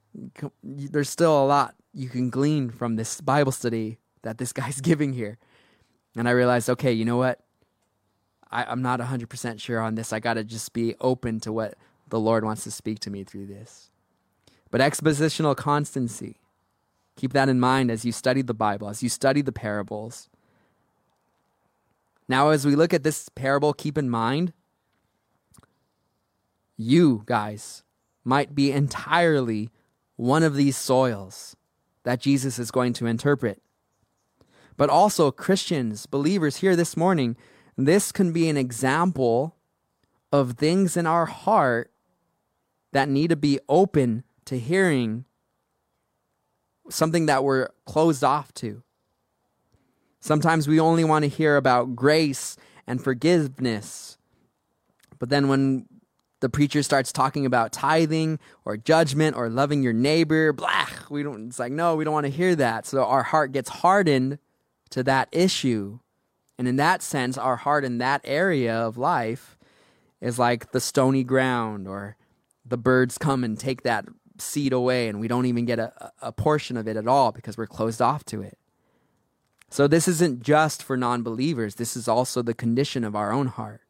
there's 0.64 1.10
still 1.10 1.44
a 1.44 1.46
lot 1.46 1.76
you 1.94 2.08
can 2.08 2.30
glean 2.30 2.70
from 2.70 2.96
this 2.96 3.20
Bible 3.20 3.52
study 3.52 3.98
that 4.22 4.38
this 4.38 4.54
guy's 4.54 4.80
giving 4.82 5.12
here. 5.12 5.38
And 6.16 6.30
I 6.30 6.32
realized, 6.32 6.70
okay, 6.70 6.94
you 6.94 7.04
know 7.04 7.18
what? 7.18 7.42
I, 8.52 8.64
I'm 8.66 8.82
not 8.82 9.00
100% 9.00 9.60
sure 9.60 9.80
on 9.80 9.96
this. 9.96 10.12
I 10.12 10.20
got 10.20 10.36
to 10.36 10.44
just 10.44 10.74
be 10.74 10.96
open 11.00 11.40
to 11.42 11.52
what 11.52 11.76
the 12.08 12.20
Lord 12.20 12.44
wants 12.44 12.64
to 12.64 12.72
speak 12.72 13.00
to 13.02 13.10
me 13.10 13.24
through 13.24 13.48
this. 13.48 13.90
But 14.72 14.82
expositional 14.82 15.56
constancy, 15.56 16.40
keep 17.16 17.34
that 17.34 17.50
in 17.50 17.60
mind 17.60 17.92
as 17.92 18.06
you 18.06 18.12
study 18.12 18.42
the 18.42 18.54
Bible, 18.54 18.90
as 18.90 19.04
you 19.04 19.10
study 19.10 19.42
the 19.42 19.52
parables. 19.52 20.30
Now, 22.28 22.50
as 22.50 22.66
we 22.66 22.76
look 22.76 22.94
at 22.94 23.04
this 23.04 23.30
parable, 23.30 23.74
keep 23.74 23.98
in 23.98 24.10
mind 24.10 24.54
you 26.78 27.24
guys 27.26 27.84
might 28.24 28.56
be 28.56 28.72
entirely 28.72 29.70
one 30.16 30.44
of 30.44 30.56
these 30.56 30.78
soils 30.78 31.56
that 32.04 32.22
Jesus 32.22 32.60
is 32.60 32.72
going 32.72 32.94
to 32.94 33.06
interpret. 33.06 33.62
But 34.78 34.90
also, 34.90 35.32
Christians, 35.32 36.06
believers 36.06 36.58
here 36.58 36.76
this 36.76 36.96
morning, 36.96 37.36
this 37.88 38.12
can 38.12 38.32
be 38.32 38.50
an 38.50 38.58
example 38.58 39.56
of 40.32 40.54
things 40.54 40.98
in 40.98 41.06
our 41.06 41.26
heart 41.26 41.92
that 42.92 43.10
need 43.10 43.30
to 43.30 43.36
be 43.36 43.60
open 43.68 44.24
to 44.46 44.58
hearing 44.60 45.26
something 46.90 47.28
that 47.28 47.44
we're 47.44 47.70
closed 47.86 48.24
off 48.24 48.54
to. 48.56 48.84
Sometimes 50.20 50.68
we 50.68 50.80
only 50.80 51.04
want 51.04 51.24
to 51.24 51.30
hear 51.30 51.56
about 51.56 51.96
grace 51.96 52.58
and 52.86 53.02
forgiveness. 53.02 54.18
But 55.18 55.30
then 55.30 55.48
when 55.48 55.86
the 56.42 56.50
preacher 56.50 56.84
starts 56.84 57.12
talking 57.12 57.46
about 57.46 57.72
tithing 57.72 58.40
or 58.66 58.78
judgment 58.78 59.36
or 59.36 59.50
loving 59.50 59.84
your 59.84 59.94
neighbor, 59.94 60.54
blah, 60.54 60.88
we 61.10 61.24
don't 61.24 61.48
it's 61.48 61.60
like 61.60 61.72
no, 61.72 61.96
we 61.96 62.04
don't 62.04 62.14
want 62.14 62.26
to 62.26 62.32
hear 62.32 62.56
that. 62.56 62.86
So 62.86 63.04
our 63.04 63.24
heart 63.24 63.52
gets 63.52 63.70
hardened 63.70 64.40
to 64.92 65.04
that 65.04 65.30
issue. 65.32 66.00
And 66.60 66.68
in 66.68 66.76
that 66.76 67.02
sense, 67.02 67.38
our 67.38 67.56
heart 67.56 67.86
in 67.86 68.00
that 68.00 68.20
area 68.26 68.76
of 68.76 68.98
life 68.98 69.58
is 70.20 70.38
like 70.38 70.74
the 70.74 70.82
stony 70.82 71.24
ground 71.24 71.88
or 71.88 72.18
the 72.66 72.78
birds 72.78 73.18
come 73.18 73.46
and 73.46 73.58
take 73.58 73.84
that 73.84 74.06
seed 74.40 74.74
away 74.74 75.08
and 75.08 75.22
we 75.22 75.30
don't 75.30 75.46
even 75.46 75.64
get 75.64 75.80
a, 75.80 76.12
a 76.22 76.34
portion 76.34 76.76
of 76.76 76.86
it 76.86 76.98
at 76.98 77.08
all 77.08 77.32
because 77.32 77.58
we're 77.58 77.66
closed 77.66 78.02
off 78.02 78.26
to 78.26 78.42
it. 78.42 78.58
So 79.70 79.88
this 79.88 80.06
isn't 80.10 80.44
just 80.44 80.84
for 80.84 80.98
non 80.98 81.24
believers, 81.24 81.76
this 81.76 81.96
is 81.96 82.10
also 82.10 82.42
the 82.42 82.54
condition 82.54 83.06
of 83.06 83.16
our 83.16 83.32
own 83.32 83.48
heart. 83.48 83.82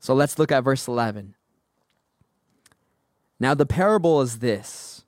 So 0.00 0.14
let's 0.14 0.40
look 0.40 0.50
at 0.50 0.64
verse 0.64 0.88
11. 0.88 1.36
Now, 3.38 3.54
the 3.54 3.66
parable 3.66 4.20
is 4.20 4.40
this 4.40 5.04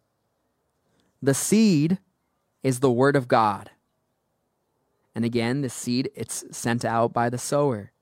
the 1.21 1.35
seed 1.35 1.99
is 2.63 2.79
the 2.79 2.93
word 2.93 3.17
of 3.17 3.27
God. 3.27 3.71
And 5.15 5.25
again, 5.25 5.61
the 5.61 5.69
seed, 5.69 6.11
it's 6.15 6.45
sent 6.51 6.85
out 6.85 7.13
by 7.13 7.31
the 7.31 7.39
sower. 7.39 7.93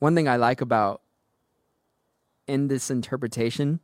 one 0.00 0.14
thing 0.14 0.26
I 0.26 0.36
like 0.36 0.60
about 0.60 1.02
in 2.48 2.66
this 2.66 2.90
interpretation, 2.90 3.78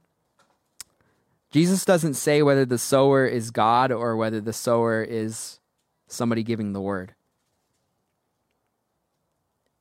Jesus 1.53 1.85
doesn't 1.85 2.15
say 2.15 2.43
whether 2.43 2.65
the 2.65 2.79
sower 2.79 3.27
is 3.27 3.53
God 3.53 3.93
or 3.93 4.17
whether 4.17 4.41
the 4.41 4.53
sower 4.53 5.03
is 5.03 5.61
somebody 6.09 6.43
giving 6.43 6.73
the 6.73 6.81
word. 6.81 7.15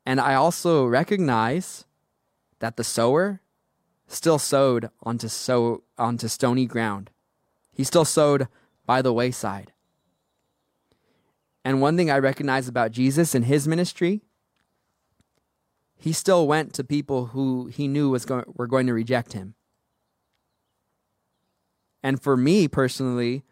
And 0.05 0.19
I 0.21 0.35
also 0.35 0.85
recognize 0.85 1.85
that 2.59 2.77
the 2.77 2.83
sower 2.83 3.41
still 4.07 4.37
sowed 4.37 4.91
onto 5.01 5.27
sow 5.27 5.81
onto 5.97 6.27
stony 6.27 6.65
ground. 6.67 7.09
He 7.73 7.83
still 7.83 8.05
sowed 8.05 8.47
by 8.86 9.02
the 9.02 9.13
wayside. 9.13 9.71
And 11.63 11.82
one 11.82 11.98
thing 11.98 12.12
I 12.12 12.19
recognize 12.19 12.67
about 12.67 12.91
Jesus 12.91 13.34
and 13.34 13.45
his 13.45 13.67
ministry 13.67 14.21
he 15.98 16.13
still 16.13 16.48
went 16.48 16.74
to 16.74 16.84
people 16.84 17.28
who 17.28 17.67
he 17.67 17.88
knew 17.88 18.10
was 18.10 18.26
going, 18.26 18.45
were 18.54 18.67
going 18.67 18.88
to 18.88 18.93
reject 18.93 19.34
him. 19.34 19.56
And 22.04 22.21
for 22.21 22.38
me 22.38 22.67
personally, 22.67 23.43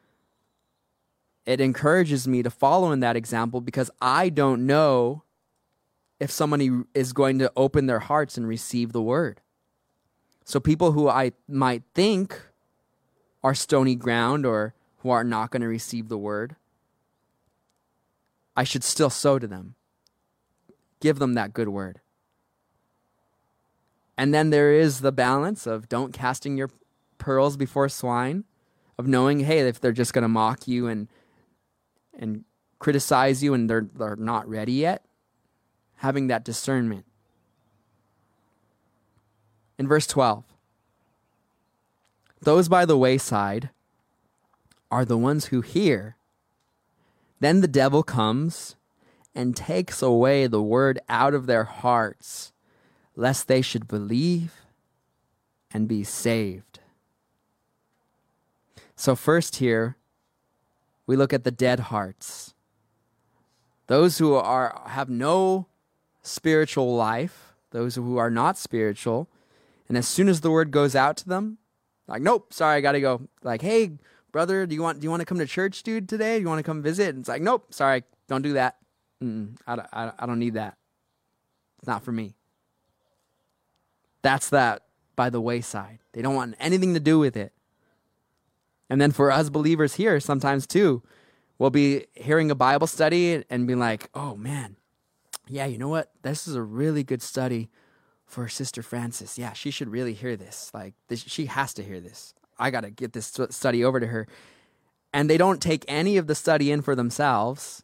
it 1.46 1.60
encourages 1.60 2.28
me 2.28 2.44
to 2.44 2.50
follow 2.50 2.92
in 2.92 3.00
that 3.00 3.16
example 3.16 3.60
because 3.60 3.90
I 4.00 4.30
don't 4.30 4.68
know 4.68 5.24
if 6.20 6.30
somebody 6.30 6.70
is 6.94 7.12
going 7.12 7.40
to 7.40 7.52
open 7.56 7.88
their 7.88 8.00
hearts 8.00 8.38
and 8.38 8.48
receive 8.48 8.92
the 8.92 9.02
word. 9.02 9.42
So 10.46 10.60
people 10.60 10.92
who 10.92 11.10
I 11.10 11.32
might 11.48 11.84
think 11.96 12.40
are 13.44 13.56
stony 13.56 13.96
ground 13.96 14.46
or 14.46 14.74
who 15.04 15.10
are 15.10 15.24
not 15.24 15.52
going 15.52 15.62
to 15.62 15.68
receive 15.68 16.08
the 16.08 16.18
word, 16.18 16.56
I 18.56 18.64
should 18.64 18.86
still 18.86 19.10
sow 19.10 19.38
to 19.38 19.46
them. 19.46 19.76
Give 21.02 21.20
them 21.20 21.34
that 21.34 21.54
good 21.54 21.68
word. 21.68 22.00
And 24.18 24.34
then 24.34 24.50
there 24.50 24.72
is 24.72 25.02
the 25.02 25.12
balance 25.12 25.68
of 25.68 25.90
don't 25.90 26.14
casting 26.14 26.56
your 26.56 26.70
pearls 27.18 27.58
before 27.58 27.90
swine, 27.90 28.46
of 28.98 29.06
knowing, 29.06 29.42
hey, 29.42 29.60
if 29.68 29.82
they're 29.82 29.92
just 29.92 30.14
going 30.14 30.22
to 30.22 30.30
mock 30.30 30.68
you 30.68 30.88
and 30.88 31.10
and 32.18 32.46
criticize 32.80 33.44
you 33.44 33.54
and 33.54 33.70
they're 33.70 33.88
they're 33.94 34.16
not 34.16 34.48
ready 34.48 34.74
yet, 34.74 35.04
having 35.98 36.28
that 36.28 36.46
discernment. 36.46 37.06
In 39.78 39.86
verse 39.86 40.08
12, 40.08 40.46
those 42.42 42.70
by 42.70 42.86
the 42.86 42.98
wayside 42.98 43.72
are 44.94 45.06
the 45.06 45.18
ones 45.18 45.46
who 45.46 45.62
hear. 45.62 46.18
Then 47.40 47.62
the 47.62 47.68
devil 47.68 48.04
comes 48.04 48.76
and 49.34 49.58
takes 49.58 50.04
away 50.04 50.46
the 50.46 50.62
word 50.62 51.00
out 51.10 51.34
of 51.34 51.48
their 51.48 51.64
hearts, 51.64 52.54
lest 53.16 53.48
they 53.48 53.64
should 53.64 53.88
believe 53.88 54.54
and 55.72 55.88
be 55.88 56.04
saved. 56.04 56.80
So, 58.96 59.16
first 59.16 59.56
here, 59.56 59.98
we 61.08 61.16
look 61.16 61.34
at 61.34 61.44
the 61.44 61.50
dead 61.50 61.80
hearts. 61.92 62.54
Those 63.88 64.20
who 64.20 64.36
are 64.36 64.80
have 64.86 65.10
no 65.10 65.66
spiritual 66.22 66.96
life, 66.96 67.56
those 67.72 67.96
who 67.96 68.18
are 68.18 68.30
not 68.30 68.60
spiritual, 68.60 69.28
and 69.90 69.98
as 69.98 70.08
soon 70.08 70.30
as 70.30 70.42
the 70.42 70.52
word 70.52 70.70
goes 70.70 70.96
out 70.96 71.18
to 71.18 71.28
them, 71.28 71.58
like, 72.08 72.22
nope, 72.22 72.54
sorry, 72.54 72.78
I 72.78 72.82
gotta 72.82 73.02
go. 73.02 73.28
Like, 73.42 73.64
hey, 73.64 73.98
brother, 74.34 74.66
do 74.66 74.76
you 74.76 74.84
want 74.84 75.00
do 75.00 75.06
you 75.06 75.10
want 75.10 75.22
to 75.22 75.26
come 75.26 75.38
to 75.40 75.46
church, 75.46 75.84
dude, 75.84 76.10
today? 76.10 76.36
Do 76.36 76.42
you 76.42 76.50
want 76.50 76.60
to 76.60 76.64
come 76.64 76.82
visit? 76.82 77.10
And 77.10 77.20
it's 77.20 77.30
like, 77.30 77.42
nope, 77.42 77.74
sorry, 77.74 78.04
don't 78.28 78.42
do 78.42 78.54
that. 78.54 78.76
Mm-mm, 79.24 79.56
I, 79.66 79.76
I, 79.94 80.12
I 80.20 80.26
don't 80.26 80.40
need 80.40 80.56
that. 80.56 80.76
It's 81.78 81.88
not 81.88 82.04
for 82.04 82.12
me. 82.12 82.36
That's 84.22 84.50
that 84.50 84.84
by 85.16 85.30
the 85.30 85.40
wayside. 85.40 86.00
They 86.12 86.22
don't 86.22 86.36
want 86.36 86.56
anything 86.60 86.94
to 86.96 87.00
do 87.00 87.20
with 87.20 87.38
it. 87.38 87.54
And 88.90 89.00
then 89.00 89.12
for 89.12 89.32
us 89.32 89.50
believers 89.50 89.96
here, 89.96 90.20
sometimes 90.20 90.68
too, 90.68 91.04
we'll 91.58 91.70
be 91.70 92.08
hearing 92.14 92.52
a 92.52 92.56
Bible 92.56 92.88
study 92.88 93.44
and 93.50 93.68
be 93.68 93.76
like, 93.76 94.10
oh 94.14 94.36
man, 94.36 94.76
yeah, 95.48 95.66
you 95.66 95.78
know 95.78 95.90
what? 95.90 96.12
This 96.22 96.48
is 96.48 96.56
a 96.56 96.62
really 96.62 97.04
good 97.04 97.22
study 97.22 97.70
for 98.26 98.48
Sister 98.48 98.82
Francis. 98.82 99.38
Yeah, 99.38 99.54
she 99.54 99.72
should 99.72 99.90
really 99.90 100.14
hear 100.14 100.36
this. 100.36 100.72
Like, 100.74 100.96
this, 101.08 101.22
she 101.22 101.46
has 101.48 101.74
to 101.76 101.84
hear 101.84 102.00
this. 102.00 102.34
I 102.58 102.72
got 102.72 102.82
to 102.82 102.90
get 102.90 103.14
this 103.14 103.38
study 103.50 103.84
over 103.84 104.00
to 104.00 104.08
her. 104.08 104.28
And 105.14 105.30
they 105.30 105.38
don't 105.38 105.62
take 105.62 105.86
any 105.88 106.18
of 106.18 106.28
the 106.28 106.36
study 106.36 106.72
in 106.72 106.82
for 106.82 106.96
themselves 106.96 107.84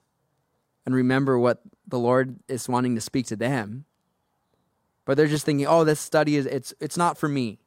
and 0.85 0.95
remember 0.95 1.37
what 1.37 1.61
the 1.87 1.99
Lord 1.99 2.39
is 2.47 2.67
wanting 2.67 2.95
to 2.95 3.01
speak 3.01 3.27
to 3.27 3.35
them. 3.35 3.85
But 5.05 5.17
they're 5.17 5.27
just 5.27 5.45
thinking, 5.45 5.67
"Oh, 5.67 5.83
this 5.83 5.99
study 5.99 6.35
is 6.35 6.45
it's 6.45 6.73
it's 6.79 6.97
not 6.97 7.17
for 7.17 7.27
me." 7.27 7.59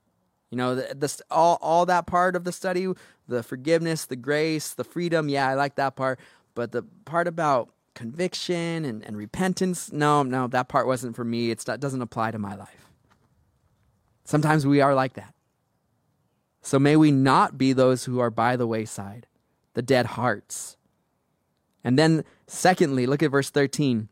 You 0.50 0.58
know, 0.58 0.74
this 0.74 1.22
all 1.30 1.58
all 1.60 1.86
that 1.86 2.06
part 2.06 2.36
of 2.36 2.44
the 2.44 2.52
study, 2.52 2.88
the 3.28 3.42
forgiveness, 3.42 4.04
the 4.04 4.16
grace, 4.16 4.74
the 4.74 4.84
freedom, 4.84 5.28
yeah, 5.28 5.48
I 5.48 5.54
like 5.54 5.76
that 5.76 5.96
part. 5.96 6.20
But 6.54 6.72
the 6.72 6.82
part 7.04 7.26
about 7.26 7.70
conviction 7.94 8.84
and, 8.84 9.04
and 9.04 9.16
repentance, 9.16 9.92
no, 9.92 10.22
no, 10.22 10.46
that 10.48 10.68
part 10.68 10.86
wasn't 10.86 11.16
for 11.16 11.24
me. 11.24 11.50
It's, 11.50 11.64
doesn't 11.64 12.02
apply 12.02 12.30
to 12.30 12.38
my 12.38 12.54
life. 12.54 12.88
Sometimes 14.24 14.66
we 14.66 14.80
are 14.80 14.94
like 14.94 15.14
that. 15.14 15.34
So 16.62 16.78
may 16.78 16.96
we 16.96 17.10
not 17.10 17.58
be 17.58 17.72
those 17.72 18.04
who 18.04 18.20
are 18.20 18.30
by 18.30 18.56
the 18.56 18.66
wayside, 18.66 19.26
the 19.74 19.82
dead 19.82 20.06
hearts. 20.06 20.76
And 21.84 21.98
then, 21.98 22.24
secondly, 22.46 23.06
look 23.06 23.22
at 23.22 23.32
verse 23.32 23.50
13. 23.50 24.08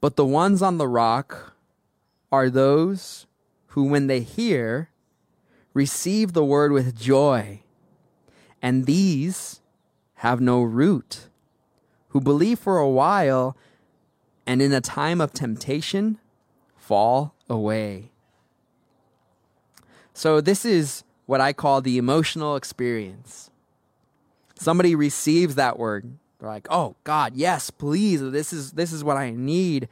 But 0.00 0.16
the 0.16 0.26
ones 0.26 0.60
on 0.60 0.78
the 0.78 0.88
rock 0.88 1.54
are 2.32 2.50
those 2.50 3.26
who, 3.68 3.84
when 3.84 4.08
they 4.08 4.20
hear, 4.20 4.90
receive 5.72 6.32
the 6.32 6.44
word 6.44 6.72
with 6.72 6.98
joy. 6.98 7.60
And 8.60 8.86
these 8.86 9.60
have 10.16 10.40
no 10.40 10.62
root 10.62 11.28
who 12.08 12.20
believe 12.20 12.58
for 12.58 12.78
a 12.78 12.88
while 12.88 13.56
and 14.46 14.60
in 14.60 14.72
a 14.72 14.80
time 14.80 15.20
of 15.20 15.32
temptation 15.32 16.18
fall 16.76 17.34
away. 17.48 18.13
So, 20.14 20.40
this 20.40 20.64
is 20.64 21.04
what 21.26 21.40
I 21.40 21.52
call 21.52 21.80
the 21.80 21.98
emotional 21.98 22.56
experience. 22.56 23.50
Somebody 24.54 24.94
receives 24.94 25.56
that 25.56 25.78
word. 25.78 26.16
They're 26.38 26.48
like, 26.48 26.68
"Oh 26.70 26.94
God, 27.04 27.34
yes, 27.34 27.70
please. 27.70 28.20
This 28.20 28.52
is 28.52 28.72
this 28.72 28.92
is 28.92 29.02
what 29.02 29.16
I 29.16 29.30
need." 29.30 29.88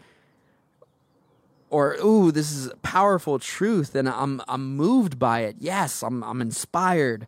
Or, 1.70 1.96
"Ooh, 2.04 2.30
this 2.30 2.52
is 2.52 2.70
powerful 2.82 3.38
truth 3.38 3.94
and 3.94 4.08
I'm 4.08 4.40
I'm 4.46 4.76
moved 4.76 5.18
by 5.18 5.40
it. 5.40 5.56
Yes, 5.58 6.02
I'm 6.02 6.22
I'm 6.22 6.40
inspired." 6.40 7.26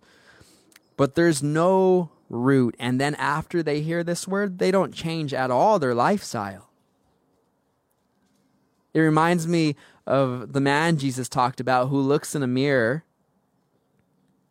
But 0.96 1.16
there's 1.16 1.42
no 1.42 2.10
root. 2.30 2.76
And 2.78 3.00
then 3.00 3.14
after 3.16 3.62
they 3.62 3.80
hear 3.80 4.04
this 4.04 4.28
word, 4.28 4.58
they 4.58 4.70
don't 4.70 4.94
change 4.94 5.34
at 5.34 5.50
all 5.50 5.78
their 5.78 5.94
lifestyle. 5.94 6.68
It 8.92 9.00
reminds 9.00 9.48
me 9.48 9.74
of 10.06 10.52
the 10.52 10.60
man 10.60 10.98
Jesus 10.98 11.28
talked 11.28 11.60
about 11.60 11.88
who 11.88 12.00
looks 12.00 12.34
in 12.34 12.42
a 12.42 12.46
mirror 12.46 13.04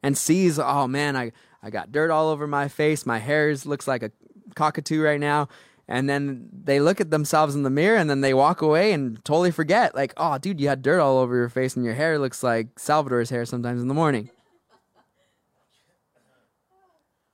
and 0.02 0.18
sees, 0.18 0.60
oh 0.60 0.88
man, 0.88 1.16
I, 1.16 1.32
I 1.62 1.70
got 1.70 1.92
dirt 1.92 2.12
all 2.12 2.30
over 2.30 2.48
my 2.48 2.68
face. 2.68 3.06
My 3.06 3.20
hair 3.20 3.56
looks 3.66 3.88
like 3.88 4.04
a 4.04 4.12
cockatoo 4.56 5.02
right 5.02 5.20
now. 5.20 5.48
And 5.88 6.10
then 6.10 6.50
they 6.52 6.80
look 6.80 7.02
at 7.02 7.12
themselves 7.12 7.56
in 7.56 7.64
the 7.64 7.70
mirror 7.70 7.98
and 7.98 8.10
then 8.10 8.22
they 8.22 8.34
walk 8.34 8.62
away 8.62 8.94
and 8.94 9.24
totally 9.26 9.52
forget, 9.52 9.94
like, 9.94 10.14
oh, 10.16 10.38
dude, 10.38 10.62
you 10.62 10.70
had 10.70 10.82
dirt 10.82 11.02
all 11.02 11.18
over 11.18 11.36
your 11.36 11.50
face 11.50 11.76
and 11.76 11.84
your 11.84 11.94
hair 11.94 12.18
looks 12.18 12.42
like 12.42 12.80
Salvador's 12.80 13.30
hair 13.30 13.46
sometimes 13.46 13.82
in 13.82 13.90
the 13.90 13.94
morning. 13.94 14.30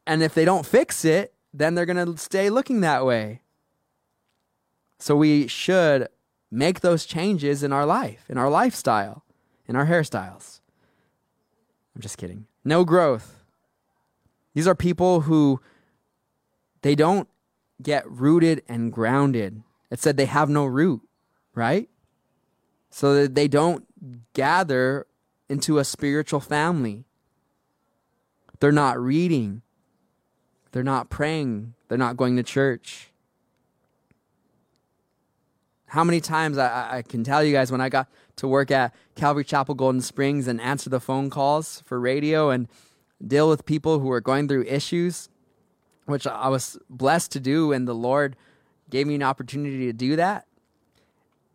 And 0.08 0.23
if 0.23 0.34
they 0.34 0.45
don't 0.45 0.65
fix 0.65 1.05
it, 1.05 1.36
then 1.53 1.75
they're 1.75 1.86
going 1.86 2.03
to 2.03 2.17
stay 2.17 2.49
looking 2.49 2.82
that 2.82 3.05
way. 3.05 3.41
So 4.97 5.15
we 5.15 5.45
should 5.45 6.08
make 6.51 6.79
those 6.81 7.05
changes 7.05 7.63
in 7.63 7.71
our 7.71 7.85
life, 7.85 8.25
in 8.29 8.38
our 8.38 8.49
lifestyle, 8.49 9.23
in 9.67 9.75
our 9.75 9.85
hairstyles. 9.85 10.62
I'm 11.95 12.01
just 12.01 12.17
kidding. 12.17 12.47
No 12.63 12.83
growth. 12.83 13.43
These 14.53 14.67
are 14.67 14.75
people 14.75 15.21
who 15.21 15.62
they 16.81 16.95
don't 16.95 17.27
get 17.81 18.09
rooted 18.09 18.63
and 18.67 18.91
grounded. 18.91 19.63
It 19.91 19.99
said 19.99 20.17
they 20.17 20.25
have 20.25 20.49
no 20.49 20.65
root, 20.65 21.01
right? 21.53 21.89
So 22.89 23.13
that 23.15 23.35
they 23.35 23.47
don't 23.47 23.85
gather 24.33 25.07
into 25.47 25.77
a 25.77 25.83
spiritual 25.83 26.39
family. 26.39 27.05
They're 28.59 28.71
not 28.71 28.99
reading. 28.99 29.62
They're 30.71 30.83
not 30.83 31.09
praying. 31.09 31.73
They're 31.88 31.97
not 31.97 32.17
going 32.17 32.35
to 32.38 32.43
church. 32.43 33.08
How 35.89 36.04
many 36.04 36.21
times 36.21 36.60
I, 36.60 36.97
I 36.97 37.02
can 37.02 37.23
tell 37.23 37.43
you 37.43 37.52
guys 37.52 37.71
when 37.71 37.82
I 37.82 37.89
got 37.89 38.08
to 38.36 38.47
work 38.47 38.69
at 38.69 38.93
Calvary 39.15 39.43
Chapel 39.43 39.73
Golden 39.73 40.02
Springs 40.02 40.47
and 40.47 40.62
answer 40.62 40.88
the 40.88 40.99
phone 40.99 41.32
calls 41.32 41.82
for 41.86 41.99
radio 41.99 42.52
and 42.52 42.67
deal 43.25 43.49
with 43.49 43.65
people 43.65 43.99
who 43.99 44.12
are 44.12 44.21
going 44.21 44.47
through 44.47 44.65
issues, 44.65 45.30
which 46.06 46.28
I 46.28 46.47
was 46.47 46.78
blessed 46.91 47.32
to 47.32 47.39
do, 47.39 47.71
and 47.71 47.88
the 47.88 47.95
Lord 47.95 48.36
gave 48.91 49.08
me 49.08 49.15
an 49.15 49.23
opportunity 49.23 49.88
to 49.88 49.93
do 49.93 50.15
that. 50.15 50.45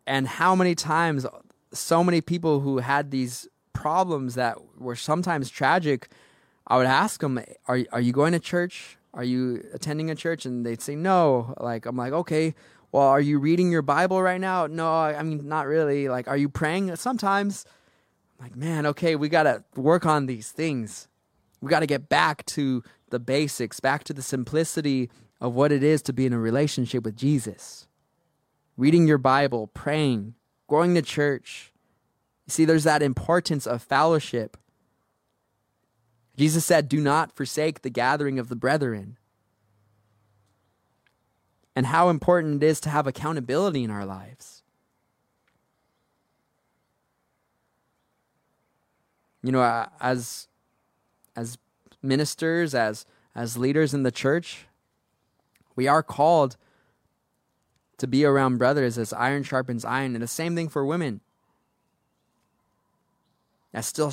And 0.05 0.27
how 0.27 0.53
many 0.53 0.75
times 0.75 1.25
so 1.71 2.03
many 2.03 2.19
people 2.19 2.59
who 2.59 2.79
had 2.79 3.11
these 3.11 3.47
problems 3.71 4.35
that 4.35 4.57
were 4.77 4.95
sometimes 4.97 5.49
tragic, 5.49 6.09
I 6.67 6.77
would 6.77 6.87
ask 6.87 7.21
them, 7.21 7.39
"Are 7.67 7.79
are 7.91 8.01
you 8.01 8.11
going 8.11 8.33
to 8.33 8.39
church? 8.39 8.97
Are 9.13 9.23
you 9.23 9.63
attending 9.73 10.09
a 10.09 10.15
church?" 10.15 10.45
And 10.45 10.65
they'd 10.65 10.81
say, 10.81 10.95
"No." 10.95 11.53
Like 11.59 11.85
I'm 11.85 11.95
like, 11.95 12.13
"Okay, 12.13 12.53
well, 12.95 13.07
are 13.07 13.21
you 13.21 13.39
reading 13.39 13.71
your 13.71 13.81
Bible 13.81 14.21
right 14.21 14.39
now?" 14.39 14.67
No, 14.67 14.89
I 14.89 15.21
mean, 15.21 15.47
not 15.47 15.67
really. 15.67 16.07
Like, 16.07 16.27
are 16.27 16.37
you 16.37 16.49
praying? 16.49 16.95
Sometimes. 16.95 17.65
I'm 18.39 18.45
like, 18.45 18.55
man, 18.55 18.85
okay, 18.85 19.15
we 19.15 19.29
got 19.29 19.43
to 19.43 19.63
work 19.75 20.05
on 20.05 20.25
these 20.25 20.51
things. 20.51 21.07
We 21.61 21.69
got 21.69 21.81
to 21.81 21.87
get 21.87 22.09
back 22.09 22.45
to 22.47 22.83
the 23.09 23.19
basics, 23.19 23.79
back 23.79 24.03
to 24.05 24.13
the 24.13 24.21
simplicity 24.21 25.09
of 25.39 25.53
what 25.53 25.71
it 25.71 25.83
is 25.83 26.01
to 26.03 26.13
be 26.13 26.25
in 26.25 26.33
a 26.33 26.39
relationship 26.39 27.03
with 27.03 27.15
Jesus. 27.15 27.87
Reading 28.77 29.07
your 29.07 29.17
Bible, 29.17 29.67
praying, 29.67 30.35
going 30.67 30.95
to 30.95 31.01
church. 31.01 31.73
You 32.45 32.51
see, 32.51 32.65
there's 32.65 32.83
that 32.83 33.01
importance 33.01 33.65
of 33.65 33.81
fellowship. 33.81 34.57
Jesus 36.37 36.65
said, 36.65 36.89
Do 36.89 36.99
not 36.99 37.35
forsake 37.35 37.81
the 37.81 37.89
gathering 37.89 38.37
of 38.37 38.49
the 38.49 38.55
brethren. 38.55 39.17
And 41.75 41.87
how 41.87 42.09
important 42.09 42.63
it 42.63 42.67
is 42.67 42.79
to 42.81 42.89
have 42.89 43.05
accountability 43.05 43.83
in 43.83 43.91
our 43.91 44.05
lives. 44.05 44.63
You 49.43 49.51
know, 49.51 49.87
as 49.99 50.47
as 51.35 51.57
ministers, 52.01 52.73
as 52.73 53.05
as 53.35 53.57
leaders 53.57 53.93
in 53.93 54.03
the 54.03 54.11
church, 54.11 54.65
we 55.75 55.87
are 55.87 56.01
called 56.01 56.57
to 57.97 58.07
be 58.07 58.25
around 58.25 58.57
brothers 58.57 58.97
as 58.97 59.13
iron 59.13 59.43
sharpens 59.43 59.85
iron, 59.85 60.15
and 60.15 60.23
the 60.23 60.27
same 60.27 60.55
thing 60.55 60.69
for 60.69 60.85
women. 60.85 61.21
As 63.73 63.85
still 63.85 64.11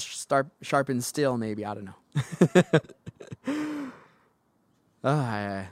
sharpens 0.60 1.06
steel, 1.06 1.38
maybe 1.38 1.64
I 1.64 1.74
don't 1.74 1.84
know. 1.84 1.94
oh, 5.04 5.18
I, 5.18 5.68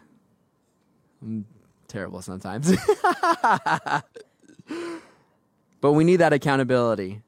I'm 1.20 1.44
terrible 1.90 2.22
sometimes. 2.22 2.72
but 5.80 5.92
we 5.92 6.04
need 6.04 6.16
that 6.16 6.32
accountability. 6.32 7.20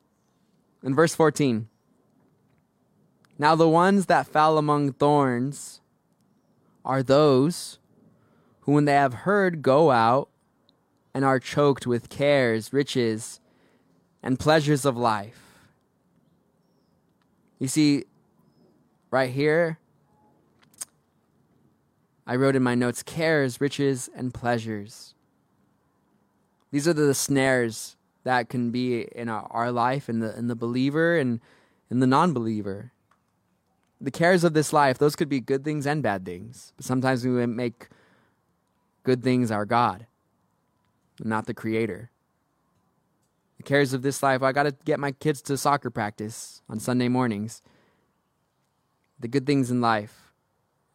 In 0.82 0.94
verse 0.94 1.14
14, 1.14 1.68
now 3.38 3.54
the 3.54 3.68
ones 3.68 4.06
that 4.06 4.26
fell 4.26 4.56
among 4.58 4.92
thorns 4.92 5.80
are 6.84 7.02
those 7.02 7.78
who, 8.60 8.72
when 8.72 8.84
they 8.84 8.94
have 8.94 9.14
heard, 9.14 9.62
go 9.62 9.90
out 9.90 10.28
and 11.14 11.24
are 11.24 11.38
choked 11.38 11.86
with 11.86 12.08
cares, 12.08 12.72
riches, 12.72 13.40
and 14.22 14.38
pleasures 14.38 14.84
of 14.84 14.96
life. 14.96 15.42
You 17.58 17.68
see, 17.68 18.04
right 19.10 19.30
here, 19.30 19.78
I 22.32 22.36
wrote 22.36 22.56
in 22.56 22.62
my 22.62 22.74
notes 22.74 23.02
cares, 23.02 23.60
riches, 23.60 24.08
and 24.16 24.32
pleasures. 24.32 25.14
These 26.70 26.88
are 26.88 26.94
the 26.94 27.12
snares 27.12 27.98
that 28.24 28.48
can 28.48 28.70
be 28.70 29.02
in 29.02 29.28
our, 29.28 29.46
our 29.50 29.70
life, 29.70 30.08
in 30.08 30.20
the, 30.20 30.34
in 30.38 30.46
the 30.46 30.54
believer 30.54 31.18
and 31.18 31.40
in 31.90 32.00
the 32.00 32.06
non 32.06 32.32
believer. 32.32 32.90
The 34.00 34.10
cares 34.10 34.44
of 34.44 34.54
this 34.54 34.72
life, 34.72 34.96
those 34.96 35.14
could 35.14 35.28
be 35.28 35.40
good 35.40 35.62
things 35.62 35.86
and 35.86 36.02
bad 36.02 36.24
things. 36.24 36.72
But 36.78 36.86
sometimes 36.86 37.22
we 37.22 37.44
make 37.44 37.90
good 39.02 39.22
things 39.22 39.50
our 39.50 39.66
God, 39.66 40.06
not 41.22 41.44
the 41.44 41.52
Creator. 41.52 42.10
The 43.58 43.62
cares 43.62 43.92
of 43.92 44.00
this 44.00 44.22
life, 44.22 44.42
I 44.42 44.52
got 44.52 44.62
to 44.62 44.74
get 44.86 44.98
my 44.98 45.12
kids 45.12 45.42
to 45.42 45.58
soccer 45.58 45.90
practice 45.90 46.62
on 46.66 46.80
Sunday 46.80 47.08
mornings. 47.08 47.60
The 49.20 49.28
good 49.28 49.44
things 49.44 49.70
in 49.70 49.82
life, 49.82 50.21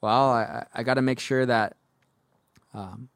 well, 0.08 0.32
I, 0.32 0.66
I 0.74 0.84
got 0.84 0.94
to 0.94 1.02
make 1.02 1.20
sure 1.20 1.46
that 1.46 1.76
um, 2.74 3.10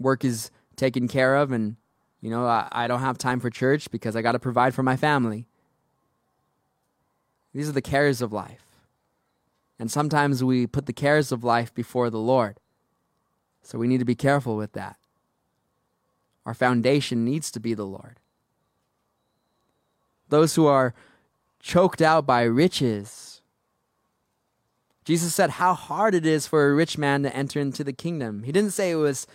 work 0.00 0.24
is 0.24 0.50
taken 0.74 1.06
care 1.06 1.36
of 1.36 1.52
and, 1.52 1.76
you 2.20 2.28
know, 2.28 2.44
I, 2.44 2.66
I 2.72 2.88
don't 2.88 3.02
have 3.02 3.18
time 3.18 3.38
for 3.38 3.50
church 3.50 3.88
because 3.92 4.16
I 4.16 4.22
got 4.22 4.32
to 4.32 4.40
provide 4.40 4.74
for 4.74 4.82
my 4.82 4.96
family. 4.96 5.46
These 7.54 7.68
are 7.68 7.72
the 7.72 7.80
cares 7.80 8.20
of 8.20 8.32
life. 8.32 8.64
And 9.78 9.92
sometimes 9.92 10.42
we 10.42 10.66
put 10.66 10.86
the 10.86 10.92
cares 10.92 11.30
of 11.30 11.44
life 11.44 11.72
before 11.72 12.10
the 12.10 12.18
Lord. 12.18 12.58
So 13.62 13.78
we 13.78 13.86
need 13.86 13.98
to 13.98 14.04
be 14.04 14.16
careful 14.16 14.56
with 14.56 14.72
that. 14.72 14.96
Our 16.44 16.54
foundation 16.54 17.24
needs 17.24 17.52
to 17.52 17.60
be 17.60 17.74
the 17.74 17.86
Lord. 17.86 18.18
Those 20.30 20.56
who 20.56 20.66
are 20.66 20.94
choked 21.60 22.02
out 22.02 22.26
by 22.26 22.42
riches 22.42 23.27
Jesus 25.08 25.34
said 25.34 25.48
how 25.48 25.72
hard 25.72 26.14
it 26.14 26.26
is 26.26 26.46
for 26.46 26.68
a 26.68 26.74
rich 26.74 26.98
man 26.98 27.22
to 27.22 27.34
enter 27.34 27.58
into 27.58 27.82
the 27.82 27.94
kingdom. 27.94 28.42
He 28.42 28.52
didn't 28.52 28.72
say 28.72 28.90
it 28.90 28.96
was 28.96 29.26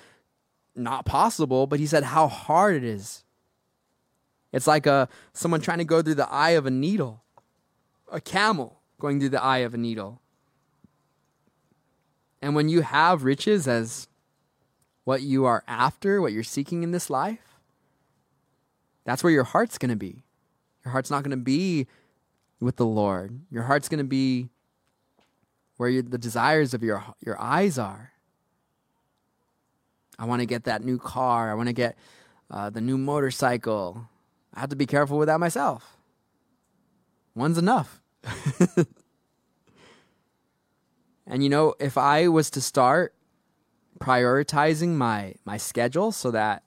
not 0.75 1.03
possible, 1.03 1.65
but 1.65 1.79
he 1.79 1.87
said 1.87 2.03
how 2.03 2.27
hard 2.27 2.75
it 2.75 2.83
is. 2.83 3.23
It's 4.51 4.67
like 4.67 4.85
a 4.85 5.09
someone 5.33 5.61
trying 5.61 5.79
to 5.79 5.83
go 5.83 6.03
through 6.03 6.13
the 6.13 6.31
eye 6.31 6.51
of 6.51 6.67
a 6.67 6.69
needle, 6.69 7.23
a 8.11 8.21
camel 8.21 8.81
going 8.99 9.19
through 9.19 9.29
the 9.29 9.41
eye 9.41 9.65
of 9.65 9.73
a 9.73 9.77
needle. 9.79 10.21
And 12.39 12.53
when 12.53 12.69
you 12.69 12.81
have 12.81 13.23
riches 13.23 13.67
as 13.67 14.07
what 15.05 15.23
you 15.23 15.45
are 15.45 15.63
after, 15.67 16.21
what 16.21 16.33
you're 16.33 16.43
seeking 16.43 16.83
in 16.83 16.91
this 16.91 17.09
life, 17.09 17.57
that's 19.05 19.23
where 19.23 19.33
your 19.33 19.43
heart's 19.43 19.79
going 19.79 19.89
to 19.89 19.95
be. 19.95 20.21
Your 20.85 20.91
heart's 20.91 21.09
not 21.09 21.23
going 21.23 21.31
to 21.31 21.37
be 21.37 21.87
with 22.59 22.75
the 22.75 22.85
Lord. 22.85 23.39
Your 23.49 23.63
heart's 23.63 23.89
going 23.89 23.97
to 23.97 24.03
be 24.03 24.49
where 25.83 26.01
the 26.01 26.17
desires 26.17 26.73
of 26.73 26.81
your 26.81 27.03
your 27.19 27.37
eyes 27.41 27.77
are. 27.77 28.13
I 30.17 30.23
want 30.23 30.39
to 30.41 30.45
get 30.45 30.63
that 30.63 30.81
new 30.81 30.97
car. 30.97 31.51
I 31.51 31.55
want 31.55 31.67
to 31.67 31.73
get 31.73 31.97
uh, 32.49 32.69
the 32.69 32.79
new 32.79 32.97
motorcycle. 32.97 34.07
I 34.53 34.61
have 34.61 34.69
to 34.69 34.77
be 34.77 34.85
careful 34.85 35.17
with 35.17 35.27
that 35.27 35.41
myself. 35.41 35.97
One's 37.35 37.57
enough. 37.57 38.01
and 41.27 41.43
you 41.43 41.49
know, 41.49 41.75
if 41.81 41.97
I 41.97 42.29
was 42.29 42.49
to 42.51 42.61
start 42.61 43.13
prioritizing 43.99 44.91
my 44.95 45.35
my 45.43 45.57
schedule 45.57 46.13
so 46.13 46.31
that 46.31 46.63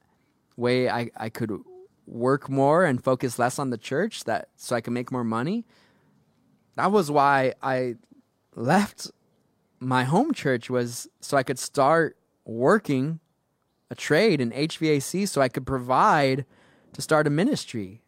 way 0.59 0.90
I, 0.90 1.11
I 1.16 1.31
could 1.31 1.59
work 2.07 2.50
more 2.50 2.85
and 2.85 3.02
focus 3.02 3.38
less 3.38 3.59
on 3.59 3.70
the 3.70 3.79
church 3.79 4.24
that 4.24 4.50
so 4.57 4.76
I 4.76 4.83
can 4.83 4.92
make 4.92 5.11
more 5.11 5.24
money. 5.24 5.64
That 6.74 6.92
was 6.92 7.11
why 7.11 7.55
I 7.62 7.96
left 8.56 9.10
my 9.78 10.04
home 10.04 10.32
church 10.32 10.68
was 10.68 11.06
so 11.20 11.36
I 11.36 11.42
could 11.42 11.58
start 11.58 12.16
working 12.44 13.20
a 13.90 13.94
trade 13.94 14.40
in 14.40 14.50
HVAC 14.50 15.28
so 15.28 15.40
I 15.40 15.48
could 15.48 15.66
provide 15.66 16.44
to 16.94 17.02
start 17.02 17.26
a 17.26 17.30
ministry. 17.30 18.02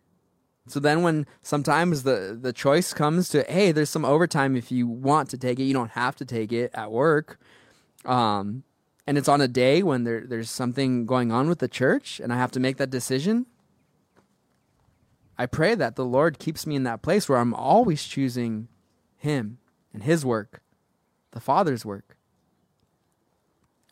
So 0.67 0.81
then 0.81 1.03
when 1.03 1.27
sometimes 1.43 2.03
the 2.03 2.37
the 2.41 2.53
choice 2.53 2.93
comes 2.93 3.29
to 3.31 3.45
hey 3.49 3.73
there's 3.73 3.91
some 3.91 4.05
overtime 4.05 4.57
if 4.57 4.73
you 4.73 4.87
want 4.87 5.31
to 5.31 5.39
take 5.39 5.59
it 5.59 5.65
you 5.65 5.75
don't 5.75 5.93
have 5.93 6.17
to 6.17 6.25
take 6.25 6.53
it 6.53 6.71
at 6.75 6.91
work. 6.91 7.39
Um 8.05 8.65
and 9.07 9.17
it's 9.17 9.29
on 9.29 9.41
a 9.41 9.49
day 9.49 9.83
when 9.83 10.05
there 10.05 10.25
there's 10.27 10.51
something 10.51 11.07
going 11.07 11.31
on 11.31 11.49
with 11.49 11.59
the 11.59 11.69
church 11.69 12.21
and 12.21 12.33
I 12.33 12.37
have 12.37 12.53
to 12.53 12.61
make 12.61 12.79
that 12.79 12.91
decision. 12.91 13.47
I 15.39 15.47
pray 15.47 15.75
that 15.77 15.95
the 15.95 16.05
Lord 16.05 16.39
keeps 16.39 16.67
me 16.67 16.75
in 16.75 16.83
that 16.83 17.03
place 17.03 17.29
where 17.29 17.39
I'm 17.39 17.55
always 17.55 18.03
choosing 18.05 18.69
him 19.17 19.59
and 19.93 20.03
his 20.03 20.25
work, 20.25 20.63
the 21.33 21.41
Father's 21.41 21.85
work. 21.85 22.17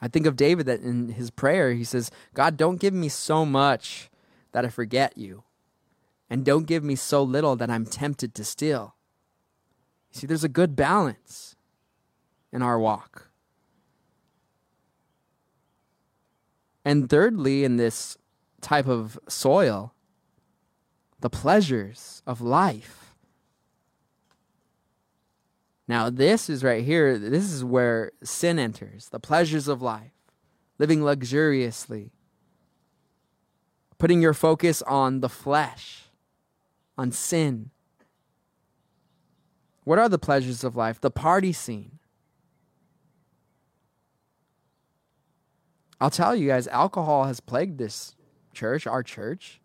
I 0.00 0.08
think 0.08 0.26
of 0.26 0.36
David 0.36 0.66
that 0.66 0.80
in 0.80 1.10
his 1.10 1.30
prayer, 1.30 1.72
he 1.72 1.84
says, 1.84 2.10
God, 2.34 2.56
don't 2.56 2.80
give 2.80 2.92
me 2.92 3.08
so 3.08 3.46
much 3.46 4.10
that 4.52 4.64
I 4.64 4.68
forget 4.68 5.16
you, 5.16 5.44
and 6.28 6.44
don't 6.44 6.66
give 6.66 6.84
me 6.84 6.96
so 6.96 7.22
little 7.22 7.56
that 7.56 7.70
I'm 7.70 7.86
tempted 7.86 8.34
to 8.34 8.44
steal. 8.44 8.94
You 10.12 10.20
see, 10.20 10.26
there's 10.26 10.44
a 10.44 10.48
good 10.48 10.76
balance 10.76 11.56
in 12.52 12.62
our 12.62 12.78
walk. 12.78 13.30
And 16.84 17.10
thirdly, 17.10 17.64
in 17.64 17.78
this 17.78 18.16
type 18.60 18.86
of 18.86 19.18
soil, 19.28 19.92
the 21.20 21.30
pleasures 21.30 22.22
of 22.26 22.40
life. 22.40 23.05
Now, 25.88 26.10
this 26.10 26.50
is 26.50 26.64
right 26.64 26.84
here, 26.84 27.16
this 27.16 27.52
is 27.52 27.62
where 27.64 28.10
sin 28.22 28.58
enters 28.58 29.08
the 29.08 29.20
pleasures 29.20 29.68
of 29.68 29.80
life, 29.80 30.12
living 30.78 31.02
luxuriously, 31.02 32.10
putting 33.98 34.20
your 34.20 34.34
focus 34.34 34.82
on 34.82 35.20
the 35.20 35.28
flesh, 35.28 36.10
on 36.98 37.12
sin. 37.12 37.70
What 39.84 40.00
are 40.00 40.08
the 40.08 40.18
pleasures 40.18 40.64
of 40.64 40.74
life? 40.74 41.00
The 41.00 41.10
party 41.12 41.52
scene. 41.52 42.00
I'll 46.00 46.10
tell 46.10 46.34
you 46.34 46.48
guys, 46.48 46.66
alcohol 46.66 47.24
has 47.24 47.38
plagued 47.38 47.78
this 47.78 48.16
church, 48.52 48.86
our 48.88 49.04
church, 49.04 49.60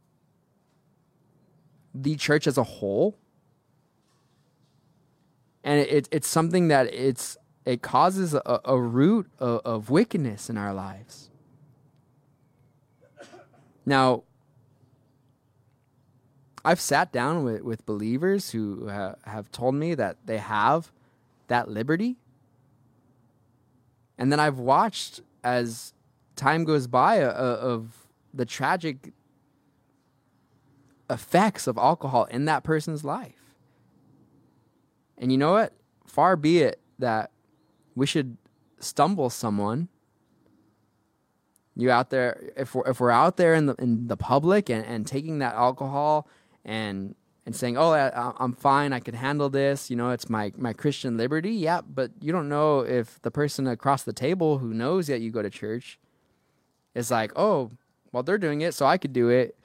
the 1.94 2.16
church 2.16 2.46
as 2.46 2.58
a 2.58 2.64
whole 2.64 3.18
and 5.64 5.80
it, 5.80 6.08
it's 6.12 6.28
something 6.28 6.68
that 6.70 6.94
it's 6.94 7.38
it 7.66 7.82
causes 7.82 8.34
a, 8.34 8.60
a 8.66 8.80
root 8.80 9.30
of, 9.40 9.62
of 9.64 9.90
wickedness 9.90 10.50
in 10.50 10.58
our 10.58 10.74
lives. 10.74 11.30
Now, 13.86 14.24
I've 16.64 16.80
sat 16.80 17.12
down 17.12 17.44
with, 17.44 17.62
with 17.62 17.86
believers 17.86 18.52
who 18.52 18.90
ha- 18.90 19.16
have 19.26 19.52
told 19.52 19.76
me 19.76 19.96
that 19.96 20.18
they 20.26 20.38
have 20.38 20.92
that 21.48 21.68
liberty. 21.68 22.18
And 24.18 24.32
then 24.32 24.40
I've 24.40 24.60
watched 24.60 25.22
as 25.44 25.94
time 26.36 26.64
goes 26.64 26.88
by 26.88 27.24
uh, 27.24 27.32
of 27.32 28.08
the 28.34 28.46
tragic 28.46 29.14
effects 31.10 31.68
of 31.68 31.78
alcohol 31.78 32.26
in 32.26 32.46
that 32.46 32.64
person's 32.64 33.04
life. 33.04 33.41
And 35.22 35.32
you 35.32 35.38
know 35.38 35.54
what? 35.54 35.74
Far 36.08 36.36
be 36.36 36.60
it 36.60 36.82
that 37.00 37.32
we 37.96 38.08
should 38.08 38.38
stumble 38.80 39.30
someone 39.30 39.88
You 41.76 41.92
out 41.92 42.10
there 42.10 42.52
if 42.58 42.76
we're 42.76 42.88
if 42.90 43.00
we're 43.00 43.12
out 43.12 43.38
there 43.38 43.54
in 43.56 43.68
the 43.68 43.76
in 43.76 44.08
the 44.08 44.18
public 44.18 44.70
and, 44.70 44.86
and 44.86 45.08
taking 45.08 45.40
that 45.40 45.56
alcohol 45.56 46.28
and 46.66 47.16
and 47.46 47.56
saying, 47.56 47.78
"Oh, 47.78 47.92
I, 47.94 48.34
I'm 48.40 48.54
fine. 48.54 48.94
I 48.94 49.00
can 49.00 49.16
handle 49.16 49.50
this. 49.50 49.90
You 49.90 49.96
know, 49.96 50.12
it's 50.12 50.30
my 50.30 50.52
my 50.58 50.74
Christian 50.74 51.18
liberty." 51.18 51.54
Yeah, 51.54 51.82
but 51.82 52.12
you 52.22 52.32
don't 52.34 52.50
know 52.50 52.82
if 52.82 53.22
the 53.24 53.32
person 53.32 53.68
across 53.68 54.04
the 54.04 54.14
table 54.14 54.60
who 54.60 54.74
knows 54.74 55.08
that 55.08 55.22
you 55.22 55.32
go 55.32 55.42
to 55.42 55.50
church 55.50 56.00
is 56.96 57.12
like, 57.12 57.32
"Oh, 57.38 57.72
well, 58.12 58.24
they're 58.24 58.38
doing 58.38 58.62
it, 58.62 58.74
so 58.74 58.86
I 58.86 58.98
could 58.98 59.14
do 59.14 59.30
it." 59.30 59.58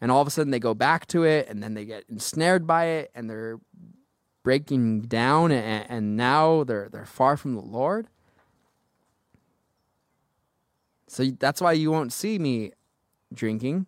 And 0.00 0.12
all 0.12 0.20
of 0.20 0.28
a 0.28 0.30
sudden, 0.30 0.50
they 0.52 0.60
go 0.60 0.74
back 0.74 1.06
to 1.08 1.24
it, 1.24 1.48
and 1.48 1.62
then 1.62 1.74
they 1.74 1.86
get 1.86 2.04
ensnared 2.10 2.66
by 2.66 2.86
it, 2.86 3.10
and 3.14 3.30
they're 3.30 3.58
breaking 4.44 5.00
down, 5.00 5.50
and, 5.50 5.90
and 5.90 6.16
now 6.16 6.62
they're 6.62 6.88
they're 6.88 7.04
far 7.04 7.36
from 7.36 7.56
the 7.56 7.62
Lord. 7.62 8.06
So 11.08 11.24
that's 11.24 11.60
why 11.60 11.72
you 11.72 11.90
won't 11.90 12.12
see 12.12 12.38
me 12.38 12.72
drinking. 13.32 13.86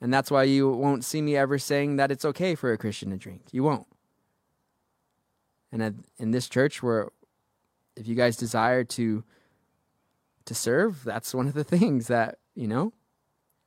And 0.00 0.12
that's 0.12 0.30
why 0.30 0.42
you 0.42 0.70
won't 0.70 1.04
see 1.04 1.22
me 1.22 1.36
ever 1.36 1.58
saying 1.58 1.96
that 1.96 2.10
it's 2.10 2.24
okay 2.24 2.54
for 2.54 2.70
a 2.72 2.78
Christian 2.78 3.10
to 3.10 3.16
drink. 3.16 3.42
You 3.50 3.62
won't. 3.62 3.86
And 5.72 6.04
in 6.18 6.30
this 6.30 6.48
church 6.48 6.82
where 6.82 7.08
if 7.96 8.06
you 8.06 8.14
guys 8.14 8.36
desire 8.36 8.84
to 8.84 9.24
to 10.44 10.54
serve, 10.54 11.02
that's 11.04 11.34
one 11.34 11.48
of 11.48 11.54
the 11.54 11.64
things 11.76 12.06
that, 12.06 12.38
you 12.54 12.68
know, 12.68 12.92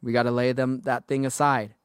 we 0.01 0.13
got 0.13 0.24
to 0.24 0.32
lay 0.32 0.51
them 0.53 0.82
that 0.82 1.07
thing 1.07 1.26
aside. 1.26 1.76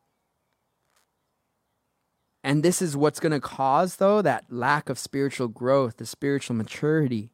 And 2.45 2.63
this 2.63 2.83
is 2.83 2.95
what's 2.95 3.21
going 3.21 3.33
to 3.33 3.41
cause 3.41 3.97
though 3.97 4.21
that 4.21 4.45
lack 4.51 4.91
of 4.91 4.99
spiritual 4.99 5.49
growth, 5.49 5.97
the 5.97 6.05
spiritual 6.05 6.55
maturity. 6.55 7.31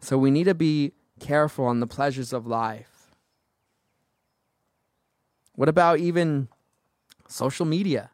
So 0.00 0.18
we 0.18 0.32
need 0.32 0.44
to 0.44 0.54
be 0.54 0.92
careful 1.20 1.64
on 1.64 1.78
the 1.78 1.86
pleasures 1.86 2.32
of 2.32 2.44
life. 2.44 3.14
What 5.54 5.68
about 5.68 6.00
even 6.00 6.48
social 7.28 7.64
media? 7.64 8.10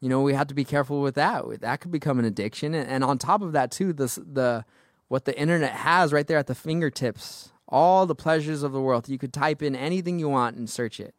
You 0.00 0.08
know, 0.08 0.20
we 0.22 0.34
have 0.34 0.48
to 0.48 0.54
be 0.54 0.64
careful 0.64 1.00
with 1.00 1.14
that. 1.14 1.60
That 1.60 1.80
could 1.80 1.92
become 1.92 2.18
an 2.18 2.24
addiction. 2.24 2.74
And 2.74 3.04
on 3.04 3.16
top 3.16 3.42
of 3.42 3.52
that, 3.52 3.70
too, 3.70 3.92
this, 3.92 4.16
the 4.16 4.64
what 5.06 5.24
the 5.24 5.38
internet 5.38 5.72
has 5.72 6.12
right 6.12 6.26
there 6.26 6.38
at 6.38 6.48
the 6.48 6.54
fingertips, 6.54 7.52
all 7.68 8.06
the 8.06 8.14
pleasures 8.14 8.62
of 8.62 8.72
the 8.72 8.80
world. 8.80 9.08
You 9.08 9.18
could 9.18 9.32
type 9.32 9.62
in 9.62 9.74
anything 9.74 10.18
you 10.18 10.28
want 10.28 10.56
and 10.56 10.68
search 10.68 11.00
it. 11.00 11.14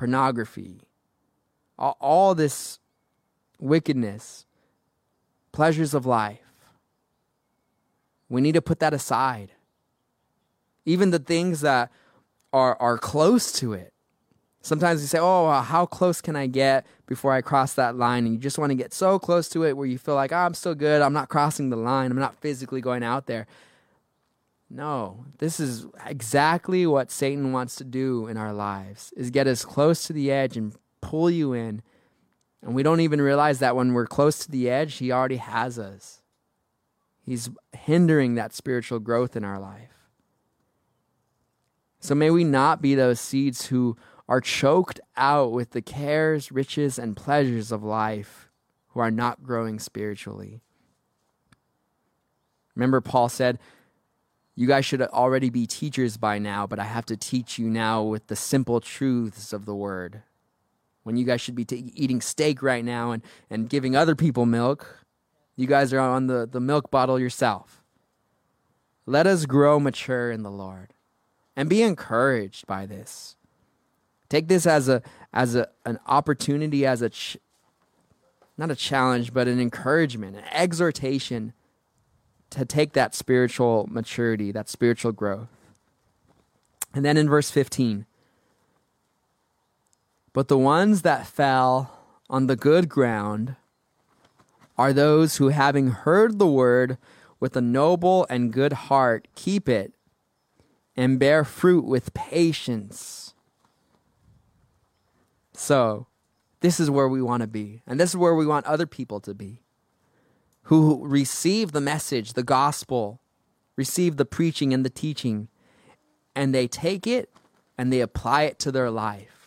Pornography, 0.00 0.80
all, 1.78 1.94
all 2.00 2.34
this 2.34 2.78
wickedness 3.58 4.46
pleasures 5.52 5.92
of 5.92 6.06
life. 6.06 6.38
We 8.30 8.40
need 8.40 8.54
to 8.54 8.62
put 8.62 8.78
that 8.78 8.94
aside. 8.94 9.50
Even 10.86 11.10
the 11.10 11.18
things 11.18 11.60
that 11.60 11.92
are, 12.50 12.80
are 12.80 12.96
close 12.96 13.52
to 13.60 13.74
it. 13.74 13.92
Sometimes 14.62 15.02
you 15.02 15.06
say, 15.06 15.18
Oh, 15.20 15.50
how 15.60 15.84
close 15.84 16.22
can 16.22 16.34
I 16.34 16.46
get 16.46 16.86
before 17.04 17.34
I 17.34 17.42
cross 17.42 17.74
that 17.74 17.94
line? 17.94 18.24
And 18.24 18.32
you 18.32 18.40
just 18.40 18.56
want 18.56 18.70
to 18.70 18.76
get 18.76 18.94
so 18.94 19.18
close 19.18 19.50
to 19.50 19.64
it 19.64 19.76
where 19.76 19.86
you 19.86 19.98
feel 19.98 20.14
like, 20.14 20.32
oh, 20.32 20.36
I'm 20.36 20.54
still 20.54 20.74
good. 20.74 21.02
I'm 21.02 21.12
not 21.12 21.28
crossing 21.28 21.68
the 21.68 21.76
line. 21.76 22.10
I'm 22.10 22.18
not 22.18 22.36
physically 22.36 22.80
going 22.80 23.02
out 23.02 23.26
there. 23.26 23.46
No, 24.70 25.24
this 25.38 25.58
is 25.58 25.86
exactly 26.06 26.86
what 26.86 27.10
Satan 27.10 27.52
wants 27.52 27.74
to 27.76 27.84
do 27.84 28.28
in 28.28 28.36
our 28.36 28.52
lives 28.52 29.12
is 29.16 29.30
get 29.30 29.48
us 29.48 29.64
close 29.64 30.06
to 30.06 30.12
the 30.12 30.30
edge 30.30 30.56
and 30.56 30.74
pull 31.00 31.28
you 31.28 31.52
in 31.52 31.82
and 32.62 32.74
we 32.74 32.82
don't 32.82 33.00
even 33.00 33.20
realize 33.20 33.58
that 33.60 33.74
when 33.74 33.94
we're 33.94 34.06
close 34.06 34.38
to 34.40 34.50
the 34.50 34.68
edge, 34.68 34.96
He 34.96 35.10
already 35.10 35.36
has 35.36 35.78
us. 35.78 36.20
He's 37.22 37.48
hindering 37.72 38.34
that 38.34 38.52
spiritual 38.52 38.98
growth 38.98 39.36
in 39.36 39.44
our 39.44 39.58
life. 39.58 40.08
So 42.00 42.14
may 42.14 42.30
we 42.30 42.44
not 42.44 42.82
be 42.82 42.94
those 42.94 43.20
seeds 43.20 43.66
who 43.66 43.96
are 44.28 44.40
choked 44.40 45.00
out 45.16 45.52
with 45.52 45.70
the 45.70 45.82
cares, 45.82 46.52
riches, 46.52 46.98
and 46.98 47.16
pleasures 47.16 47.72
of 47.72 47.82
life, 47.82 48.48
who 48.88 49.00
are 49.00 49.10
not 49.10 49.42
growing 49.42 49.78
spiritually. 49.78 50.60
Remember, 52.74 53.00
Paul 53.00 53.28
said, 53.28 53.58
You 54.60 54.66
guys 54.66 54.84
should 54.84 55.00
already 55.00 55.48
be 55.48 55.66
teachers 55.66 56.18
by 56.18 56.38
now, 56.38 56.66
but 56.66 56.78
I 56.78 56.84
have 56.84 57.06
to 57.06 57.16
teach 57.16 57.58
you 57.58 57.70
now 57.70 58.02
with 58.02 58.26
the 58.26 58.36
simple 58.36 58.78
truths 58.78 59.54
of 59.54 59.64
the 59.64 59.74
word 59.74 60.20
when 61.02 61.16
you 61.16 61.24
guys 61.24 61.40
should 61.40 61.54
be 61.54 61.64
t- 61.64 61.90
eating 61.94 62.20
steak 62.20 62.62
right 62.62 62.84
now 62.84 63.12
and, 63.12 63.22
and 63.48 63.70
giving 63.70 63.96
other 63.96 64.14
people 64.14 64.44
milk. 64.44 65.06
You 65.56 65.66
guys 65.66 65.94
are 65.94 65.98
on 65.98 66.26
the, 66.26 66.46
the 66.46 66.60
milk 66.60 66.90
bottle 66.90 67.18
yourself. 67.18 67.82
Let 69.06 69.26
us 69.26 69.46
grow 69.46 69.80
mature 69.80 70.30
in 70.30 70.42
the 70.42 70.50
Lord 70.50 70.92
and 71.56 71.70
be 71.70 71.80
encouraged 71.80 72.66
by 72.66 72.84
this. 72.84 73.36
Take 74.28 74.48
this 74.48 74.66
as 74.66 74.90
a 74.90 75.00
as 75.32 75.54
a 75.54 75.70
an 75.86 75.98
opportunity 76.06 76.84
as 76.84 77.00
a 77.00 77.08
ch- 77.08 77.38
not 78.58 78.70
a 78.70 78.76
challenge 78.76 79.32
but 79.32 79.48
an 79.48 79.58
encouragement, 79.58 80.36
an 80.36 80.44
exhortation 80.52 81.54
to 82.50 82.64
take 82.64 82.92
that 82.92 83.14
spiritual 83.14 83.86
maturity, 83.90 84.52
that 84.52 84.68
spiritual 84.68 85.12
growth. 85.12 85.48
And 86.92 87.04
then 87.04 87.16
in 87.16 87.28
verse 87.28 87.50
15, 87.50 88.06
but 90.32 90.48
the 90.48 90.58
ones 90.58 91.02
that 91.02 91.26
fell 91.26 91.98
on 92.28 92.46
the 92.46 92.56
good 92.56 92.88
ground 92.88 93.56
are 94.76 94.92
those 94.92 95.36
who, 95.36 95.48
having 95.48 95.88
heard 95.88 96.38
the 96.38 96.46
word 96.46 96.98
with 97.38 97.56
a 97.56 97.60
noble 97.60 98.26
and 98.28 98.52
good 98.52 98.72
heart, 98.72 99.28
keep 99.34 99.68
it 99.68 99.92
and 100.96 101.18
bear 101.18 101.44
fruit 101.44 101.84
with 101.84 102.14
patience. 102.14 103.34
So, 105.52 106.06
this 106.60 106.80
is 106.80 106.90
where 106.90 107.08
we 107.08 107.22
want 107.22 107.42
to 107.42 107.46
be, 107.46 107.82
and 107.86 107.98
this 107.98 108.10
is 108.10 108.16
where 108.16 108.34
we 108.34 108.46
want 108.46 108.66
other 108.66 108.86
people 108.86 109.20
to 109.20 109.34
be 109.34 109.62
who 110.70 111.06
receive 111.06 111.72
the 111.72 111.80
message, 111.80 112.32
the 112.32 112.42
gospel, 112.42 113.20
receive 113.76 114.16
the 114.16 114.24
preaching 114.24 114.72
and 114.72 114.84
the 114.84 114.90
teaching, 114.90 115.48
and 116.34 116.54
they 116.54 116.66
take 116.66 117.06
it 117.06 117.30
and 117.76 117.92
they 117.92 118.00
apply 118.00 118.42
it 118.42 118.58
to 118.60 118.72
their 118.72 118.90
life 118.90 119.40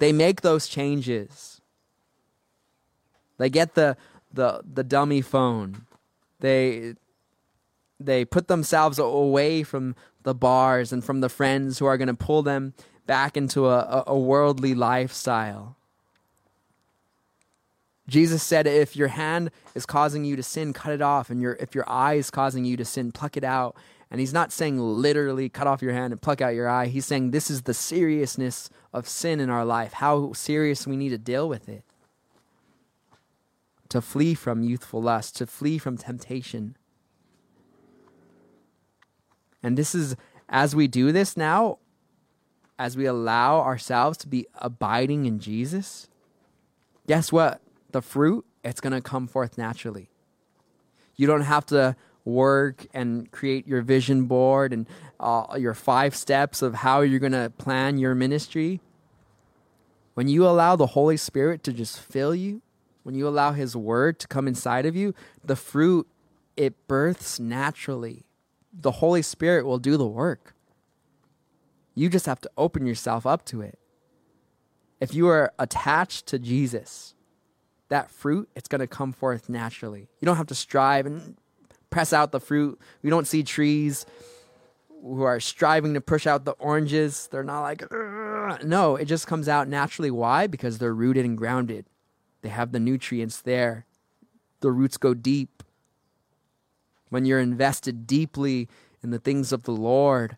they 0.00 0.12
make 0.12 0.40
those 0.40 0.66
changes. 0.66 1.60
They 3.38 3.48
get 3.48 3.74
the 3.74 3.96
the 4.32 4.62
the 4.64 4.82
dummy 4.82 5.20
phone. 5.20 5.86
They 6.40 6.94
they 8.00 8.24
put 8.24 8.48
themselves 8.48 8.98
away 8.98 9.62
from 9.62 9.94
the 10.22 10.34
bars 10.34 10.92
and 10.92 11.04
from 11.04 11.20
the 11.20 11.28
friends 11.28 11.78
who 11.78 11.86
are 11.86 11.98
going 11.98 12.08
to 12.08 12.14
pull 12.14 12.42
them 12.42 12.74
back 13.06 13.36
into 13.36 13.66
a, 13.68 14.04
a, 14.06 14.18
worldly 14.18 14.74
lifestyle. 14.74 15.76
Jesus 18.10 18.42
said, 18.42 18.66
if 18.66 18.96
your 18.96 19.08
hand 19.08 19.50
is 19.74 19.86
causing 19.86 20.24
you 20.24 20.34
to 20.34 20.42
sin, 20.42 20.72
cut 20.72 20.92
it 20.92 21.00
off. 21.00 21.30
And 21.30 21.40
your, 21.40 21.52
if 21.60 21.74
your 21.74 21.88
eye 21.88 22.14
is 22.14 22.30
causing 22.30 22.64
you 22.64 22.76
to 22.76 22.84
sin, 22.84 23.12
pluck 23.12 23.36
it 23.36 23.44
out. 23.44 23.76
And 24.10 24.18
he's 24.18 24.32
not 24.32 24.50
saying 24.50 24.78
literally 24.78 25.48
cut 25.48 25.68
off 25.68 25.80
your 25.80 25.92
hand 25.92 26.12
and 26.12 26.20
pluck 26.20 26.40
out 26.40 26.54
your 26.54 26.68
eye. 26.68 26.86
He's 26.86 27.06
saying 27.06 27.30
this 27.30 27.48
is 27.48 27.62
the 27.62 27.74
seriousness 27.74 28.68
of 28.92 29.08
sin 29.08 29.38
in 29.38 29.48
our 29.48 29.64
life, 29.64 29.92
how 29.94 30.32
serious 30.32 30.86
we 30.86 30.96
need 30.96 31.10
to 31.10 31.18
deal 31.18 31.48
with 31.48 31.68
it. 31.68 31.84
To 33.90 34.00
flee 34.00 34.34
from 34.34 34.64
youthful 34.64 35.00
lust, 35.00 35.36
to 35.36 35.46
flee 35.46 35.78
from 35.78 35.96
temptation. 35.96 36.76
And 39.62 39.78
this 39.78 39.94
is, 39.94 40.16
as 40.48 40.74
we 40.74 40.88
do 40.88 41.12
this 41.12 41.36
now, 41.36 41.78
as 42.76 42.96
we 42.96 43.06
allow 43.06 43.60
ourselves 43.60 44.18
to 44.18 44.26
be 44.26 44.46
abiding 44.56 45.26
in 45.26 45.38
Jesus, 45.38 46.08
guess 47.06 47.30
what? 47.30 47.60
The 47.92 48.02
fruit, 48.02 48.44
it's 48.62 48.80
going 48.80 48.92
to 48.92 49.00
come 49.00 49.26
forth 49.26 49.58
naturally. 49.58 50.10
You 51.16 51.26
don't 51.26 51.42
have 51.42 51.66
to 51.66 51.96
work 52.24 52.86
and 52.94 53.30
create 53.30 53.66
your 53.66 53.82
vision 53.82 54.24
board 54.26 54.72
and 54.72 54.86
uh, 55.18 55.56
your 55.58 55.74
five 55.74 56.14
steps 56.14 56.62
of 56.62 56.74
how 56.74 57.00
you're 57.00 57.20
going 57.20 57.32
to 57.32 57.52
plan 57.58 57.98
your 57.98 58.14
ministry, 58.14 58.80
when 60.14 60.28
you 60.28 60.46
allow 60.46 60.76
the 60.76 60.88
Holy 60.88 61.16
Spirit 61.16 61.62
to 61.64 61.72
just 61.72 61.98
fill 61.98 62.34
you, 62.34 62.62
when 63.02 63.14
you 63.14 63.26
allow 63.26 63.52
His 63.52 63.76
Word 63.76 64.18
to 64.20 64.28
come 64.28 64.46
inside 64.46 64.86
of 64.86 64.94
you, 64.94 65.14
the 65.44 65.56
fruit, 65.56 66.06
it 66.56 66.86
births 66.86 67.40
naturally. 67.40 68.24
The 68.72 68.92
Holy 68.92 69.22
Spirit 69.22 69.64
will 69.64 69.78
do 69.78 69.96
the 69.96 70.06
work. 70.06 70.54
You 71.94 72.08
just 72.08 72.26
have 72.26 72.40
to 72.42 72.50
open 72.56 72.86
yourself 72.86 73.26
up 73.26 73.44
to 73.46 73.62
it. 73.62 73.78
If 75.00 75.14
you 75.14 75.28
are 75.28 75.52
attached 75.58 76.26
to 76.26 76.38
Jesus, 76.38 77.14
that 77.90 78.10
fruit, 78.10 78.48
it's 78.56 78.68
going 78.68 78.80
to 78.80 78.86
come 78.86 79.12
forth 79.12 79.48
naturally. 79.48 80.08
You 80.20 80.26
don't 80.26 80.36
have 80.36 80.46
to 80.46 80.54
strive 80.54 81.06
and 81.06 81.36
press 81.90 82.12
out 82.12 82.32
the 82.32 82.40
fruit. 82.40 82.80
We 83.02 83.10
don't 83.10 83.26
see 83.26 83.42
trees 83.42 84.06
who 85.02 85.22
are 85.22 85.40
striving 85.40 85.94
to 85.94 86.00
push 86.00 86.26
out 86.26 86.44
the 86.44 86.52
oranges. 86.52 87.28
They're 87.30 87.44
not 87.44 87.62
like, 87.62 87.84
no, 88.64 88.96
it 88.96 89.04
just 89.04 89.26
comes 89.26 89.48
out 89.48 89.68
naturally. 89.68 90.10
Why? 90.10 90.46
Because 90.46 90.78
they're 90.78 90.94
rooted 90.94 91.24
and 91.24 91.36
grounded. 91.36 91.86
They 92.42 92.48
have 92.48 92.72
the 92.72 92.80
nutrients 92.80 93.40
there. 93.40 93.86
The 94.60 94.70
roots 94.70 94.96
go 94.96 95.14
deep. 95.14 95.62
When 97.08 97.24
you're 97.24 97.40
invested 97.40 98.06
deeply 98.06 98.68
in 99.02 99.10
the 99.10 99.18
things 99.18 99.52
of 99.52 99.64
the 99.64 99.72
Lord, 99.72 100.36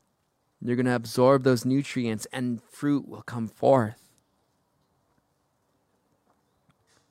you're 0.60 0.76
going 0.76 0.86
to 0.86 0.94
absorb 0.94 1.42
those 1.42 1.64
nutrients 1.64 2.26
and 2.32 2.62
fruit 2.62 3.06
will 3.08 3.22
come 3.22 3.48
forth. 3.48 4.01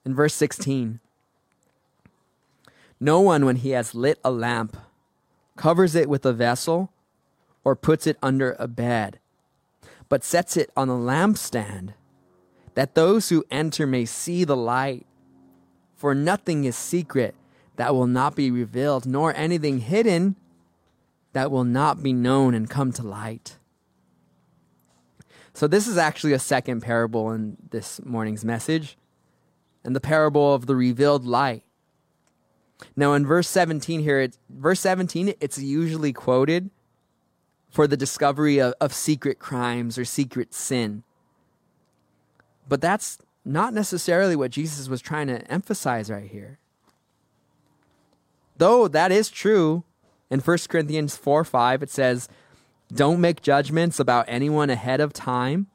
In 0.06 0.16
verse 0.16 0.34
16, 0.34 1.00
no 3.00 3.20
one, 3.20 3.46
when 3.46 3.56
he 3.56 3.72
has 3.72 3.96
lit 3.96 4.20
a 4.24 4.30
lamp, 4.32 4.78
covers 5.56 5.96
it 5.96 6.08
with 6.08 6.24
a 6.24 6.34
vessel 6.34 6.92
or 7.64 7.76
puts 7.76 8.06
it 8.06 8.18
under 8.22 8.56
a 8.60 8.68
bed, 8.68 9.20
but 10.08 10.24
sets 10.24 10.56
it 10.56 10.70
on 10.78 10.88
a 10.88 10.94
lampstand, 10.94 11.94
that 12.76 12.94
those 12.94 13.30
who 13.30 13.44
enter 13.50 13.88
may 13.88 14.06
see 14.06 14.44
the 14.44 14.56
light. 14.56 15.06
For 15.96 16.16
nothing 16.16 16.64
is 16.64 16.76
secret 16.76 17.36
that 17.76 17.94
will 17.96 18.08
not 18.08 18.36
be 18.36 18.52
revealed, 18.52 19.06
nor 19.08 19.36
anything 19.36 19.80
hidden 19.80 20.36
that 21.34 21.50
will 21.50 21.64
not 21.64 22.04
be 22.04 22.14
known 22.14 22.54
and 22.54 22.70
come 22.70 22.92
to 22.94 23.04
light. 23.04 23.58
So, 25.54 25.68
this 25.68 25.88
is 25.88 25.98
actually 25.98 26.34
a 26.34 26.40
second 26.40 26.82
parable 26.82 27.32
in 27.32 27.58
this 27.72 28.04
morning's 28.06 28.46
message, 28.46 28.98
and 29.84 29.96
the 29.96 30.02
parable 30.02 30.54
of 30.54 30.66
the 30.66 30.76
revealed 30.76 31.26
light. 31.26 31.64
Now, 32.96 33.14
in 33.14 33.26
verse 33.26 33.48
17 33.48 34.02
here, 34.02 34.20
it's, 34.20 34.40
verse 34.50 34.80
17, 34.80 35.34
it's 35.40 35.58
usually 35.58 36.14
quoted 36.14 36.70
for 37.70 37.88
the 37.88 37.98
discovery 37.98 38.60
of, 38.60 38.74
of 38.82 38.94
secret 38.94 39.40
crimes 39.40 39.98
or 39.98 40.06
secret 40.06 40.54
sin. 40.54 41.04
But 42.68 42.82
that's 42.82 43.20
not 43.46 43.74
necessarily 43.74 44.36
what 44.36 44.52
Jesus 44.52 44.88
was 44.88 45.02
trying 45.02 45.28
to 45.28 45.50
emphasize 45.52 46.12
right 46.12 46.30
here. 46.30 46.60
Though 48.58 48.88
that 48.88 49.12
is 49.12 49.30
true, 49.30 49.84
in 50.30 50.40
1 50.40 50.58
Corinthians 50.70 51.18
4 51.18 51.44
5, 51.44 51.84
it 51.84 51.90
says, 51.90 52.30
Don't 52.94 53.20
make 53.20 53.42
judgments 53.42 54.00
about 54.00 54.26
anyone 54.28 54.70
ahead 54.70 55.02
of 55.02 55.14
time 55.14 55.68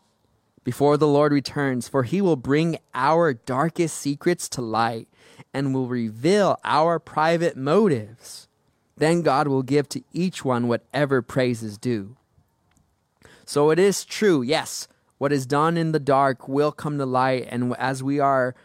before 0.67 0.97
the 0.97 1.07
Lord 1.07 1.31
returns, 1.31 1.87
for 1.87 2.03
he 2.03 2.21
will 2.21 2.35
bring 2.35 2.79
our 2.93 3.33
darkest 3.33 3.97
secrets 3.99 4.49
to 4.49 4.61
light 4.61 5.07
and 5.55 5.73
will 5.73 5.87
reveal 5.87 6.59
our 6.65 6.99
private 6.99 7.57
motives. 7.57 8.49
Then 8.97 9.23
God 9.23 9.47
will 9.47 9.63
give 9.63 9.89
to 9.91 10.03
each 10.13 10.45
one 10.45 10.67
whatever 10.67 11.23
praise 11.23 11.63
is 11.63 11.79
due. 11.79 12.17
So 13.45 13.71
it 13.71 13.79
is 13.79 14.05
true, 14.05 14.43
yes, 14.43 14.89
what 15.19 15.33
is 15.33 15.47
done 15.47 15.77
in 15.77 15.93
the 15.93 16.01
dark 16.01 16.49
will 16.49 16.73
come 16.73 16.99
to 16.99 17.07
light, 17.07 17.47
and 17.49 17.73
as 17.77 18.03
we 18.03 18.19
are 18.19 18.57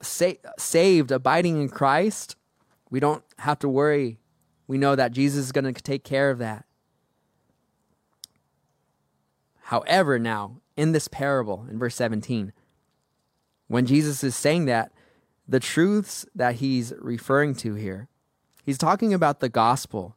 sa- 0.00 0.40
saved, 0.56 1.12
abiding 1.12 1.60
in 1.60 1.68
Christ, 1.68 2.34
we 2.88 2.98
don't 2.98 3.24
have 3.40 3.58
to 3.58 3.68
worry 3.68 4.16
we 4.66 4.78
know 4.78 4.96
that 4.96 5.12
Jesus 5.12 5.44
is 5.44 5.52
going 5.52 5.74
to 5.74 5.82
take 5.82 6.04
care 6.04 6.30
of 6.30 6.38
that. 6.38 6.64
However, 9.64 10.16
now, 10.16 10.60
in 10.80 10.92
this 10.92 11.08
parable, 11.08 11.66
in 11.70 11.78
verse 11.78 11.94
17, 11.94 12.54
when 13.68 13.84
Jesus 13.84 14.24
is 14.24 14.34
saying 14.34 14.64
that, 14.64 14.92
the 15.46 15.60
truths 15.60 16.24
that 16.34 16.54
he's 16.54 16.94
referring 16.98 17.54
to 17.56 17.74
here, 17.74 18.08
he's 18.64 18.78
talking 18.78 19.12
about 19.12 19.40
the 19.40 19.50
gospel 19.50 20.16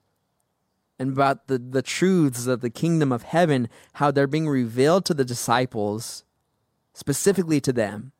and 0.98 1.12
about 1.12 1.48
the, 1.48 1.58
the 1.58 1.82
truths 1.82 2.48
of 2.48 2.62
the 2.62 2.70
kingdom 2.70 3.12
of 3.12 3.24
heaven, 3.24 3.68
how 3.96 4.10
they're 4.10 4.26
being 4.26 4.48
revealed 4.48 5.04
to 5.04 5.14
the 5.14 5.26
disciples, 5.26 6.24
specifically 6.94 7.60
to 7.60 7.74
them. 7.74 8.14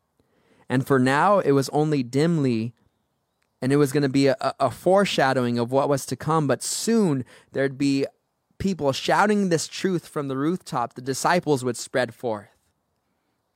And 0.68 0.86
for 0.86 1.00
now, 1.00 1.40
it 1.40 1.54
was 1.54 1.70
only 1.70 2.04
dimly 2.04 2.74
and 3.62 3.72
it 3.72 3.78
was 3.78 3.94
going 3.94 4.04
to 4.04 4.10
be 4.10 4.28
a, 4.28 4.36
a, 4.60 4.70
foreshadowing 4.70 5.58
of 5.58 5.72
what 5.72 5.88
was 5.88 6.06
to 6.08 6.18
come. 6.18 6.48
But 6.48 6.62
soon 6.62 7.24
there'd 7.54 7.78
be 7.78 8.06
people 8.58 8.92
shouting 8.92 9.50
this 9.50 9.68
truth 9.68 10.08
from 10.08 10.28
the 10.28 10.38
rooftop. 10.38 10.94
The 10.94 11.02
disciples 11.02 11.64
would 11.64 11.78
spread 11.78 12.14
forth. 12.14 12.50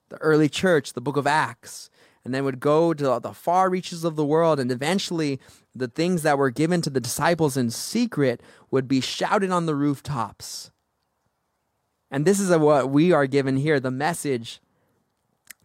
The 0.09 0.17
early 0.17 0.49
church, 0.49 0.93
the 0.93 1.01
book 1.01 1.17
of 1.17 1.27
Acts, 1.27 1.89
and 2.23 2.33
then 2.33 2.43
would 2.43 2.59
go 2.59 2.93
to 2.93 3.19
the 3.21 3.33
far 3.33 3.69
reaches 3.69 4.03
of 4.03 4.15
the 4.15 4.25
world. 4.25 4.59
And 4.59 4.71
eventually, 4.71 5.39
the 5.75 5.87
things 5.87 6.23
that 6.23 6.37
were 6.37 6.49
given 6.49 6.81
to 6.81 6.89
the 6.89 6.99
disciples 6.99 7.57
in 7.57 7.69
secret 7.69 8.41
would 8.71 8.87
be 8.87 9.01
shouted 9.01 9.51
on 9.51 9.65
the 9.65 9.75
rooftops. 9.75 10.71
And 12.09 12.25
this 12.25 12.39
is 12.39 12.49
what 12.55 12.89
we 12.89 13.11
are 13.11 13.27
given 13.27 13.57
here 13.57 13.79
the 13.79 13.91
message 13.91 14.61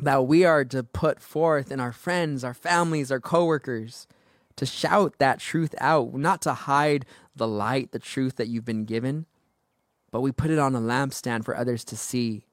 that 0.01 0.26
we 0.26 0.45
are 0.45 0.64
to 0.64 0.83
put 0.83 1.20
forth 1.20 1.70
in 1.70 1.78
our 1.78 1.93
friends, 1.93 2.43
our 2.43 2.55
families, 2.55 3.12
our 3.12 3.20
coworkers 3.20 4.07
to 4.57 4.67
shout 4.67 5.19
that 5.19 5.41
truth 5.41 5.75
out, 5.79 6.15
not 6.15 6.43
to 6.43 6.53
hide 6.53 7.07
the 7.35 7.49
light, 7.49 7.93
the 7.93 7.99
truth 7.99 8.37
that 8.37 8.49
you've 8.49 8.65
been 8.65 8.85
given, 8.85 9.27
but 10.11 10.21
we 10.21 10.33
put 10.33 10.51
it 10.51 10.59
on 10.59 10.75
a 10.75 10.81
lampstand 10.81 11.45
for 11.45 11.57
others 11.57 11.85
to 11.85 11.97
see. 11.97 12.45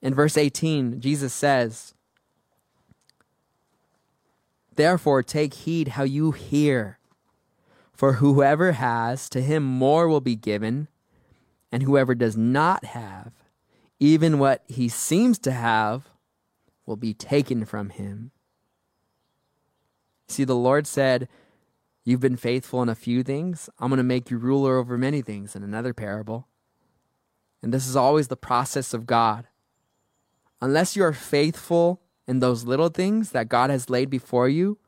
In 0.00 0.14
verse 0.14 0.36
18, 0.36 1.00
Jesus 1.00 1.32
says, 1.32 1.94
Therefore, 4.74 5.22
take 5.22 5.54
heed 5.54 5.88
how 5.88 6.04
you 6.04 6.32
hear. 6.32 6.98
For 7.92 8.14
whoever 8.14 8.72
has, 8.72 9.28
to 9.28 9.40
him 9.40 9.62
more 9.62 10.08
will 10.08 10.20
be 10.20 10.34
given, 10.34 10.88
and 11.70 11.82
whoever 11.82 12.14
does 12.14 12.36
not 12.36 12.84
have, 12.86 13.32
even 14.00 14.38
what 14.38 14.62
he 14.66 14.88
seems 14.88 15.38
to 15.40 15.52
have, 15.52 16.08
will 16.86 16.96
be 16.96 17.14
taken 17.14 17.64
from 17.64 17.90
him. 17.90 18.32
See, 20.32 20.44
the 20.44 20.56
Lord 20.56 20.86
said, 20.86 21.28
You've 22.04 22.20
been 22.20 22.36
faithful 22.36 22.82
in 22.82 22.88
a 22.88 22.96
few 22.96 23.22
things. 23.22 23.70
I'm 23.78 23.88
going 23.88 23.98
to 23.98 24.02
make 24.02 24.30
you 24.30 24.38
ruler 24.38 24.76
over 24.76 24.98
many 24.98 25.22
things 25.22 25.54
in 25.54 25.62
another 25.62 25.94
parable. 25.94 26.48
And 27.62 27.72
this 27.72 27.86
is 27.86 27.94
always 27.94 28.26
the 28.26 28.36
process 28.36 28.92
of 28.92 29.06
God. 29.06 29.46
Unless 30.60 30.96
you 30.96 31.04
are 31.04 31.12
faithful 31.12 32.00
in 32.26 32.40
those 32.40 32.64
little 32.64 32.88
things 32.88 33.30
that 33.30 33.48
God 33.48 33.70
has 33.70 33.88
laid 33.88 34.10
before 34.10 34.48
you, 34.48 34.78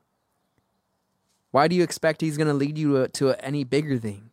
why 1.53 1.69
do 1.69 1.77
you 1.77 1.85
expect 1.85 2.21
He's 2.21 2.37
going 2.37 2.49
to 2.49 2.55
lead 2.55 2.77
you 2.77 2.95
to, 2.95 3.09
to 3.09 3.45
any 3.45 3.63
bigger 3.63 3.97
thing? 3.97 4.31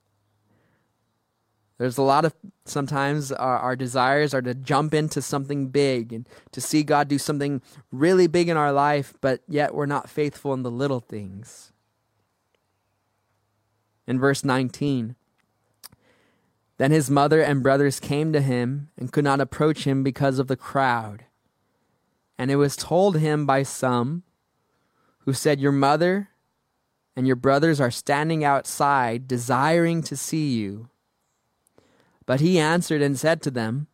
There's 1.81 1.97
a 1.97 2.03
lot 2.03 2.25
of 2.25 2.35
sometimes 2.63 3.31
our, 3.31 3.57
our, 3.57 3.75
desires 3.75 4.35
are 4.35 4.41
to 4.43 4.53
jump 4.53 4.93
into 4.93 5.19
something 5.19 5.69
big 5.69 6.13
and 6.13 6.29
to 6.51 6.61
see 6.61 6.83
God 6.83 7.07
do 7.07 7.17
something 7.17 7.59
really 7.91 8.27
big 8.27 8.49
in 8.49 8.55
our 8.55 8.71
life, 8.71 9.15
but 9.19 9.41
yet 9.47 9.73
we're 9.73 9.87
not 9.87 10.07
faithful 10.07 10.53
in 10.53 10.61
the 10.61 10.69
little 10.69 10.99
things. 10.99 11.71
In 14.05 14.19
verse 14.19 14.43
19, 14.43 15.15
then 16.77 16.91
his 16.91 17.09
mother 17.09 17.41
and 17.41 17.63
brothers 17.63 17.99
came 17.99 18.31
to 18.31 18.41
him 18.41 18.89
and 18.95 19.11
could 19.11 19.23
not 19.23 19.41
approach 19.41 19.85
him 19.85 20.03
because 20.03 20.37
of 20.37 20.47
the 20.47 20.55
crowd. 20.55 21.25
And 22.37 22.51
it 22.51 22.57
was 22.57 22.75
told 22.75 23.17
him 23.17 23.47
by 23.47 23.63
some 23.63 24.21
who 25.21 25.33
said, 25.33 25.59
Your 25.59 25.71
mother 25.71 26.29
and 27.15 27.25
your 27.25 27.35
brothers 27.35 27.81
are 27.81 27.89
standing 27.89 28.43
outside, 28.43 29.27
desiring 29.27 30.03
to 30.03 30.15
see 30.15 30.51
you. 30.51 30.90
But 32.31 32.39
he 32.39 32.59
answered 32.59 33.01
and 33.01 33.19
said 33.19 33.41
to 33.41 33.51
them, 33.51 33.87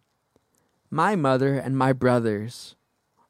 My 0.91 1.15
mother 1.15 1.55
and 1.55 1.75
my 1.75 1.91
brothers 1.91 2.75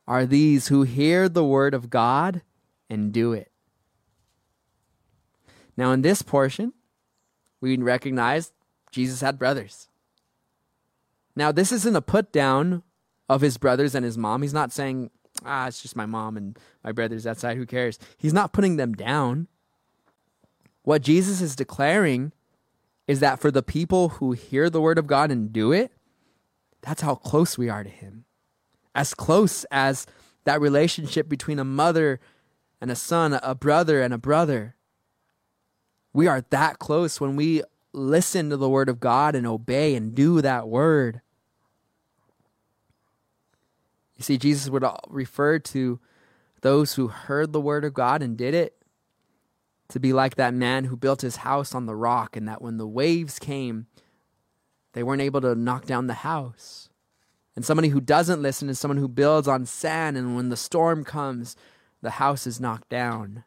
are 0.06 0.26
these 0.26 0.68
who 0.68 0.84
hear 0.84 1.30
the 1.30 1.46
word 1.46 1.74
of 1.74 1.90
God 1.90 2.42
and 2.90 3.14
do 3.14 3.32
it. 3.32 3.50
Now, 5.78 5.94
in 5.94 6.02
this 6.02 6.22
portion, 6.24 6.74
we 7.62 7.78
recognize 7.78 8.52
Jesus 8.92 9.22
had 9.22 9.40
brothers. 9.40 9.88
Now, 11.38 11.54
this 11.54 11.72
isn't 11.72 11.96
a 11.96 12.02
put 12.02 12.34
down 12.34 12.84
of 13.30 13.40
his 13.40 13.58
brothers 13.58 13.96
and 13.96 14.04
his 14.04 14.18
mom. 14.18 14.42
He's 14.42 14.54
not 14.54 14.74
saying, 14.74 15.10
ah, 15.46 15.68
it's 15.68 15.82
just 15.82 15.96
my 15.96 16.06
mom 16.06 16.36
and 16.36 16.60
my 16.84 16.92
brothers 16.92 17.26
outside. 17.26 17.56
Who 17.56 17.66
cares? 17.66 17.98
He's 18.18 18.34
not 18.34 18.52
putting 18.52 18.76
them 18.76 18.92
down. 18.92 19.48
What 20.84 21.02
Jesus 21.02 21.40
is 21.40 21.56
declaring 21.56 22.34
is 23.08 23.20
that 23.22 23.40
for 23.40 23.52
the 23.52 23.64
people 23.64 24.10
who 24.10 24.34
hear 24.34 24.70
the 24.70 24.82
word 24.82 24.98
of 24.98 25.08
God 25.08 25.32
and 25.32 25.54
do 25.54 25.72
it, 25.72 25.92
that's 26.82 27.02
how 27.02 27.16
close 27.16 27.58
we 27.58 27.70
are 27.70 27.84
to 27.84 27.90
Him. 27.90 28.26
As 28.94 29.14
close 29.14 29.64
as 29.72 30.06
that 30.44 30.62
relationship 30.62 31.28
between 31.28 31.60
a 31.60 31.66
mother 31.66 32.20
and 32.80 32.92
a 32.92 32.96
son, 32.96 33.40
a 33.42 33.56
brother 33.56 34.02
and 34.02 34.14
a 34.14 34.18
brother. 34.18 34.76
We 36.14 36.28
are 36.28 36.46
that 36.50 36.80
close 36.80 37.20
when 37.20 37.36
we 37.36 37.64
listen 37.94 38.50
to 38.50 38.58
the 38.58 38.70
word 38.70 38.90
of 38.90 39.00
God 39.00 39.36
and 39.36 39.46
obey 39.46 39.96
and 39.96 40.16
do 40.16 40.42
that 40.42 40.68
word. 40.68 41.22
You 44.16 44.24
see, 44.24 44.38
Jesus 44.38 44.70
would 44.70 44.86
refer 45.08 45.60
to 45.60 46.00
those 46.62 46.96
who 46.96 47.08
heard 47.08 47.54
the 47.54 47.62
word 47.62 47.86
of 47.86 47.94
God 47.94 48.22
and 48.22 48.38
did 48.38 48.54
it 48.54 48.77
to 49.90 50.00
be 50.00 50.14
like 50.14 50.36
that 50.36 50.54
man 50.54 50.86
who 50.86 50.98
built 50.98 51.22
his 51.22 51.38
house 51.38 51.74
on 51.74 51.86
the 51.86 51.96
rock, 51.96 52.36
and 52.36 52.48
that 52.48 52.62
when 52.62 52.78
the 52.78 52.88
waves 52.88 53.40
came, 53.40 53.88
they 54.94 55.04
weren't 55.04 55.22
able 55.22 55.42
to 55.42 55.56
knock 55.56 55.86
down 55.86 56.08
the 56.08 56.14
house. 56.16 56.90
And 57.56 57.66
somebody 57.66 57.90
who 57.90 58.02
doesn't 58.02 58.42
listen 58.42 58.70
is 58.70 58.80
someone 58.80 58.98
who 58.98 59.08
builds 59.08 59.48
on 59.48 59.66
sand, 59.66 60.18
and 60.18 60.36
when 60.36 60.50
the 60.50 60.58
storm 60.58 61.04
comes, 61.04 61.56
the 62.02 62.12
house 62.12 62.46
is 62.46 62.60
knocked 62.60 62.90
down. 62.90 63.44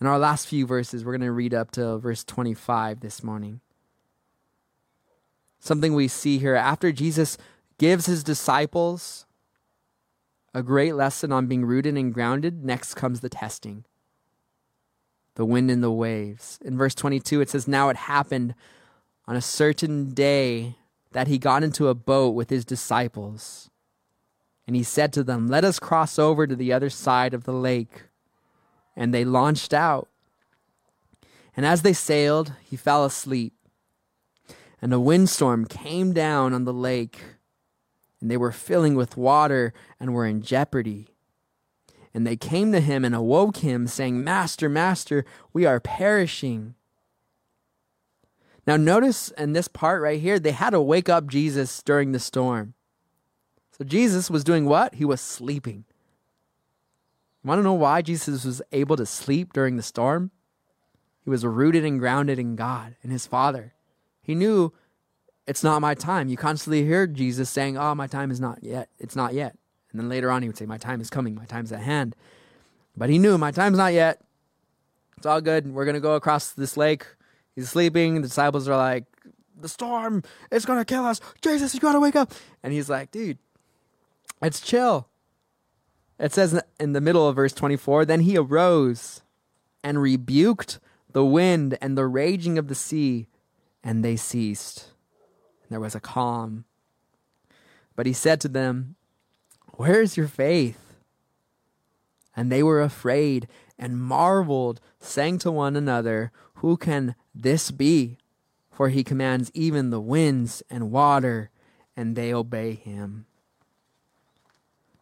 In 0.00 0.06
our 0.06 0.18
last 0.18 0.46
few 0.46 0.66
verses, 0.66 1.04
we're 1.04 1.12
going 1.12 1.22
to 1.22 1.32
read 1.32 1.52
up 1.52 1.72
to 1.72 1.98
verse 1.98 2.22
25 2.22 3.00
this 3.00 3.24
morning. 3.24 3.60
Something 5.58 5.94
we 5.94 6.06
see 6.06 6.38
here 6.38 6.54
after 6.54 6.92
Jesus 6.92 7.36
gives 7.78 8.06
his 8.06 8.22
disciples 8.22 9.26
a 10.58 10.62
great 10.62 10.96
lesson 10.96 11.30
on 11.30 11.46
being 11.46 11.64
rooted 11.64 11.96
and 11.96 12.12
grounded, 12.12 12.64
next 12.64 12.94
comes 12.94 13.20
the 13.20 13.28
testing 13.28 13.84
the 15.36 15.44
wind 15.44 15.70
and 15.70 15.84
the 15.84 15.90
waves. 15.90 16.58
In 16.64 16.76
verse 16.76 16.96
22, 16.96 17.40
it 17.40 17.48
says, 17.48 17.68
Now 17.68 17.90
it 17.90 17.96
happened 17.96 18.56
on 19.28 19.36
a 19.36 19.40
certain 19.40 20.12
day 20.12 20.74
that 21.12 21.28
he 21.28 21.38
got 21.38 21.62
into 21.62 21.86
a 21.86 21.94
boat 21.94 22.30
with 22.30 22.50
his 22.50 22.64
disciples. 22.64 23.70
And 24.66 24.74
he 24.74 24.82
said 24.82 25.12
to 25.12 25.22
them, 25.22 25.46
Let 25.46 25.62
us 25.62 25.78
cross 25.78 26.18
over 26.18 26.44
to 26.48 26.56
the 26.56 26.72
other 26.72 26.90
side 26.90 27.34
of 27.34 27.44
the 27.44 27.52
lake. 27.52 28.06
And 28.96 29.14
they 29.14 29.24
launched 29.24 29.72
out. 29.72 30.08
And 31.56 31.64
as 31.64 31.82
they 31.82 31.92
sailed, 31.92 32.54
he 32.64 32.76
fell 32.76 33.04
asleep. 33.04 33.52
And 34.82 34.92
a 34.92 34.98
windstorm 34.98 35.66
came 35.66 36.12
down 36.12 36.52
on 36.52 36.64
the 36.64 36.74
lake, 36.74 37.20
and 38.20 38.30
they 38.30 38.36
were 38.36 38.52
filling 38.52 38.94
with 38.94 39.16
water 39.16 39.72
and 40.00 40.12
were 40.12 40.26
in 40.26 40.42
jeopardy. 40.42 41.08
And 42.14 42.26
they 42.26 42.36
came 42.36 42.72
to 42.72 42.80
him 42.80 43.04
and 43.04 43.14
awoke 43.14 43.58
him, 43.58 43.86
saying, 43.86 44.24
Master, 44.24 44.68
Master, 44.68 45.24
we 45.52 45.66
are 45.66 45.78
perishing. 45.78 46.74
Now, 48.66 48.76
notice 48.76 49.30
in 49.30 49.52
this 49.52 49.68
part 49.68 50.02
right 50.02 50.20
here, 50.20 50.38
they 50.38 50.52
had 50.52 50.70
to 50.70 50.80
wake 50.80 51.08
up 51.08 51.28
Jesus 51.28 51.82
during 51.82 52.12
the 52.12 52.18
storm. 52.18 52.74
So, 53.70 53.84
Jesus 53.84 54.30
was 54.30 54.42
doing 54.42 54.64
what? 54.64 54.96
He 54.96 55.04
was 55.04 55.20
sleeping. 55.20 55.84
Want 57.44 57.60
to 57.60 57.62
know 57.62 57.74
why 57.74 58.02
Jesus 58.02 58.44
was 58.44 58.60
able 58.72 58.96
to 58.96 59.06
sleep 59.06 59.52
during 59.52 59.76
the 59.76 59.82
storm? 59.82 60.32
He 61.24 61.30
was 61.30 61.46
rooted 61.46 61.84
and 61.84 61.98
grounded 61.98 62.38
in 62.38 62.56
God 62.56 62.96
and 63.02 63.12
his 63.12 63.26
Father. 63.26 63.74
He 64.20 64.34
knew 64.34 64.72
it's 65.48 65.64
not 65.64 65.80
my 65.80 65.94
time. 65.94 66.28
You 66.28 66.36
constantly 66.36 66.84
hear 66.84 67.06
Jesus 67.06 67.48
saying, 67.48 67.78
Oh, 67.78 67.94
my 67.94 68.06
time 68.06 68.30
is 68.30 68.38
not 68.38 68.62
yet. 68.62 68.90
It's 68.98 69.16
not 69.16 69.32
yet. 69.32 69.56
And 69.90 69.98
then 69.98 70.10
later 70.10 70.30
on, 70.30 70.42
he 70.42 70.48
would 70.48 70.58
say, 70.58 70.66
My 70.66 70.76
time 70.76 71.00
is 71.00 71.08
coming. 71.08 71.34
My 71.34 71.46
time's 71.46 71.72
at 71.72 71.80
hand. 71.80 72.14
But 72.94 73.08
he 73.08 73.18
knew, 73.18 73.38
My 73.38 73.50
time's 73.50 73.78
not 73.78 73.94
yet. 73.94 74.20
It's 75.16 75.24
all 75.24 75.40
good. 75.40 75.72
We're 75.72 75.86
going 75.86 75.94
to 75.94 76.00
go 76.00 76.16
across 76.16 76.52
this 76.52 76.76
lake. 76.76 77.06
He's 77.56 77.70
sleeping. 77.70 78.16
The 78.16 78.28
disciples 78.28 78.68
are 78.68 78.76
like, 78.76 79.04
The 79.58 79.70
storm 79.70 80.22
is 80.50 80.66
going 80.66 80.78
to 80.80 80.84
kill 80.84 81.06
us. 81.06 81.18
Jesus, 81.40 81.72
you 81.72 81.80
got 81.80 81.94
to 81.94 82.00
wake 82.00 82.16
up. 82.16 82.32
And 82.62 82.74
he's 82.74 82.90
like, 82.90 83.10
Dude, 83.10 83.38
it's 84.42 84.60
chill. 84.60 85.08
It 86.20 86.34
says 86.34 86.60
in 86.78 86.92
the 86.92 87.00
middle 87.00 87.26
of 87.26 87.36
verse 87.36 87.54
24 87.54 88.04
Then 88.04 88.20
he 88.20 88.36
arose 88.36 89.22
and 89.82 90.02
rebuked 90.02 90.78
the 91.10 91.24
wind 91.24 91.78
and 91.80 91.96
the 91.96 92.06
raging 92.06 92.58
of 92.58 92.68
the 92.68 92.74
sea, 92.74 93.28
and 93.82 94.04
they 94.04 94.16
ceased. 94.16 94.92
There 95.70 95.80
was 95.80 95.94
a 95.94 96.00
calm. 96.00 96.64
But 97.94 98.06
he 98.06 98.12
said 98.12 98.40
to 98.42 98.48
them, 98.48 98.96
where 99.78 100.02
is 100.02 100.16
your 100.16 100.26
faith? 100.26 100.96
And 102.34 102.50
they 102.50 102.64
were 102.64 102.82
afraid 102.82 103.46
and 103.78 104.02
marveled, 104.02 104.80
saying 104.98 105.38
to 105.38 105.52
one 105.52 105.76
another, 105.76 106.32
Who 106.54 106.76
can 106.76 107.14
this 107.32 107.70
be? 107.70 108.18
For 108.72 108.88
he 108.88 109.04
commands 109.04 109.52
even 109.54 109.90
the 109.90 110.00
winds 110.00 110.64
and 110.68 110.90
water, 110.90 111.50
and 111.96 112.16
they 112.16 112.34
obey 112.34 112.74
him. 112.74 113.26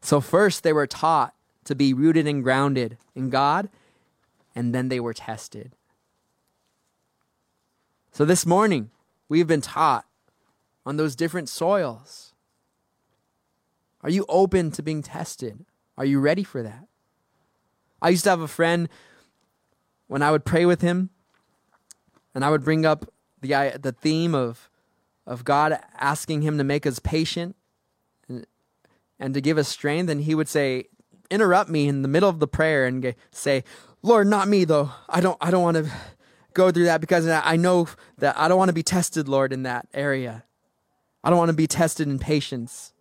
So, 0.02 0.20
first 0.20 0.62
they 0.62 0.74
were 0.74 0.86
taught 0.86 1.34
to 1.64 1.74
be 1.74 1.94
rooted 1.94 2.26
and 2.26 2.42
grounded 2.42 2.98
in 3.14 3.30
God, 3.30 3.70
and 4.54 4.74
then 4.74 4.90
they 4.90 5.00
were 5.00 5.14
tested. 5.14 5.72
So, 8.12 8.26
this 8.26 8.44
morning, 8.44 8.90
we've 9.30 9.46
been 9.46 9.62
taught 9.62 10.04
on 10.87 10.97
those 10.97 11.14
different 11.14 11.51
soils 11.51 12.32
are 14.07 14.11
you 14.11 14.24
open 14.28 14.70
to 14.70 14.84
being 14.84 15.03
tested? 15.03 15.64
Are 15.99 16.05
you 16.05 16.20
ready 16.20 16.45
for 16.45 16.62
that? 16.62 16.87
I 18.01 18.11
used 18.11 18.22
to 18.22 18.30
have 18.30 18.41
a 18.41 18.47
friend 18.47 18.89
when 20.07 20.22
I 20.22 20.30
would 20.30 20.45
pray 20.45 20.64
with 20.64 20.80
him 20.80 21.11
and 22.32 22.45
I 22.45 22.51
would 22.51 22.62
bring 22.62 22.87
up 22.87 23.12
the 23.41 23.76
the 23.82 23.91
theme 23.91 24.32
of 24.32 24.70
of 25.26 25.45
God 25.45 25.80
asking 25.99 26.43
him 26.43 26.57
to 26.59 26.62
make 26.62 26.87
us 26.87 27.01
patient 27.01 27.57
and, 28.28 28.47
and 29.18 29.34
to 29.34 29.41
give 29.41 29.59
us 29.59 29.66
strength 29.66 30.09
and 30.09 30.22
he 30.22 30.37
would 30.37 30.49
say 30.49 30.84
interrupt 31.28 31.68
me 31.68 31.89
in 31.89 32.03
the 32.03 32.09
middle 32.09 32.28
of 32.28 32.39
the 32.39 32.47
prayer 32.47 32.87
and 32.87 33.12
say 33.32 33.64
Lord 34.03 34.28
not 34.28 34.47
me 34.47 34.64
though 34.64 34.93
I 35.09 35.20
don't 35.20 35.39
I 35.41 35.51
don't 35.51 35.64
want 35.64 35.78
to 35.78 35.91
go 36.55 36.70
through 36.70 36.84
that 36.84 37.01
because 37.01 37.26
I 37.26 37.57
know 37.57 37.89
that 38.18 38.39
I 38.39 38.47
don't 38.47 38.59
want 38.59 38.68
to 38.68 38.72
be 38.74 38.84
tested 38.84 39.28
Lord 39.28 39.53
in 39.53 39.64
that 39.64 39.89
area 39.93 40.45
I 41.26 41.30
don't 41.30 41.38
want 41.38 41.50
to 41.50 41.56
be 41.56 41.66
tested 41.66 42.06
in 42.06 42.18
patience 42.18 42.94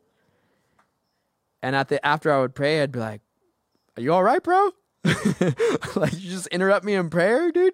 and 1.65 1.76
at 1.76 1.88
the 1.88 2.05
after 2.05 2.32
I 2.32 2.39
would 2.41 2.53
pray, 2.53 2.80
I'd 2.80 2.91
be 2.91 2.99
like, 2.99 3.21
"Are 3.97 4.01
you 4.03 4.13
all 4.13 4.21
right, 4.21 4.43
bro? 4.43 4.69
like 5.95 6.13
you 6.13 6.30
just 6.30 6.45
interrupt 6.47 6.86
me 6.86 6.93
in 6.93 7.09
prayer, 7.09 7.51
dude." 7.51 7.73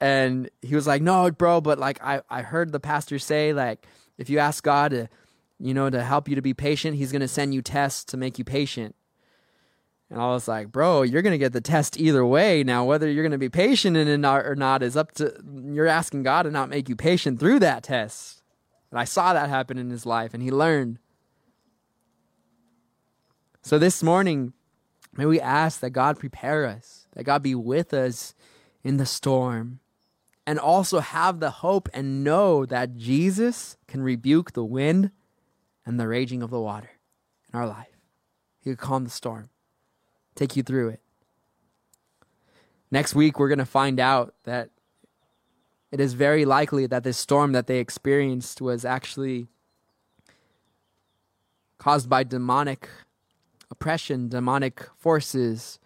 And 0.00 0.48
he 0.62 0.74
was 0.74 0.86
like, 0.86 1.02
"No, 1.02 1.30
bro, 1.30 1.60
but 1.60 1.78
like 1.78 2.02
I 2.02 2.22
I 2.30 2.40
heard 2.40 2.72
the 2.72 2.80
pastor 2.80 3.18
say 3.18 3.52
like 3.52 3.86
if 4.16 4.30
you 4.30 4.38
ask 4.38 4.64
God 4.64 4.92
to, 4.92 5.08
you 5.60 5.74
know, 5.74 5.90
to 5.90 6.02
help 6.02 6.26
you 6.26 6.36
to 6.36 6.40
be 6.40 6.54
patient, 6.54 6.96
He's 6.96 7.12
gonna 7.12 7.28
send 7.28 7.52
you 7.52 7.60
tests 7.60 8.02
to 8.06 8.16
make 8.16 8.38
you 8.38 8.46
patient." 8.46 8.94
And 10.08 10.18
I 10.18 10.28
was 10.28 10.48
like, 10.48 10.72
"Bro, 10.72 11.02
you're 11.02 11.20
gonna 11.20 11.36
get 11.36 11.52
the 11.52 11.60
test 11.60 12.00
either 12.00 12.24
way. 12.24 12.64
Now, 12.64 12.86
whether 12.86 13.10
you're 13.10 13.24
gonna 13.24 13.36
be 13.36 13.50
patient 13.50 13.94
in 13.98 14.08
it 14.08 14.26
or 14.26 14.56
not 14.56 14.82
is 14.82 14.96
up 14.96 15.12
to 15.16 15.34
you're 15.66 15.86
asking 15.86 16.22
God 16.22 16.44
to 16.44 16.50
not 16.50 16.70
make 16.70 16.88
you 16.88 16.96
patient 16.96 17.38
through 17.38 17.58
that 17.58 17.82
test." 17.82 18.41
And 18.92 19.00
I 19.00 19.04
saw 19.04 19.32
that 19.32 19.48
happen 19.48 19.78
in 19.78 19.88
his 19.88 20.04
life, 20.04 20.34
and 20.34 20.42
he 20.42 20.50
learned. 20.50 20.98
So 23.62 23.78
this 23.78 24.02
morning, 24.02 24.52
may 25.16 25.24
we 25.24 25.40
ask 25.40 25.80
that 25.80 25.90
God 25.90 26.18
prepare 26.18 26.66
us, 26.66 27.08
that 27.14 27.24
God 27.24 27.42
be 27.42 27.54
with 27.54 27.94
us 27.94 28.34
in 28.84 28.98
the 28.98 29.06
storm, 29.06 29.80
and 30.46 30.58
also 30.58 31.00
have 31.00 31.40
the 31.40 31.50
hope 31.50 31.88
and 31.94 32.22
know 32.22 32.66
that 32.66 32.96
Jesus 32.96 33.78
can 33.86 34.02
rebuke 34.02 34.52
the 34.52 34.64
wind 34.64 35.10
and 35.86 35.98
the 35.98 36.06
raging 36.06 36.42
of 36.42 36.50
the 36.50 36.60
water 36.60 36.90
in 37.50 37.58
our 37.58 37.66
life. 37.66 37.96
He 38.62 38.70
could 38.70 38.78
calm 38.78 39.04
the 39.04 39.10
storm, 39.10 39.48
take 40.34 40.54
you 40.54 40.62
through 40.62 40.90
it. 40.90 41.00
Next 42.90 43.14
week, 43.14 43.38
we're 43.38 43.48
going 43.48 43.58
to 43.58 43.64
find 43.64 43.98
out 43.98 44.34
that 44.44 44.68
it 45.92 46.00
is 46.00 46.14
very 46.14 46.46
likely 46.46 46.86
that 46.86 47.04
this 47.04 47.18
storm 47.18 47.52
that 47.52 47.66
they 47.66 47.78
experienced 47.78 48.62
was 48.62 48.82
actually 48.82 49.46
caused 51.76 52.08
by 52.08 52.24
demonic 52.24 52.88
oppression, 53.70 54.30
demonic 54.30 54.88
forces. 54.96 55.78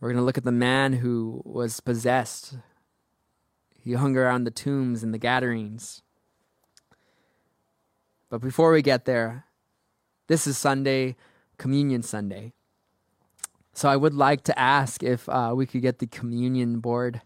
We're 0.00 0.08
going 0.08 0.20
to 0.20 0.24
look 0.24 0.38
at 0.38 0.44
the 0.44 0.52
man 0.52 0.94
who 0.94 1.42
was 1.44 1.80
possessed. 1.80 2.56
He 3.78 3.92
hung 3.92 4.16
around 4.16 4.44
the 4.44 4.50
tombs 4.50 5.02
and 5.02 5.12
the 5.12 5.18
gatherings. 5.18 6.02
But 8.30 8.40
before 8.40 8.72
we 8.72 8.80
get 8.80 9.04
there, 9.04 9.44
this 10.26 10.46
is 10.46 10.56
Sunday, 10.56 11.16
Communion 11.58 12.02
Sunday. 12.02 12.52
So 13.74 13.90
I 13.90 13.96
would 13.96 14.14
like 14.14 14.42
to 14.44 14.58
ask 14.58 15.02
if 15.02 15.28
uh, 15.28 15.52
we 15.54 15.66
could 15.66 15.82
get 15.82 15.98
the 15.98 16.06
communion 16.06 16.80
board 16.80 17.20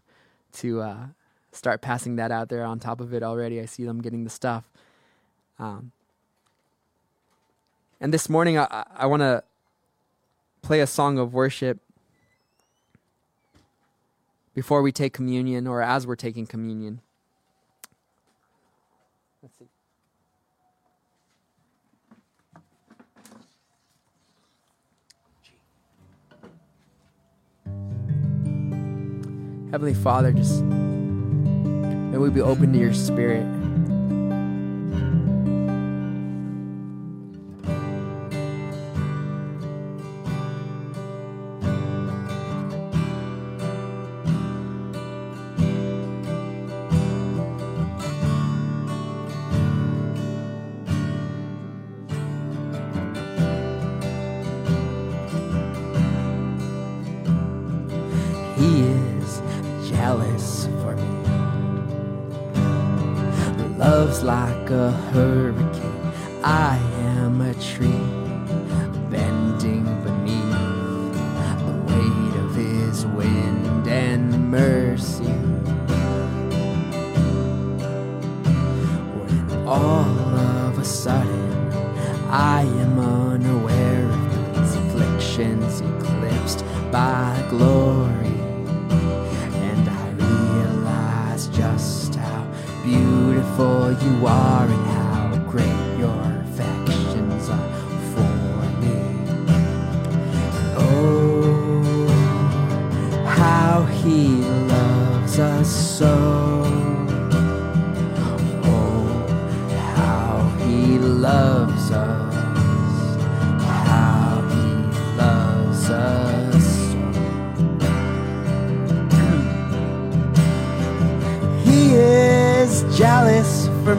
to 0.53 0.81
uh, 0.81 1.07
start 1.53 1.81
passing 1.81 2.15
that 2.17 2.31
out 2.31 2.49
there 2.49 2.65
on 2.65 2.79
top 2.79 2.99
of 2.99 3.13
it 3.13 3.23
already. 3.23 3.61
I 3.61 3.65
see 3.65 3.85
them 3.85 4.01
getting 4.01 4.23
the 4.23 4.29
stuff. 4.29 4.69
Um, 5.59 5.91
and 8.01 8.13
this 8.13 8.27
morning, 8.27 8.57
I, 8.57 8.85
I 8.95 9.05
want 9.05 9.21
to 9.21 9.43
play 10.61 10.81
a 10.81 10.87
song 10.87 11.17
of 11.17 11.33
worship 11.33 11.79
before 14.53 14.81
we 14.81 14.91
take 14.91 15.13
communion 15.13 15.67
or 15.67 15.81
as 15.81 16.05
we're 16.05 16.15
taking 16.15 16.45
communion. 16.45 17.01
Let's 19.41 19.57
see. 19.57 19.67
Heavenly 29.71 29.95
Father, 29.95 30.31
just 30.31 30.63
may 32.13 32.19
we 32.19 32.29
be 32.29 32.41
open 32.41 32.71
to 32.71 32.77
your 32.77 32.93
spirit. 32.93 33.43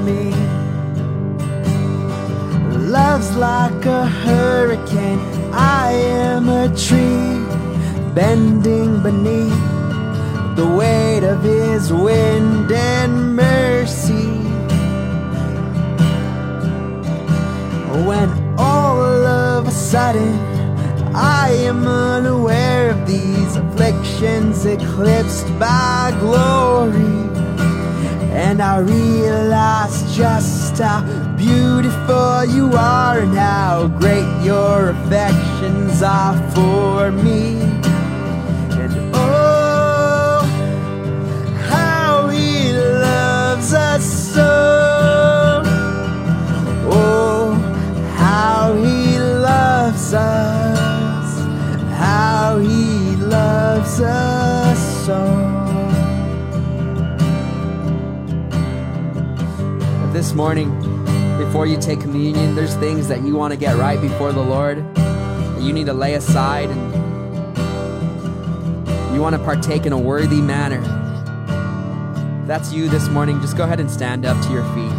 Me. 0.05 0.31
Love's 2.97 3.35
like 3.37 3.85
a 3.87 4.07
hurricane. 4.07 5.21
I 5.53 5.93
am 5.93 6.49
a 6.49 6.69
tree 6.77 7.45
bending 8.15 9.03
beneath 9.03 9.65
the 10.57 10.67
weight 10.67 11.25
of 11.25 11.43
his 11.43 11.93
wind 11.93 12.71
and 12.71 13.35
mercy. 13.35 14.29
When 18.09 18.29
all 18.59 19.01
of 19.01 19.67
a 19.67 19.71
sudden 19.71 20.35
I 21.15 21.51
am 21.51 21.87
unaware 21.87 22.91
of 22.91 23.07
these 23.07 23.57
afflictions 23.57 24.67
eclipsed 24.67 25.47
by 25.59 26.17
glory. 26.21 27.34
And 28.35 28.61
I 28.61 28.79
realize 28.79 30.17
just 30.17 30.79
how 30.79 31.03
beautiful 31.37 32.45
you 32.45 32.73
are 32.75 33.21
and 33.21 33.33
how 33.33 33.87
great 33.87 34.29
your 34.43 34.91
affections 34.91 36.03
are 36.03 36.37
for 36.51 37.13
me. 37.13 37.61
And 38.73 39.15
oh, 39.15 40.41
how 41.69 42.27
he 42.27 42.73
loves 42.73 43.73
us 43.73 44.05
so. 44.35 45.63
Oh, 46.91 47.55
how 48.17 48.75
he 48.75 49.17
loves 49.21 50.13
us. 50.13 51.39
How 51.97 52.59
he 52.59 53.15
loves 53.15 54.01
us 54.01 55.07
so. 55.07 55.54
This 60.25 60.33
morning, 60.33 60.71
before 61.37 61.67
you 61.67 61.77
take 61.79 62.01
communion, 62.01 62.55
there's 62.55 62.75
things 62.77 63.09
that 63.09 63.23
you 63.25 63.37
want 63.37 63.53
to 63.53 63.59
get 63.59 63.77
right 63.77 64.01
before 64.01 64.33
the 64.33 64.41
Lord 64.41 64.79
that 64.95 65.61
you 65.61 65.71
need 65.71 65.85
to 65.85 65.93
lay 65.93 66.15
aside 66.15 66.71
and 66.71 66.95
you 69.15 69.21
want 69.21 69.37
to 69.37 69.45
partake 69.45 69.85
in 69.85 69.93
a 69.93 69.99
worthy 69.99 70.41
manner. 70.41 70.81
If 72.41 72.47
that's 72.49 72.73
you 72.73 72.89
this 72.89 73.11
morning, 73.11 73.39
just 73.43 73.59
go 73.59 73.65
ahead 73.65 73.81
and 73.81 73.91
stand 73.91 74.25
up 74.25 74.43
to 74.47 74.51
your 74.51 74.65
feet. 74.73 74.94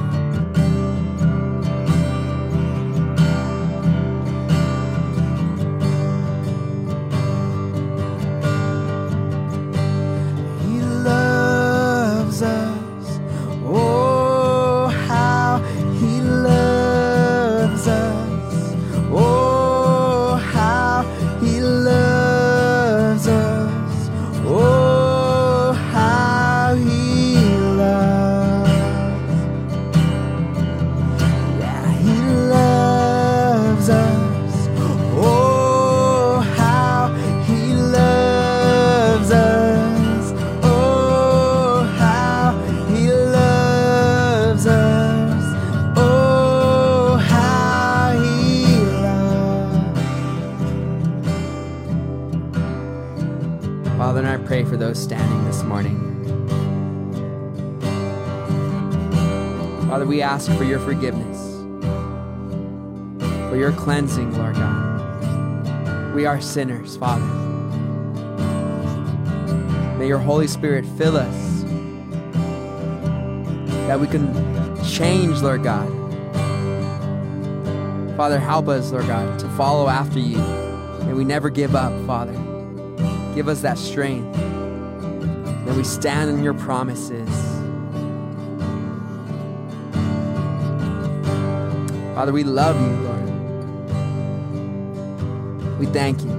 Standing 54.95 55.43
this 55.45 55.61
morning. 55.63 55.99
Father, 59.89 60.05
we 60.05 60.21
ask 60.21 60.51
for 60.53 60.63
your 60.63 60.79
forgiveness, 60.79 61.61
for 63.49 63.57
your 63.57 63.71
cleansing, 63.73 64.37
Lord 64.37 64.55
God. 64.55 66.15
We 66.15 66.25
are 66.25 66.39
sinners, 66.39 66.95
Father. 66.97 67.25
May 69.97 70.07
your 70.07 70.19
Holy 70.19 70.47
Spirit 70.47 70.85
fill 70.97 71.17
us 71.17 71.63
that 73.87 73.99
we 73.99 74.07
can 74.07 74.33
change, 74.83 75.41
Lord 75.41 75.63
God. 75.63 75.87
Father, 78.15 78.39
help 78.39 78.69
us, 78.69 78.91
Lord 78.91 79.07
God, 79.07 79.37
to 79.39 79.49
follow 79.49 79.89
after 79.89 80.19
you. 80.19 80.37
May 81.05 81.13
we 81.13 81.25
never 81.25 81.49
give 81.49 81.75
up, 81.75 81.91
Father. 82.07 82.33
Give 83.35 83.49
us 83.49 83.61
that 83.61 83.77
strength. 83.77 84.44
We 85.75 85.83
stand 85.83 86.29
in 86.29 86.41
your 86.41 86.53
promises. 86.53 87.29
Father, 92.15 92.31
we 92.31 92.45
love 92.45 92.79
you, 92.79 92.87
Lord. 93.03 93.25
We 95.77 95.85
thank 95.87 96.21
you. 96.23 96.31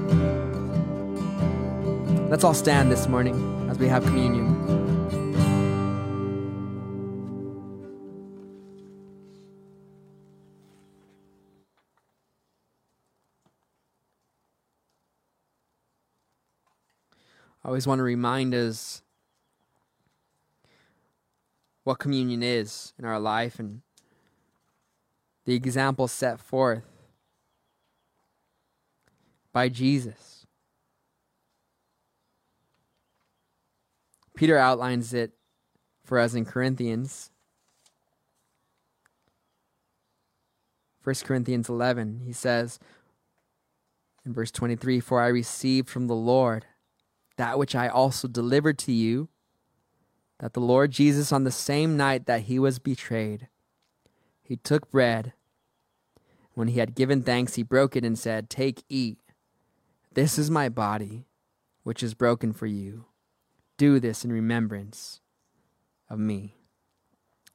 Let's 2.30 2.44
all 2.44 2.54
stand 2.54 2.90
this 2.90 3.08
morning 3.08 3.68
as 3.70 3.78
we 3.78 3.88
have 3.88 4.04
communion. 4.04 4.56
I 17.62 17.68
always 17.68 17.86
want 17.86 17.98
to 17.98 18.02
remind 18.02 18.54
us 18.54 19.02
what 21.86 22.00
communion 22.00 22.42
is 22.42 22.92
in 22.98 23.04
our 23.04 23.20
life 23.20 23.60
and 23.60 23.80
the 25.44 25.54
example 25.54 26.08
set 26.08 26.40
forth 26.40 26.82
by 29.52 29.68
Jesus. 29.68 30.44
Peter 34.34 34.58
outlines 34.58 35.14
it 35.14 35.34
for 36.04 36.18
us 36.18 36.34
in 36.34 36.44
Corinthians. 36.44 37.30
1 41.04 41.14
Corinthians 41.22 41.68
11, 41.68 42.22
he 42.24 42.32
says 42.32 42.80
in 44.24 44.32
verse 44.32 44.50
23 44.50 44.98
For 44.98 45.22
I 45.22 45.28
received 45.28 45.88
from 45.88 46.08
the 46.08 46.16
Lord 46.16 46.66
that 47.36 47.60
which 47.60 47.76
I 47.76 47.86
also 47.86 48.26
delivered 48.26 48.76
to 48.80 48.92
you, 48.92 49.28
that 50.38 50.52
the 50.52 50.60
Lord 50.60 50.90
Jesus, 50.90 51.32
on 51.32 51.44
the 51.44 51.50
same 51.50 51.96
night 51.96 52.26
that 52.26 52.42
he 52.42 52.58
was 52.58 52.78
betrayed, 52.78 53.48
he 54.42 54.56
took 54.56 54.90
bread. 54.90 55.32
When 56.54 56.68
he 56.68 56.78
had 56.78 56.94
given 56.94 57.22
thanks, 57.22 57.54
he 57.54 57.62
broke 57.62 57.96
it 57.96 58.04
and 58.04 58.18
said, 58.18 58.48
Take, 58.48 58.82
eat. 58.88 59.18
This 60.14 60.38
is 60.38 60.50
my 60.50 60.68
body, 60.68 61.26
which 61.82 62.02
is 62.02 62.14
broken 62.14 62.52
for 62.52 62.66
you. 62.66 63.06
Do 63.76 64.00
this 64.00 64.24
in 64.24 64.32
remembrance 64.32 65.20
of 66.08 66.18
me. 66.18 66.54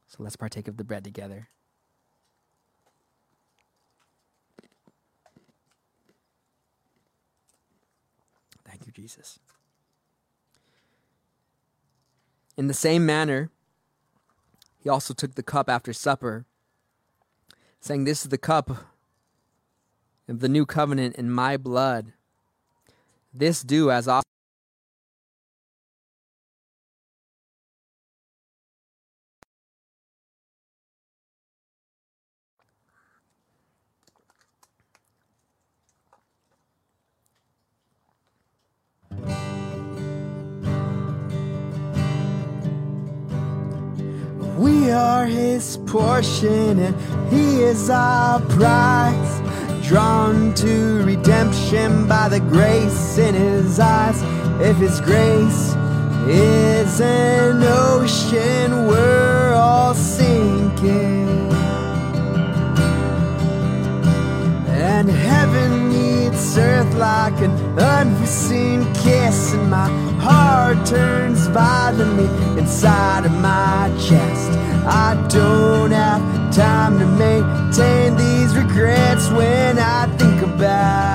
So 0.07 0.17
let's 0.23 0.35
partake 0.35 0.67
of 0.67 0.77
the 0.77 0.83
bread 0.83 1.03
together. 1.03 1.49
Thank 8.65 8.85
you, 8.85 8.91
Jesus. 8.91 9.39
In 12.57 12.67
the 12.67 12.73
same 12.73 13.05
manner, 13.05 13.49
he 14.83 14.89
also 14.89 15.13
took 15.13 15.35
the 15.35 15.43
cup 15.43 15.69
after 15.69 15.93
supper, 15.93 16.45
saying, 17.79 18.03
This 18.03 18.23
is 18.23 18.29
the 18.29 18.37
cup 18.37 18.69
of 20.27 20.39
the 20.39 20.49
new 20.49 20.65
covenant 20.65 21.15
in 21.15 21.29
my 21.31 21.57
blood. 21.57 22.13
This 23.33 23.61
do 23.61 23.91
as 23.91 24.07
often. 24.07 24.30
Are 44.91 45.25
his 45.25 45.77
portion 45.85 46.79
and 46.79 46.95
he 47.31 47.61
is 47.61 47.89
our 47.89 48.41
prize. 48.41 49.87
Drawn 49.87 50.53
to 50.55 51.03
redemption 51.03 52.07
by 52.07 52.27
the 52.27 52.39
grace 52.39 53.17
in 53.17 53.33
his 53.33 53.79
eyes. 53.79 54.21
If 54.61 54.77
his 54.77 54.99
grace 55.01 55.75
is 56.27 56.99
an 57.01 57.63
ocean, 57.63 58.87
we're 58.87 59.53
all 59.53 59.93
sinking. 59.93 61.51
And 64.67 65.09
heaven 65.09 65.89
needs 65.89 66.57
earth 66.57 66.93
like 66.95 67.39
an 67.41 67.51
unforeseen 67.79 68.93
kiss, 68.93 69.53
in 69.53 69.69
my 69.69 70.10
heart 70.21 70.85
turns 70.85 71.47
violently 71.47 72.29
inside 72.59 73.25
of 73.25 73.33
my 73.33 73.91
chest. 74.07 74.51
I 74.85 75.09
don't 75.29 75.91
have 75.91 76.21
time 76.55 76.99
to 76.99 77.07
maintain 77.07 78.15
these 78.15 78.55
regrets 78.55 79.29
when 79.29 79.79
I 79.79 80.05
think 80.17 80.41
about 80.43 81.10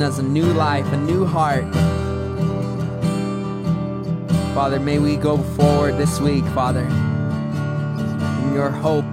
given 0.00 0.14
us 0.14 0.18
a 0.18 0.22
new 0.22 0.46
life, 0.54 0.90
a 0.94 0.96
new 0.96 1.26
heart. 1.26 1.64
Father, 4.54 4.80
may 4.80 4.98
we 4.98 5.14
go 5.16 5.36
forward 5.36 5.98
this 5.98 6.18
week, 6.20 6.44
Father, 6.54 6.86
in 8.44 8.54
your 8.54 8.70
hope, 8.70 9.04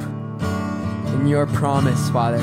in 1.14 1.28
your 1.28 1.46
promise, 1.46 2.10
Father. 2.12 2.40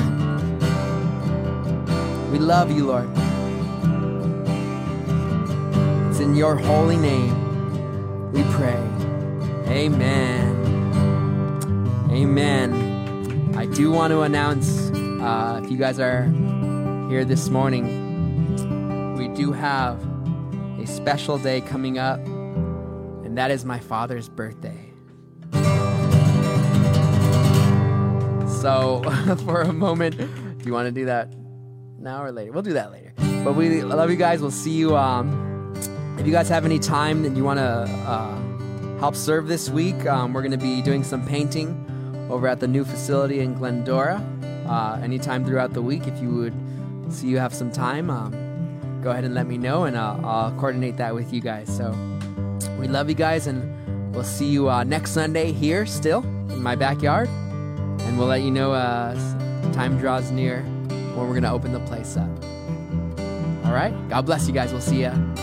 We 2.31 2.37
love 2.37 2.69
you, 2.69 2.85
Lord. 2.85 3.09
It's 6.11 6.19
in 6.19 6.35
your 6.35 6.55
holy 6.55 6.97
name 6.97 7.33
we 8.31 8.43
pray. 8.53 8.83
Amen. 9.73 10.51
Amen. 12.11 13.53
I 13.57 13.65
do 13.65 13.89
want 13.89 14.11
to 14.11 14.21
announce 14.21 14.91
uh, 14.91 15.61
if 15.63 15.71
you 15.71 15.79
guys 15.79 15.99
are 15.99 16.25
here 17.09 17.25
this 17.25 17.49
morning, 17.49 17.94
have 19.55 19.99
a 20.79 20.85
special 20.85 21.37
day 21.37 21.61
coming 21.61 21.97
up, 21.97 22.19
and 22.25 23.37
that 23.37 23.51
is 23.51 23.65
my 23.65 23.79
father's 23.79 24.29
birthday. 24.29 24.91
So, 28.61 29.01
for 29.45 29.61
a 29.61 29.73
moment, 29.73 30.17
do 30.17 30.65
you 30.65 30.73
want 30.73 30.87
to 30.87 30.91
do 30.91 31.05
that 31.05 31.33
now 31.99 32.23
or 32.23 32.31
later? 32.31 32.51
We'll 32.51 32.63
do 32.63 32.73
that 32.73 32.91
later. 32.91 33.13
But 33.43 33.53
we 33.53 33.81
love 33.83 34.09
you 34.09 34.15
guys. 34.15 34.41
We'll 34.41 34.51
see 34.51 34.71
you. 34.71 34.97
Um, 34.97 35.73
if 36.17 36.25
you 36.25 36.31
guys 36.31 36.49
have 36.49 36.65
any 36.65 36.79
time 36.79 37.23
that 37.23 37.35
you 37.35 37.43
want 37.43 37.59
to 37.59 37.63
uh, 37.63 38.99
help 38.99 39.15
serve 39.15 39.47
this 39.47 39.69
week, 39.69 40.05
um, 40.05 40.33
we're 40.33 40.41
going 40.41 40.51
to 40.51 40.57
be 40.57 40.81
doing 40.81 41.03
some 41.03 41.25
painting 41.27 41.81
over 42.31 42.47
at 42.47 42.59
the 42.59 42.67
new 42.67 42.83
facility 42.83 43.41
in 43.41 43.53
Glendora. 43.53 44.23
Uh, 44.67 44.99
anytime 45.03 45.45
throughout 45.45 45.73
the 45.73 45.81
week, 45.81 46.07
if 46.07 46.19
you 46.19 46.29
would 46.31 46.53
see 47.13 47.27
you 47.27 47.37
have 47.37 47.53
some 47.53 47.71
time, 47.71 48.09
um, 48.09 48.33
go 49.05 49.11
ahead 49.11 49.23
and 49.23 49.35
let 49.35 49.45
me 49.45 49.55
know, 49.55 49.83
and 49.83 49.95
I'll, 49.95 50.25
I'll 50.25 50.51
coordinate 50.53 50.97
that 50.97 51.13
with 51.13 51.31
you 51.31 51.39
guys. 51.39 51.67
So 51.77 51.91
we 52.79 52.87
love 52.87 53.07
you 53.07 53.13
guys, 53.13 53.45
and 53.45 54.15
we'll 54.15 54.23
see 54.23 54.47
you 54.47 54.67
uh, 54.67 54.83
next 54.83 55.11
Sunday 55.11 55.51
here, 55.51 55.85
still 55.85 56.23
in 56.49 56.63
my 56.63 56.75
backyard, 56.75 57.29
and 57.29 58.17
we'll 58.17 58.27
let 58.27 58.41
you 58.41 58.49
know 58.49 58.73
uh, 58.73 59.13
time 59.73 59.99
draws 59.99 60.31
near 60.31 60.63
when 60.63 61.27
we're 61.27 61.39
going 61.39 61.43
to 61.43 61.51
open 61.51 61.71
the 61.71 61.79
place 61.81 62.17
up. 62.17 62.27
All 63.65 63.73
right. 63.73 63.93
God 64.09 64.25
bless 64.25 64.47
you 64.47 64.53
guys. 64.55 64.71
We'll 64.71 64.81
see 64.81 65.01
you 65.01 65.34